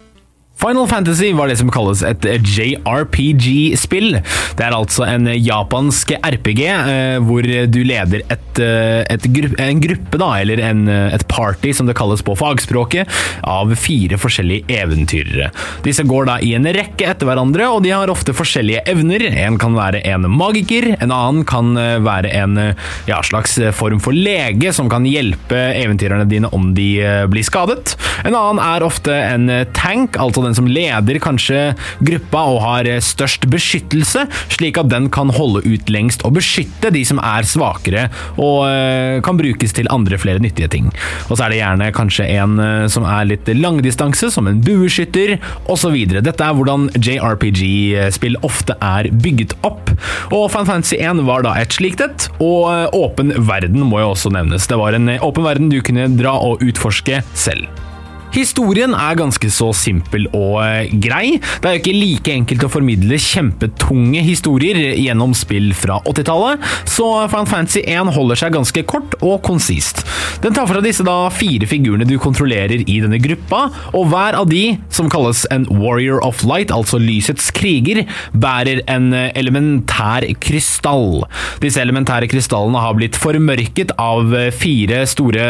Final 0.62 0.88
Fantasy 0.88 1.32
var 1.34 1.50
det 1.50 1.56
som 1.58 1.72
kalles 1.74 2.04
et 2.06 2.22
JRPG-spill. 2.22 4.20
Det 4.58 4.62
er 4.62 4.76
altså 4.78 5.08
en 5.10 5.26
japansk 5.34 6.12
RPG 6.22 6.60
eh, 6.70 7.16
hvor 7.26 7.42
du 7.42 7.80
leder 7.82 8.22
et, 8.22 8.62
eh, 8.62 9.02
et 9.10 9.26
gru 9.34 9.50
en 9.58 9.82
gruppe, 9.82 10.20
da, 10.22 10.28
eller 10.38 10.62
en, 10.62 10.84
eh, 10.86 11.16
et 11.16 11.26
party, 11.32 11.72
som 11.74 11.90
det 11.90 11.96
kalles 11.98 12.22
på 12.22 12.36
fagspråket, 12.38 13.10
av 13.42 13.74
fire 13.74 14.20
forskjellige 14.22 14.78
eventyrere. 14.84 15.50
Disse 15.82 16.06
går 16.06 16.30
da 16.30 16.38
i 16.46 16.54
en 16.54 16.70
rekke 16.70 17.10
etter 17.10 17.26
hverandre, 17.26 17.66
og 17.74 17.82
de 17.88 17.96
har 17.96 18.14
ofte 18.14 18.38
forskjellige 18.38 18.86
evner. 18.94 19.26
En 19.32 19.58
kan 19.62 19.74
være 19.74 20.04
en 20.14 20.30
magiker, 20.30 20.92
en 21.00 21.16
annen 21.16 21.42
kan 21.50 21.74
være 22.06 22.36
en 22.38 22.58
ja, 23.10 23.18
slags 23.26 23.58
form 23.74 23.98
for 24.04 24.14
lege 24.14 24.70
som 24.78 24.92
kan 24.94 25.10
hjelpe 25.10 25.58
eventyrerne 25.80 26.30
dine 26.30 26.54
om 26.54 26.70
de 26.78 26.92
blir 27.34 27.50
skadet. 27.50 27.96
En 28.22 28.38
annen 28.38 28.62
er 28.62 28.86
ofte 28.86 29.16
en 29.16 29.50
tank, 29.74 30.22
altså 30.22 30.46
den 30.46 30.51
den 30.52 30.58
som 30.58 30.68
leder 30.68 31.20
kanskje 31.24 31.74
gruppa 32.04 32.44
og 32.52 32.62
har 32.66 32.90
eh, 32.90 33.02
størst 33.04 33.48
beskyttelse, 33.52 34.26
slik 34.52 34.80
at 34.82 34.92
den 34.92 35.10
kan 35.14 35.32
holde 35.34 35.64
ut 35.66 35.92
lengst 35.92 36.26
og 36.28 36.36
beskytte 36.38 36.92
de 36.94 37.04
som 37.08 37.22
er 37.24 37.48
svakere, 37.48 38.08
og 38.38 38.68
eh, 38.68 39.20
kan 39.24 39.40
brukes 39.40 39.76
til 39.78 39.90
andre 39.94 40.20
flere 40.22 40.42
nyttige 40.44 40.72
ting. 40.72 40.90
Og 41.30 41.38
så 41.38 41.46
er 41.46 41.54
det 41.54 41.62
gjerne 41.62 41.92
kanskje 41.96 42.28
en 42.36 42.58
eh, 42.62 42.88
som 42.92 43.08
er 43.08 43.30
litt 43.32 43.52
langdistanse, 43.56 44.32
som 44.34 44.50
en 44.50 44.62
bueskytter, 44.66 45.38
osv. 45.72 45.96
Dette 46.12 46.44
er 46.44 46.58
hvordan 46.58 46.90
JRPG-spill 46.98 48.40
ofte 48.48 48.76
er 48.84 49.12
bygget 49.24 49.56
opp. 49.68 49.94
Og 50.34 50.50
Fan 50.52 50.68
Fantasy 50.68 50.98
1 51.00 51.24
var 51.28 51.46
da 51.46 51.56
et 51.62 51.76
slikt 51.76 52.04
et, 52.04 52.28
og 52.44 52.96
åpen 52.98 53.34
verden 53.48 53.86
må 53.88 54.02
jo 54.02 54.12
også 54.16 54.34
nevnes. 54.34 54.68
Det 54.68 54.80
var 54.80 54.98
en 54.98 55.14
åpen 55.22 55.48
verden 55.48 55.72
du 55.72 55.80
kunne 55.86 56.10
dra 56.18 56.36
og 56.42 56.66
utforske 56.66 57.22
selv. 57.38 57.70
Historien 58.32 58.94
er 58.96 59.18
ganske 59.20 59.50
så 59.52 59.72
simpel 59.76 60.28
og 60.32 60.62
eh, 60.64 60.92
grei. 61.04 61.36
Det 61.60 61.68
er 61.68 61.76
jo 61.76 61.82
ikke 61.82 61.96
like 61.98 62.34
enkelt 62.34 62.64
å 62.64 62.72
formidle 62.72 63.18
kjempetunge 63.20 64.24
historier 64.24 64.80
gjennom 64.96 65.34
spill 65.36 65.72
fra 65.76 66.00
80-tallet, 66.08 66.64
så 66.88 67.08
Final 67.32 67.50
Fantasy 67.52 67.84
1 67.84 68.14
holder 68.16 68.40
seg 68.40 68.56
ganske 68.56 68.84
kort 68.88 69.18
og 69.20 69.42
konsist. 69.44 70.06
Den 70.42 70.56
tar 70.56 70.70
fra 70.70 70.84
disse 70.84 71.04
da 71.06 71.16
fire 71.34 71.68
figurene 71.68 72.08
du 72.08 72.16
kontrollerer 72.24 72.86
i 72.86 72.98
denne 73.04 73.20
gruppa, 73.22 73.66
og 73.92 74.08
hver 74.14 74.40
av 74.40 74.48
de, 74.52 74.78
som 74.94 75.12
kalles 75.12 75.44
en 75.52 75.68
Warrior 75.82 76.24
of 76.26 76.46
Light, 76.48 76.72
altså 76.72 77.02
lysets 77.02 77.52
kriger, 77.56 78.06
bærer 78.32 78.80
en 78.92 79.12
eh, 79.18 79.28
elementær 79.40 80.26
krystall. 80.40 81.26
Disse 81.64 81.84
elementære 81.84 82.32
krystallene 82.32 82.80
har 82.80 82.96
blitt 82.96 83.20
formørket 83.20 83.92
av 84.00 84.32
eh, 84.38 84.50
fire 84.56 85.04
store 85.10 85.50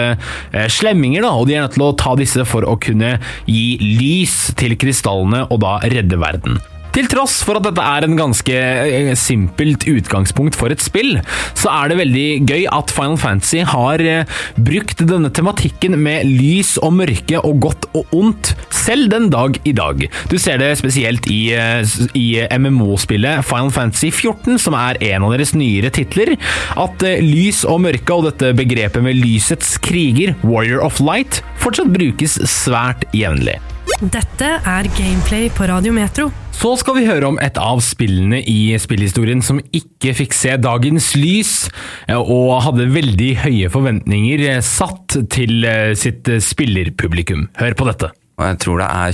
slemminger, 0.72 1.22
da, 1.24 1.36
og 1.38 1.48
de 1.48 1.56
er 1.60 1.66
nødt 1.68 1.78
til 1.78 1.86
å 1.86 1.94
ta 1.98 2.18
disse 2.18 2.44
for 2.50 2.66
å 2.66 2.71
kunne 2.80 3.18
gi 3.48 3.78
lys 3.82 4.54
til 4.60 4.78
krystallene 4.80 5.48
og 5.50 5.64
da 5.66 5.80
redde 5.84 6.20
verden. 6.22 6.62
Til 6.92 7.08
tross 7.08 7.38
for 7.48 7.56
at 7.56 7.64
dette 7.64 7.84
er 7.88 8.04
en 8.04 8.18
ganske 8.20 8.56
eh, 8.56 9.12
simpelt 9.16 9.86
utgangspunkt 9.88 10.58
for 10.60 10.74
et 10.74 10.84
spill, 10.84 11.22
så 11.56 11.72
er 11.72 11.92
det 11.92 12.00
veldig 12.02 12.26
gøy 12.50 12.66
at 12.68 12.92
Final 12.92 13.16
Fantasy 13.22 13.62
har 13.68 14.04
eh, 14.04 14.28
brukt 14.60 15.06
denne 15.08 15.32
tematikken 15.32 15.96
med 16.04 16.28
lys 16.28 16.76
og 16.84 16.98
mørke 17.00 17.40
og 17.40 17.62
godt 17.64 17.88
og 17.96 18.12
ondt, 18.18 18.54
selv 18.76 19.08
den 19.14 19.30
dag 19.32 19.56
i 19.64 19.76
dag. 19.78 20.04
Du 20.28 20.36
ser 20.42 20.60
det 20.60 20.74
spesielt 20.82 21.32
i, 21.32 21.40
eh, 21.56 21.96
i 22.20 22.28
MMO-spillet 22.60 23.48
Final 23.48 23.72
Fantasy 23.72 24.12
14, 24.12 24.60
som 24.60 24.76
er 24.76 25.00
en 25.14 25.30
av 25.30 25.38
deres 25.38 25.56
nyere 25.56 25.94
titler, 25.96 26.36
at 26.76 27.08
lys 27.24 27.64
og 27.64 27.86
mørke 27.88 28.20
og 28.20 28.28
dette 28.28 28.52
begrepet 28.58 29.04
med 29.06 29.22
lysets 29.22 29.78
kriger, 29.80 30.36
Warrior 30.44 30.84
of 30.84 31.00
Light, 31.00 31.40
fortsatt 31.64 31.94
brukes 31.96 32.42
svært 32.52 33.08
jevnlig. 33.16 33.62
Dette 34.02 34.48
er 34.66 34.88
Gameplay 34.98 35.50
på 35.54 35.66
Radio 35.70 35.94
Metro. 35.94 36.32
Så 36.56 36.76
skal 36.78 36.96
vi 37.00 37.06
høre 37.08 37.28
om 37.30 37.38
et 37.42 37.58
av 37.58 37.80
spillene 37.86 38.40
i 38.50 38.78
spillhistorien 38.82 39.42
som 39.46 39.60
ikke 39.74 40.14
fikk 40.18 40.34
se 40.38 40.56
dagens 40.62 41.12
lys, 41.18 41.70
eh, 42.08 42.18
og 42.18 42.62
hadde 42.68 42.90
veldig 42.94 43.32
høye 43.46 43.70
forventninger 43.74 44.40
eh, 44.50 44.62
satt 44.66 45.18
til 45.34 45.66
eh, 45.66 45.94
sitt 45.98 46.30
spillerpublikum. 46.46 47.48
Hør 47.62 47.74
på 47.78 47.86
dette. 47.90 48.12
Jeg 48.42 48.58
tror 48.64 48.82
det 48.82 48.90
er 48.90 49.12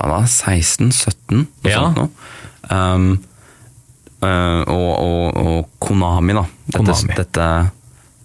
2016-17, 0.00 1.36
noe 1.36 1.46
Ja. 1.68 1.80
sånt 1.80 1.96
noe. 2.00 2.10
Um, 2.66 3.10
uh, 4.24 4.62
og, 4.72 4.92
og, 4.98 5.36
og 5.36 5.68
Konami, 5.84 6.32
da. 6.34 6.44
Dette, 6.66 6.80
Konami. 6.80 7.14
dette 7.14 7.46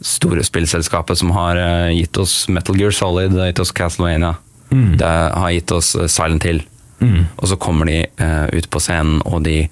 store 0.01 0.43
spillselskapet 0.47 1.19
som 1.19 1.29
har 1.35 1.59
uh, 1.59 1.91
gitt 1.93 2.17
oss 2.17 2.47
Metal 2.49 2.75
Gear 2.79 2.95
Solid, 2.95 3.35
gitt 3.35 3.59
oss 3.61 3.73
Castlevania, 3.75 4.33
Mm. 4.71 4.97
det 4.97 5.07
har 5.07 5.51
gitt 5.51 5.71
oss 5.75 5.95
uh, 5.95 6.07
Silent 6.07 6.45
Hill. 6.47 6.61
Mm. 7.01 7.25
Og 7.35 7.49
så 7.51 7.57
kommer 7.59 7.89
de 7.89 8.05
uh, 8.21 8.47
ut 8.53 8.69
på 8.71 8.81
scenen, 8.83 9.21
og 9.25 9.43
de, 9.47 9.65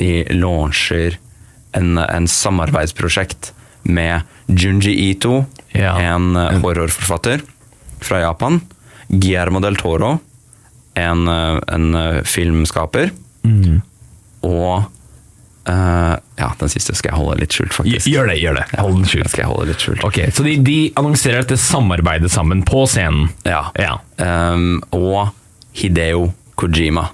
de 0.00 0.24
launcher 0.32 1.18
en, 1.76 1.98
en 1.98 2.28
samarbeidsprosjekt 2.30 3.52
med 3.86 4.24
Junji 4.48 4.94
Ito, 5.10 5.44
en 5.76 6.30
uh, 6.38 6.56
horrorforfatter 6.62 7.44
fra 8.00 8.22
Japan. 8.24 8.60
Guillermo 9.08 9.60
del 9.62 9.76
Toro, 9.78 10.16
en, 10.96 11.28
en 11.28 11.96
filmskaper. 12.26 13.12
Mm. 13.46 13.82
Og 14.48 14.86
uh, 15.68 16.16
Ja, 16.38 16.50
den 16.60 16.72
siste 16.72 16.94
skal 16.96 17.12
jeg 17.12 17.20
holde 17.20 17.38
litt 17.40 17.56
skjult, 17.56 17.74
faktisk. 17.76 18.08
Gjør 18.10 18.30
det, 18.30 18.38
gjør 18.42 18.58
det. 18.60 18.66
Hold 18.80 18.98
den 19.00 19.08
skjult. 19.10 19.30
Skal 19.32 19.44
jeg 19.44 19.50
holde 19.52 19.68
litt 19.70 19.84
skjult. 19.84 20.04
Ok, 20.06 20.20
Så 20.34 20.46
de, 20.46 20.56
de 20.66 20.78
annonserer 21.00 21.44
dette 21.44 21.58
samarbeidet 21.60 22.30
sammen 22.32 22.62
på 22.66 22.84
scenen. 22.90 23.30
Ja. 23.46 23.64
Um, 24.20 24.80
og 24.96 25.32
Hideo 25.76 26.30
Kojima, 26.56 27.08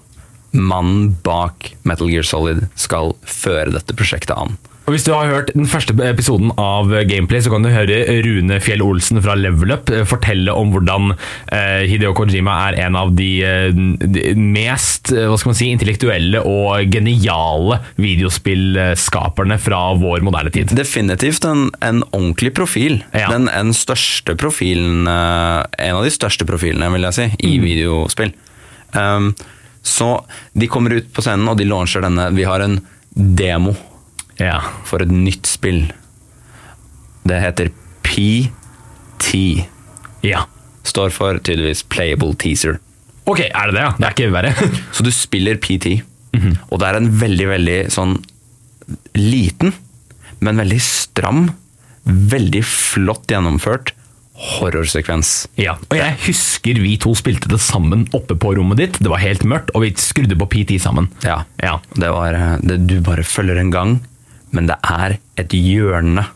mannen 0.55 1.17
bak 1.27 1.73
Metal 1.89 2.11
Gear 2.13 2.27
Solid, 2.27 2.67
skal 2.79 3.17
føre 3.27 3.73
dette 3.75 3.97
prosjektet 3.99 4.37
an. 4.39 4.59
Og 4.83 4.97
Hvis 4.97 5.05
du 5.07 5.13
har 5.15 5.31
hørt 5.31 5.53
den 5.55 5.69
første 5.71 5.95
episoden 6.09 6.51
av 6.59 6.91
Gameplay, 7.07 7.39
så 7.45 7.53
kan 7.53 7.63
du 7.63 7.71
høre 7.71 8.01
Rune 8.25 8.57
Fjell 8.63 8.83
Olsen 8.83 9.21
fra 9.23 9.37
Level 9.39 9.71
Up 9.77 9.93
eh, 9.95 10.03
fortelle 10.09 10.51
om 10.59 10.73
hvordan 10.75 11.13
eh, 11.15 11.85
Hideo 11.87 12.11
Kojima 12.19 12.57
er 12.67 12.79
en 12.89 12.99
av 12.99 13.13
de, 13.15 13.29
eh, 13.47 13.69
de 14.03 14.33
mest 14.35 15.13
hva 15.13 15.37
skal 15.39 15.53
man 15.53 15.59
si, 15.59 15.69
intellektuelle 15.71 16.43
og 16.49 16.91
geniale 16.91 17.79
videospillskaperne 18.03 19.61
fra 19.63 19.85
vår 20.01 20.27
moderne 20.27 20.51
tid. 20.55 20.75
Definitivt 20.75 21.47
en, 21.47 21.69
en 21.79 22.03
ordentlig 22.11 22.51
profil. 22.59 22.99
Den 23.15 23.47
en 23.53 23.71
største 23.77 24.35
profilen 24.39 25.07
En 25.07 25.97
av 25.97 26.03
de 26.05 26.11
største 26.13 26.47
profilene, 26.49 26.89
vil 26.95 27.07
jeg 27.07 27.19
si, 27.19 27.29
i 27.39 27.53
Mm. 27.53 27.65
videospill. 27.65 28.33
Um, 28.97 29.33
så 29.83 30.25
de 30.59 30.69
kommer 30.71 30.97
ut 30.99 31.09
på 31.15 31.23
scenen, 31.25 31.49
og 31.51 31.59
de 31.59 31.67
launcher 31.69 32.03
denne. 32.05 32.31
Vi 32.35 32.47
har 32.49 32.65
en 32.65 32.81
demo 33.15 33.75
for 34.89 35.05
et 35.05 35.13
nytt 35.13 35.47
spill. 35.47 35.85
Det 37.29 37.39
heter 37.43 37.71
PT. 38.03 39.35
Ja. 40.27 40.45
Står 40.87 41.13
for 41.15 41.39
tydeligvis 41.39 41.85
Playable 41.93 42.35
Teaser. 42.35 42.81
Ok, 43.31 43.45
er 43.47 43.71
det 43.71 43.77
det? 43.77 43.85
ja? 43.87 43.93
Det 43.99 44.09
er 44.09 44.17
ikke 44.17 44.33
verre. 44.35 44.53
Så 44.95 45.07
du 45.07 45.13
spiller 45.15 45.61
PT, 45.63 46.01
og 46.73 46.79
det 46.83 46.89
er 46.89 46.99
en 46.99 47.11
veldig, 47.21 47.49
veldig 47.53 47.79
sånn 47.95 48.17
liten, 49.15 49.75
men 50.43 50.59
veldig 50.59 50.81
stram, 50.83 51.45
veldig 52.05 52.65
flott 52.67 53.31
gjennomført 53.31 53.93
horrorsekvens. 54.43 55.31
Ja, 55.61 55.77
og 55.91 55.95
jeg 55.99 56.17
husker 56.25 56.81
vi 56.83 56.97
to 57.01 57.13
spilte 57.19 57.51
det 57.53 57.61
sammen 57.63 58.07
oppe 58.17 58.35
på 58.41 58.55
rommet 58.57 58.81
ditt. 58.81 58.97
Det 58.99 59.11
var 59.13 59.23
helt 59.23 59.45
mørkt, 59.47 59.71
og 59.77 59.85
vi 59.85 59.93
skrudde 60.01 60.39
på 60.41 60.49
PT 60.51 60.81
sammen. 60.83 61.11
Ja, 61.23 61.45
Det 61.95 62.11
var, 62.11 62.35
eh, 62.35 62.57
det, 62.65 62.81
du 62.91 62.97
bare 63.05 63.23
følger 63.23 63.61
en 63.61 63.71
gang, 63.71 64.01
men 64.53 64.69
det 64.71 64.79
er 64.85 65.19
et 65.41 65.55
hjørne 65.57 66.27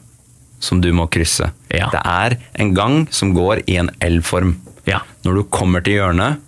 som 0.63 0.81
du 0.81 0.89
må 0.97 1.07
krysse. 1.13 1.51
Det 1.69 2.01
er 2.01 2.39
en 2.59 2.73
gang 2.77 3.05
som 3.13 3.35
går 3.37 3.65
i 3.69 3.79
en 3.83 3.93
L-form. 4.05 4.57
Når 5.27 5.41
du 5.41 5.43
kommer 5.51 5.83
til 5.85 5.99
hjørnet, 5.99 6.43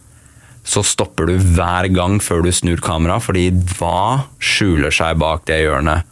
så 0.68 0.83
stopper 0.85 1.31
du 1.31 1.35
hver 1.57 1.88
gang 1.94 2.18
før 2.22 2.44
du 2.44 2.52
snur 2.54 2.81
kamera, 2.85 3.16
fordi 3.24 3.48
hva 3.78 4.28
skjuler 4.38 4.92
seg 4.94 5.18
bak 5.20 5.46
det 5.48 5.62
hjørnet? 5.64 6.09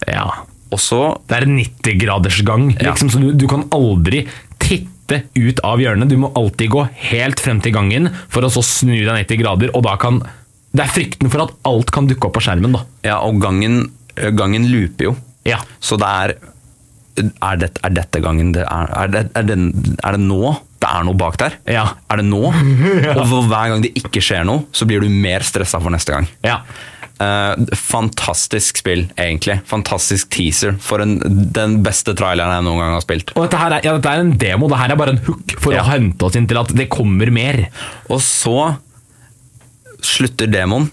Og 0.73 0.81
så 0.83 1.01
Det 1.29 1.37
er 1.37 1.47
en 1.47 1.59
90-gradersgang, 1.61 2.71
liksom, 2.81 3.12
så 3.12 3.21
du, 3.23 3.31
du 3.37 3.47
kan 3.51 3.66
aldri 3.77 4.25
titte 4.59 5.23
ut 5.37 5.61
av 5.62 5.79
hjørnet. 5.83 6.11
Du 6.11 6.16
må 6.19 6.33
alltid 6.35 6.73
gå 6.73 6.83
helt 7.12 7.42
frem 7.42 7.61
til 7.62 7.77
gangen 7.77 8.11
for 8.33 8.42
å 8.42 8.51
så 8.51 8.64
snu 8.66 8.97
deg 8.97 9.12
90 9.29 9.42
grader, 9.45 9.73
og 9.77 9.87
da 9.87 9.95
kan 10.01 10.25
Det 10.77 10.83
er 10.85 10.92
frykten 10.92 11.31
for 11.33 11.47
at 11.47 11.55
alt 11.64 11.92
kan 11.95 12.09
dukke 12.11 12.27
opp 12.29 12.35
på 12.37 12.42
skjermen, 12.45 12.75
da. 12.75 12.83
Ja, 13.07 13.21
og 13.25 13.38
gangen, 13.40 13.87
gangen 14.37 14.66
looper 14.69 15.12
jo. 15.12 15.14
Så 15.80 15.98
det 16.00 16.12
er 16.24 16.37
er, 17.16 17.56
det, 17.56 17.70
er 17.80 17.92
dette 17.96 18.20
gangen 18.20 18.50
det 18.52 18.66
er, 18.66 18.90
er, 18.92 19.09
det, 19.09 19.22
er, 19.32 19.46
det, 19.48 19.54
er 20.04 20.16
det 20.18 20.20
nå 20.20 20.50
det 20.76 20.88
er 20.90 21.06
noe 21.06 21.16
bak 21.16 21.38
der? 21.40 21.54
Er 22.12 22.20
det 22.20 22.26
nå? 22.28 22.42
Og 23.16 23.22
for 23.22 23.46
hver 23.48 23.70
gang 23.72 23.80
det 23.85 23.94
ikke 23.96 24.20
skjer 24.22 24.44
noe, 24.46 24.66
så 24.76 24.85
blir 24.88 25.00
du 25.00 25.09
mer 25.09 25.44
stressa 25.46 25.80
for 25.80 25.94
neste 25.94 26.12
gang. 26.12 26.28
Eh, 27.16 27.76
fantastisk 27.80 28.82
spill, 28.82 29.06
egentlig. 29.16 29.56
Fantastisk 29.66 30.28
teaser. 30.37 30.76
For 30.85 31.00
en, 31.00 31.16
den 31.56 31.78
beste 31.85 32.12
traileren 32.18 32.59
jeg 32.59 32.66
noen 32.66 32.82
gang 32.82 32.92
har 32.92 33.06
spilt. 33.06 33.32
Og 33.35 33.46
dette, 33.46 33.62
er, 33.62 33.78
ja, 33.88 33.94
dette 33.96 34.12
er 34.12 34.26
en 34.26 34.35
demo, 34.37 34.68
det 34.68 34.82
her 34.82 34.92
er 34.92 35.00
bare 35.00 35.16
en 35.16 35.22
hook 35.24 35.56
for 35.64 35.72
å 35.72 35.87
hente 35.88 36.28
oss 36.28 36.37
inn 36.38 36.48
til 36.50 36.61
at 36.61 36.76
det 36.76 36.90
kommer 36.92 37.32
mer. 37.32 37.64
Og 38.12 38.20
så 38.24 38.74
slutter 40.04 40.52
demoen 40.52 40.90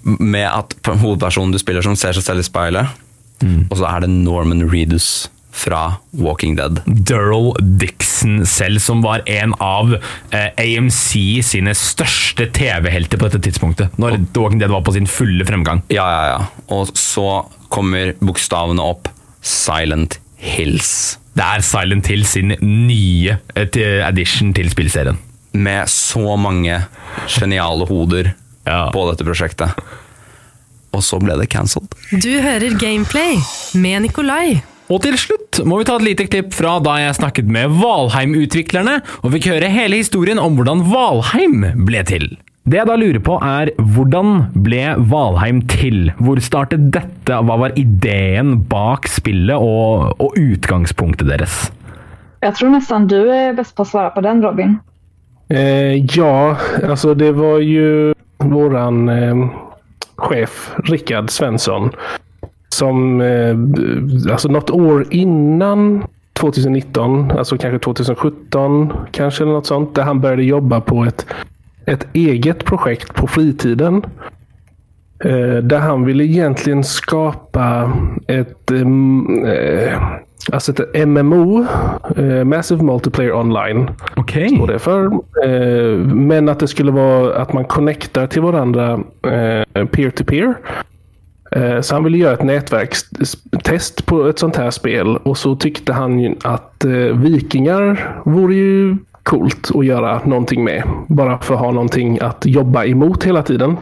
med 0.00 0.48
at 0.48 0.72
hovedpersonen 0.88 1.52
du 1.52 1.60
spiller 1.60 1.84
som 1.84 1.98
ser 1.98 2.16
seg 2.16 2.24
selv 2.24 2.40
i 2.40 2.48
speilet, 2.48 3.00
og 3.42 3.76
så 3.78 3.86
er 3.88 4.00
det 4.04 4.10
Norman 4.12 4.66
Reedus 4.70 5.28
fra 5.60 5.96
Walking 6.16 6.54
Dead. 6.56 6.78
Daryl 6.86 7.50
Dixon 7.80 8.44
selv, 8.48 8.78
som 8.80 9.00
var 9.02 9.22
en 9.28 9.52
av 9.60 9.96
eh, 10.30 10.50
AMC 10.60 11.40
sine 11.44 11.74
største 11.76 12.46
TV-helter 12.54 13.18
på 13.20 13.26
dette 13.28 13.40
tidspunktet. 13.48 13.96
Når 14.00 14.14
og, 14.18 14.40
Walking 14.44 14.60
Dead 14.62 14.70
var 14.72 14.84
på 14.86 14.94
sin 14.94 15.08
fulle 15.10 15.44
fremgang. 15.48 15.82
Ja, 15.92 16.06
ja, 16.06 16.22
ja. 16.36 16.66
Og 16.72 16.92
så 16.96 17.26
kommer 17.72 18.14
bokstavene 18.22 18.84
opp 18.84 19.10
Silent 19.42 20.20
Hills. 20.40 21.18
Det 21.36 21.44
er 21.46 21.62
Silent 21.64 22.08
Hills 22.10 22.32
sin 22.36 22.54
nye 22.60 23.36
edition 23.54 23.72
til- 23.74 24.02
addition 24.06 24.54
til 24.56 24.70
spillserien. 24.72 25.18
Med 25.52 25.88
så 25.90 26.36
mange 26.38 26.78
geniale 27.28 27.86
hoder 27.90 28.32
på 28.94 29.04
dette 29.10 29.26
prosjektet. 29.26 29.74
Og 30.96 31.04
så 31.06 31.20
ble 31.22 31.36
det 31.38 31.50
cancelled. 31.52 31.92
Du 32.10 32.32
hører 32.42 32.74
Gameplay 32.80 33.38
med 33.78 34.08
Nikolai. 34.08 34.60
Og 34.90 35.04
til 35.04 35.14
slutt 35.20 35.60
må 35.68 35.78
vi 35.78 35.86
ta 35.86 36.00
et 36.00 36.06
lite 36.08 36.26
klipp 36.26 36.54
fra 36.56 36.80
da 36.82 36.96
jeg 36.98 37.18
snakket 37.20 37.50
med 37.52 37.70
Valheim-utviklerne, 37.78 38.96
og 39.22 39.34
fikk 39.36 39.52
høre 39.52 39.70
hele 39.70 40.00
historien 40.02 40.40
om 40.42 40.58
hvordan 40.58 40.82
Valheim 40.90 41.62
ble 41.86 42.02
til. 42.08 42.32
Det 42.70 42.76
jeg 42.76 42.88
da 42.90 42.96
lurer 42.98 43.22
på 43.24 43.38
er, 43.42 43.70
hvordan 43.94 44.50
ble 44.66 44.82
Valheim 45.10 45.62
til? 45.70 46.10
Hvor 46.18 46.42
startet 46.42 46.90
dette? 46.94 47.38
Hva 47.38 47.56
var 47.62 47.74
ideen 47.78 48.58
bak 48.70 49.08
spillet 49.10 49.56
og, 49.56 50.10
og 50.20 50.36
utgangspunktet 50.38 51.30
deres? 51.30 51.62
Jeg 52.42 52.56
tror 52.56 52.74
nesten 52.74 53.08
du 53.10 53.18
er 53.30 53.56
best 53.56 53.76
på 53.76 53.86
å 53.86 53.90
svare 53.90 54.12
på 54.14 54.22
den 54.26 54.42
Robin. 54.44 54.76
Eh, 55.50 56.02
ja, 56.14 56.56
altså 56.82 57.14
det 57.18 57.32
var 57.38 57.58
jo 57.64 58.12
våran 58.50 59.00
eh, 59.10 59.42
chef 60.20 60.70
Rickard 60.84 61.30
Svensson 61.30 61.90
som 62.68 63.20
eh, 63.20 63.56
alltså 64.32 64.48
något 64.48 64.70
år 64.70 65.06
innan 65.10 66.04
2019, 66.32 67.30
alltså 67.30 67.58
kanske 67.58 67.78
2017 67.78 68.92
kanske 69.10 69.44
eller 69.44 69.52
något 69.52 69.66
sånt, 69.66 69.94
där 69.94 70.02
han 70.02 70.20
började 70.20 70.42
jobba 70.42 70.80
på 70.80 71.04
ett, 71.04 71.26
ett 71.86 72.06
eget 72.12 72.64
projekt 72.64 73.14
på 73.14 73.26
fritiden. 73.26 74.02
Eh, 75.24 75.56
där 75.56 75.78
han 75.78 76.04
ville 76.04 76.24
egentligen 76.24 76.84
skapa 76.84 77.92
ett, 78.26 78.70
eh, 78.70 80.02
alltså 80.52 80.72
et 80.72 81.08
MMO, 81.08 81.60
uh, 82.16 82.44
Massive 82.46 82.82
Multiplayer 82.82 83.32
Online. 83.32 83.88
okay. 84.16 84.48
Står 84.56 84.66
det 84.66 84.80
for. 84.80 85.24
Uh, 85.46 86.00
men 86.16 86.48
at 86.48 86.60
det 86.60 86.68
skulle 86.68 86.94
være 86.94 87.34
at 87.40 87.54
man 87.54 87.64
connecter 87.64 88.26
til 88.26 88.42
hverandre 88.42 89.02
eh, 89.24 89.86
peer-to-peer. 89.92 90.54
Eh, 91.56 91.80
Så 91.82 91.94
han 91.94 92.04
ville 92.04 92.18
gjøre 92.18 92.32
et 92.38 92.44
nettverkstest 92.46 94.04
på 94.06 94.20
et 94.28 94.38
sånt 94.38 94.56
her 94.56 94.70
spel 94.70 95.16
og 95.24 95.36
så 95.36 95.54
tykte 95.58 95.92
han 95.92 96.36
at 96.44 96.62
att 96.80 96.84
vikingar 97.20 98.22
vore 98.24 98.54
ju 98.54 98.96
coolt 99.22 99.70
å 99.74 99.82
gjøre 99.84 100.20
noe 100.26 100.62
med. 100.64 100.82
Bare 101.10 101.38
for 101.42 101.56
å 101.56 101.64
ha 101.64 101.72
noe 101.72 101.86
å 101.86 102.30
jobbe 102.44 102.86
imot 102.88 103.24
hele 103.24 103.42
tiden. 103.42 103.76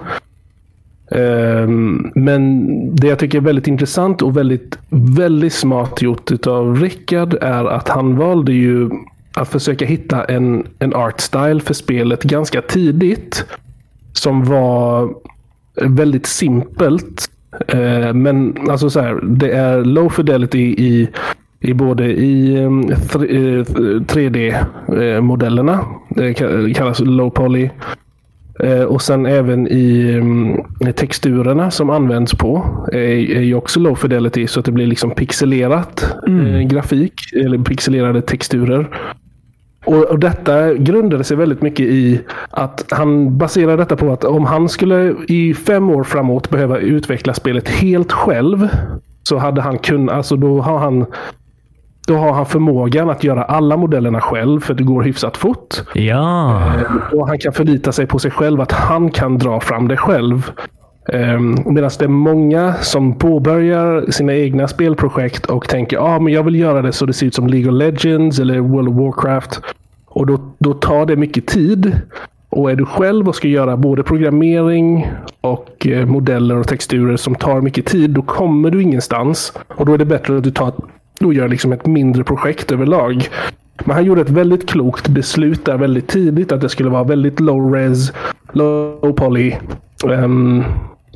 Ehm, 1.10 2.10
Men 2.14 2.66
det 2.96 3.06
jag 3.06 3.18
tycker 3.18 3.38
är 3.38 3.42
väldigt 3.42 3.66
intressant 3.66 4.22
och 4.22 4.36
väldigt, 4.36 4.78
väldigt 5.16 5.52
smart 5.52 6.02
gjort 6.02 6.46
av 6.46 6.76
Rickard 6.82 7.34
är 7.40 7.64
att 7.64 7.88
han 7.88 8.16
valde 8.16 8.52
ju 8.52 8.90
att 9.34 9.48
försöka 9.48 9.84
hitta 9.84 10.24
en, 10.24 10.66
en 10.78 10.94
art 10.94 11.20
style 11.20 11.60
för 11.60 11.74
spelet 11.74 12.22
ganska 12.22 12.62
tidigt. 12.62 13.44
Som 14.12 14.44
var 14.44 15.14
väldigt 15.82 16.26
simpelt. 16.26 17.30
Eh, 17.68 18.12
Men 18.14 18.56
alltså 18.70 18.90
så 18.90 19.00
här, 19.00 19.20
det 19.22 19.50
är 19.52 19.84
low 19.84 20.08
fidelity 20.08 20.74
i, 20.78 21.08
i 21.60 21.72
både 21.74 22.04
i 22.04 22.56
3D-modellerna. 24.06 25.78
Det 26.08 26.34
kallas 26.74 27.00
low 27.00 27.30
poly. 27.30 27.70
Eh, 28.58 28.82
Och 28.82 29.02
sen 29.02 29.26
även 29.26 29.68
i 29.68 30.12
mm, 30.12 30.92
texturerna 30.94 31.70
som 31.70 31.90
används 31.90 32.34
på 32.34 32.64
är, 32.92 33.40
ju 33.40 33.54
också 33.54 33.80
low 33.80 33.94
fidelity 33.94 34.46
så 34.46 34.60
att 34.60 34.66
det 34.66 34.72
blir 34.72 34.86
liksom 34.86 35.10
pixelerat 35.10 36.14
mm. 36.26 36.68
grafik 36.68 37.12
eller 37.32 37.58
pixelerade 37.58 38.22
texturer. 38.22 38.88
Och, 39.84 40.04
och 40.04 40.18
detta 40.18 40.74
grundade 40.74 41.24
sig 41.24 41.36
väldigt 41.36 41.62
mycket 41.62 41.86
i 41.86 42.20
att 42.50 42.84
han 42.90 43.38
baserar 43.38 43.76
detta 43.76 43.96
på 43.96 44.12
att 44.12 44.24
om 44.24 44.44
han 44.44 44.68
skulle 44.68 45.14
i 45.28 45.54
fem 45.54 45.90
år 45.90 46.04
framåt 46.04 46.50
behöva 46.50 46.78
utveckla 46.78 47.34
spelet 47.34 47.68
helt 47.68 48.12
själv 48.12 48.68
så 49.22 49.38
hade 49.38 49.60
han 49.60 49.78
kunnat, 49.78 50.14
alltså 50.14 50.36
då 50.36 50.60
har 50.60 50.78
han 50.78 51.06
då 52.08 52.16
har 52.16 52.32
han 52.32 52.46
förmågan 52.46 53.10
att 53.10 53.24
göra 53.24 53.42
alla 53.42 53.76
modellerna 53.76 54.20
själv 54.20 54.60
för 54.60 54.74
det 54.74 54.82
går 54.82 55.02
hyfsat 55.02 55.36
fort. 55.36 55.74
Ja. 55.94 56.62
Och 57.12 57.28
han 57.28 57.38
kan 57.38 57.52
förlita 57.52 57.92
sig 57.92 58.06
på 58.06 58.18
sig 58.18 58.30
själv 58.30 58.60
att 58.60 58.72
han 58.72 59.10
kan 59.10 59.38
dra 59.38 59.60
fram 59.60 59.88
det 59.88 59.96
själv. 59.96 60.50
Um, 61.12 61.58
Medan 61.66 61.90
det 61.98 62.04
är 62.04 62.08
många 62.08 62.74
som 62.74 63.14
påbörjar 63.18 64.10
sina 64.10 64.34
egna 64.34 64.68
spelprojekt 64.68 65.46
och 65.46 65.68
tänker 65.68 65.98
ah, 65.98 66.18
men 66.18 66.32
jag 66.32 66.42
vill 66.42 66.54
göra 66.54 66.82
det 66.82 66.92
så 66.92 67.06
det 67.06 67.12
ser 67.12 67.26
ut 67.26 67.34
som 67.34 67.46
League 67.46 67.72
of 67.72 67.78
Legends 67.78 68.38
eller 68.38 68.58
World 68.58 68.88
of 68.88 68.94
Warcraft. 68.94 69.60
Och 70.06 70.26
då, 70.26 70.38
då 70.58 70.74
tar 70.74 71.06
det 71.06 71.16
mycket 71.16 71.46
tid. 71.46 72.00
Och 72.50 72.70
är 72.70 72.76
du 72.76 72.84
själv 72.84 73.28
och 73.28 73.34
ska 73.34 73.48
göra 73.48 73.76
både 73.76 74.02
programmering 74.02 75.10
och 75.40 75.86
eh, 75.86 76.06
modeller 76.06 76.56
och 76.56 76.68
texturer 76.68 77.16
som 77.16 77.34
tar 77.34 77.60
mycket 77.60 77.86
tid, 77.86 78.10
då 78.10 78.22
kommer 78.22 78.70
du 78.70 78.82
ingenstans. 78.82 79.52
Och 79.68 79.86
då 79.86 79.94
är 79.94 79.98
det 79.98 80.04
bättre 80.04 80.36
att 80.36 80.44
du 80.44 80.50
tar, 80.50 80.72
då 81.18 81.32
gör 81.32 81.48
liksom 81.48 81.72
ett 81.72 81.86
mindre 81.86 82.24
projekt 82.24 82.72
överlag. 82.72 83.28
Men 83.84 83.94
han 83.94 84.04
gjorde 84.04 84.20
ett 84.20 84.30
väldigt 84.30 84.68
klokt 84.68 85.08
beslut 85.08 85.64
där 85.64 85.76
väldigt 85.76 86.08
tidigt 86.08 86.52
att 86.52 86.60
det 86.60 86.68
skulle 86.68 86.90
vara 86.90 87.04
väldigt 87.04 87.40
low 87.40 87.74
res, 87.74 88.12
low 88.52 89.12
poly. 89.12 89.54
Ehm, 90.10 90.64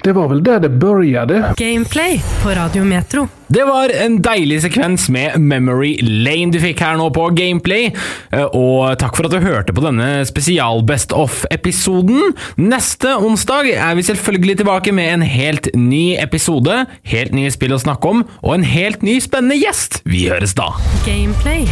det 0.03 0.13
var 0.17 0.29
vel 0.33 0.43
der 0.45 0.59
det 0.65 0.73
begynte. 0.83 1.53
Gameplay 1.59 2.19
på 2.43 2.51
Radio 2.57 2.83
Metro. 2.85 3.27
Det 3.53 3.65
var 3.69 3.93
en 4.01 4.17
deilig 4.25 4.63
sekvens 4.65 5.09
med 5.13 5.37
Memory 5.39 5.93
Lane 6.03 6.53
du 6.55 6.59
fikk 6.63 6.81
her 6.81 6.97
nå 6.97 7.11
på 7.13 7.27
Gameplay. 7.37 7.91
Eh, 8.33 8.47
Og 8.57 8.97
takk 8.99 9.17
for 9.17 9.29
at 9.29 9.35
du 9.35 9.45
hørte 9.45 9.75
på 9.77 9.85
denne 9.85 10.25
spesial 10.29 10.83
Best 10.89 11.13
Off-episoden. 11.13 12.33
Neste 12.57 13.15
onsdag 13.21 13.71
er 13.77 13.95
vi 13.99 14.07
selvfølgelig 14.09 14.59
tilbake 14.63 14.95
med 14.97 15.13
en 15.19 15.27
helt 15.27 15.69
ny 15.77 16.17
episode, 16.19 16.83
helt 17.13 17.37
nye 17.37 17.53
spill 17.55 17.77
å 17.77 17.83
snakke 17.83 18.09
om, 18.09 18.25
og 18.43 18.55
en 18.57 18.67
helt 18.67 19.05
ny 19.07 19.19
spennende 19.23 19.61
gjest. 19.61 20.01
Vi 20.09 20.27
høres 20.33 20.57
da. 20.59 20.73
Gameplay. 21.07 21.67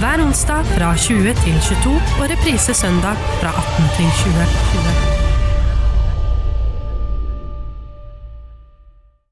Hver 0.00 0.22
onsdag 0.24 0.64
fra 0.78 0.94
20 0.96 1.34
til 1.44 1.62
22 1.68 1.96
og 2.20 2.28
reprise 2.32 2.74
søndag 2.74 3.20
fra 3.42 3.52
18 3.52 3.96
til 3.98 4.12
20. 4.24 5.09